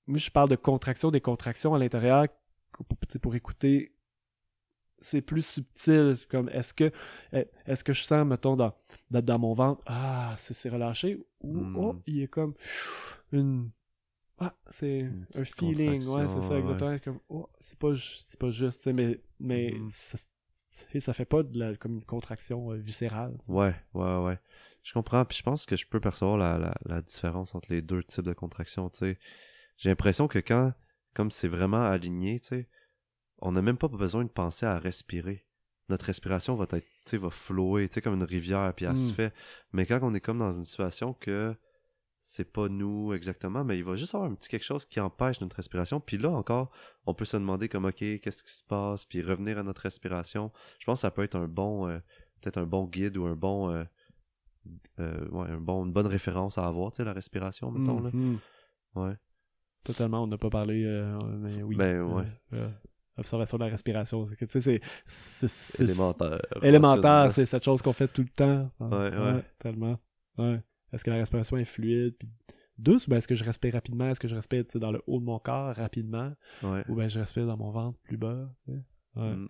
[0.06, 2.26] Moi, je parle de contraction, des contractions à l'intérieur
[2.72, 3.93] pour, pour écouter.
[5.00, 6.14] C'est plus subtil.
[6.16, 6.90] C'est comme est-ce que
[7.66, 8.74] est-ce que je sens, mettons, dans,
[9.10, 11.76] dans, dans mon ventre, ah, c'est relâché, ou Mm.
[11.76, 12.54] oh, il est comme
[13.32, 13.70] une.
[14.38, 15.02] Ah, c'est
[15.34, 16.60] un feeling, ouais, c'est ça, ouais.
[16.60, 16.98] exactement.
[16.98, 19.88] Comme, oh, c'est pas, c'est pas juste, tu sais, mais, mais Mhm.
[19.90, 20.18] ça,
[20.98, 23.36] ça fait pas de la, comme une contraction euh, viscérale.
[23.46, 24.38] Ouais, ouais, ouais.
[24.82, 25.24] Je comprends.
[25.24, 28.24] Puis je pense que je peux percevoir la, la, la différence entre les deux types
[28.24, 29.18] de contractions, tu sais.
[29.76, 30.72] J'ai l'impression que quand,
[31.14, 32.68] comme c'est vraiment aligné, tu sais,
[33.44, 35.44] on n'a même pas besoin de penser à respirer.
[35.90, 39.14] Notre respiration va être, va flouer, comme une rivière, puis elle se Mm.
[39.14, 39.34] fait.
[39.72, 41.54] Mais quand on est comme dans une situation que
[42.18, 45.42] c'est pas nous exactement, mais il va juste avoir un petit quelque chose qui empêche
[45.42, 46.00] notre respiration.
[46.00, 46.70] Puis là encore,
[47.04, 50.50] on peut se demander comme, ok, qu'est-ce qui se passe, puis revenir à notre respiration.
[50.78, 51.98] Je pense que ça peut être un bon, euh,
[52.40, 53.84] peut-être un bon guide ou un bon, euh,
[55.00, 58.10] euh, ouais, un bon, une bonne référence à avoir, tu sais, la respiration, mettons, là.
[58.14, 58.38] Mhm.
[58.94, 59.16] Ouais.
[59.82, 60.82] Totalement, on n'a pas parlé,
[61.40, 61.76] mais oui.
[61.76, 62.70] Ben, ouais.
[63.16, 64.26] Observation de la respiration.
[64.26, 66.40] C'est que, tu sais, c'est- c'est- c'est- Élémentaire.
[66.62, 68.62] élémentaire, c'est cette chose qu'on fait tout le temps.
[68.80, 69.42] Ouais, ouais.
[69.58, 69.96] tellement.
[70.38, 70.60] Ouais.
[70.92, 72.28] Est-ce que la respiration est fluide, puis
[72.76, 74.90] douce, ou bien est-ce que je respire rapidement, est-ce que je respire tu sais, dans
[74.90, 76.32] le haut de mon corps rapidement,
[76.62, 76.82] Ouais.
[76.88, 78.48] ou bien je respire dans mon ventre plus bas.
[79.14, 79.46] Mm.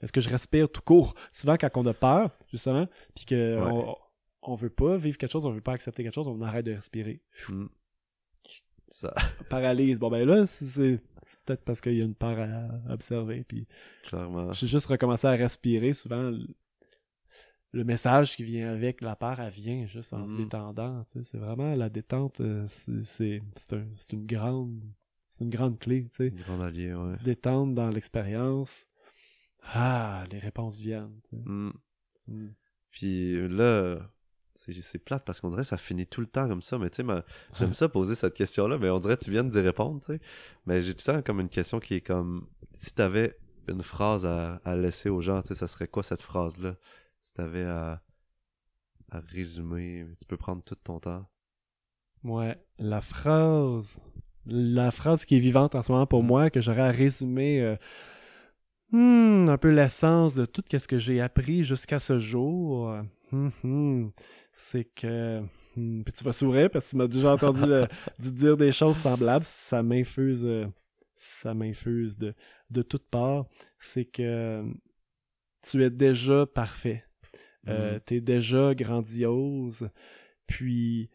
[0.00, 1.14] Est-ce que je respire tout court?
[1.32, 3.70] Souvent, quand on a peur, justement, puis que Ouais.
[3.72, 3.96] on,
[4.42, 6.72] on veut pas vivre quelque chose, on veut pas accepter quelque chose, on arrête de
[6.74, 7.20] respirer.
[7.48, 7.66] Mm.
[8.90, 9.14] Ça,
[9.50, 9.98] Paralyse.
[9.98, 11.00] Bon, ben là, c'est-
[11.46, 13.66] peut-être parce qu'il y a une peur à observer, puis
[14.04, 14.52] clairement.
[14.52, 15.92] j'ai juste recommencé à respirer.
[15.92, 16.32] Souvent,
[17.72, 20.38] le, message qui vient avec la peur, elle vient juste en se Mhm.
[20.38, 21.04] détendant.
[21.04, 21.22] tu sais.
[21.22, 23.40] C'est vraiment la détente, euh, c'est
[23.72, 24.80] un- une grande
[25.32, 26.08] c'est une grande clé.
[26.10, 26.26] tu sais.
[26.28, 27.14] Une grande allié, ouais.
[27.14, 28.88] Se détendre dans l'expérience.
[29.62, 31.20] Ah, les réponses viennent.
[31.28, 31.42] tu sais.
[31.44, 31.72] Mm.
[32.26, 32.48] Mm.
[32.90, 34.00] Puis là,
[34.82, 36.78] c'est plate parce qu'on dirait que ça finit tout le temps comme ça.
[36.78, 37.08] Mais tu sais,
[37.54, 40.20] j'aime ça poser cette question-là, mais on dirait que tu viens d'y répondre, tu sais.
[40.66, 43.36] Mais j'ai tout le temps comme une question qui est comme si t'avais
[43.68, 46.76] une phrase à, à laisser aux gens, tu sais, ça serait quoi cette phrase-là?
[47.20, 48.02] Si t'avais à,
[49.10, 51.26] à résumer, tu peux prendre tout ton temps.
[52.24, 53.98] Ouais, la phrase,
[54.46, 56.26] la phrase qui est vivante en ce moment pour Mm.
[56.26, 57.76] moi, que j'aurais à résumer euh,
[58.92, 62.94] hmm, un peu l'essence de tout ce que j'ai appris jusqu'à ce jour,
[63.32, 64.12] hum, hum,
[64.52, 65.40] c'est que
[65.76, 67.86] hmm, puis tu vas sourire parce que tu m'as déjà entendu le-
[68.18, 70.66] dire des choses semblables, ça m'infuse, euh,
[71.14, 72.34] ça m'infuse de
[72.70, 73.46] de toutes parts,
[73.78, 74.64] c'est que
[75.62, 77.04] tu es déjà parfait.
[77.68, 78.00] Euh, Mm.
[78.06, 79.90] T'es déjà grandiose.
[80.46, 81.10] Puis,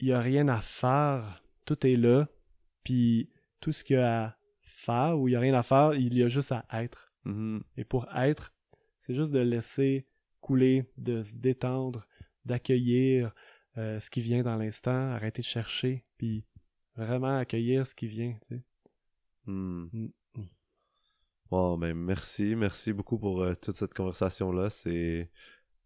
[0.00, 1.44] il n'y a rien à faire.
[1.64, 2.26] Tout est là.
[2.82, 3.30] Puis,
[3.60, 4.36] tout ce qu'il y a à
[4.82, 7.12] faire ou il n'y a rien à faire, il y a juste à être.
[7.24, 7.62] Mhm.
[7.76, 8.52] Et pour être,
[8.98, 10.06] c'est juste de laisser
[10.40, 12.06] couler, de se détendre,
[12.44, 13.32] d'accueillir
[13.78, 16.44] euh, ce qui vient dans l'instant, arrêter de chercher, puis
[16.96, 18.36] vraiment accueillir ce qui vient.
[18.48, 18.62] tu sais.
[19.46, 20.08] Mm.
[21.50, 24.70] Bon, ben merci, merci beaucoup pour euh, toute cette conversation-là.
[24.70, 25.30] C'est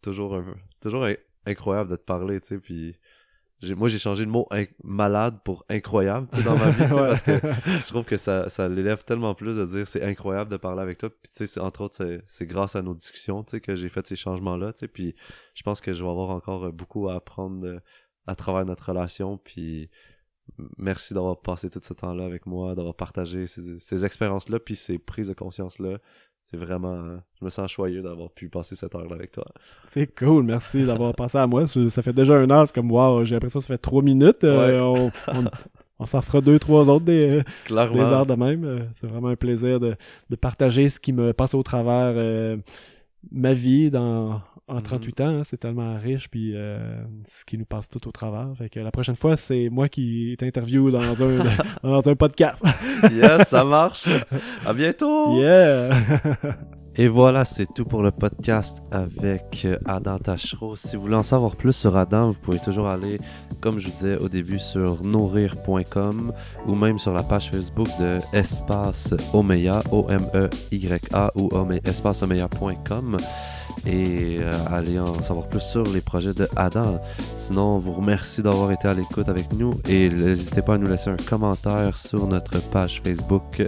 [0.00, 2.58] toujours un, toujours in- incroyable de te parler, tu sais.
[2.58, 2.96] Puis
[3.76, 4.46] moi, j'ai changé le mot
[4.84, 7.08] malade pour incroyable, tu sais, dans ma vie, tu sais, Ouais.
[7.08, 7.32] parce que
[7.80, 10.98] je trouve que ça, ça l'élève tellement plus de dire c'est incroyable de parler avec
[10.98, 11.08] toi.
[11.10, 13.88] Puis tu sais, entre autres, c'est, c'est grâce à nos discussions, tu sais, que j'ai
[13.88, 14.88] fait ces changements-là, tu sais.
[14.88, 15.14] Puis
[15.54, 17.80] je pense que je vais avoir encore euh, beaucoup à apprendre
[18.26, 19.38] à travers notre relation.
[19.38, 19.90] Puis
[20.78, 24.98] merci d'avoir passé tout ce temps-là avec moi, d'avoir partagé ces, ces expériences-là, puis ces
[24.98, 25.98] prises de conscience-là.
[26.48, 26.94] C'est vraiment...
[26.94, 29.44] euh, je me sens choyeux d'avoir pu passer cette heure-là avec toi.
[29.88, 31.66] C'est cool, merci d'avoir pensé à moi.
[31.66, 34.44] Ça fait déjà un heure, c'est comme wow, j'ai l'impression que ça fait trois minutes.
[34.44, 35.44] Euh, on on,
[35.98, 38.00] on s'en fera deux, trois autres des, des Clairement.
[38.02, 38.64] heures de même.
[38.64, 39.96] Euh, C'est vraiment un plaisir de,
[40.30, 42.56] de partager ce qui me passe au travers euh,
[43.32, 44.82] ma vie dans en Mhm.
[44.82, 45.26] 38 ans.
[45.28, 45.42] hein.
[45.44, 48.48] c'est tellement riche, puis euh, ce qui nous passe tout au travers.
[48.58, 51.38] Fait que la prochaine fois, c'est moi qui t'interview dans un
[51.84, 52.64] dans un podcast.
[53.12, 54.08] yes, ça marche.
[54.64, 55.36] À bientôt.
[55.40, 55.90] yeah!
[56.98, 60.76] Et voilà, c'est tout pour le podcast avec euh, Adam Tachereau.
[60.76, 63.20] Si vous voulez en savoir plus sur Adam, vous pouvez toujours aller,
[63.60, 66.32] comme je vous disais au début, sur nourrir.com
[66.66, 73.18] ou même sur la page Facebook de Espace Omeya, O-M-E-Y-A ou Ome- espaceomeya.com
[73.86, 77.00] et euh, aller en savoir plus sur les projets de Adam.
[77.36, 80.88] Sinon, on vous remercie d'avoir été à l'écoute avec nous et n'hésitez pas à nous
[80.88, 83.62] laisser un commentaire sur notre page Facebook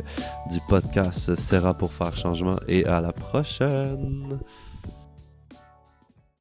[0.51, 4.39] du podcast Serra pour faire changement et à la prochaine.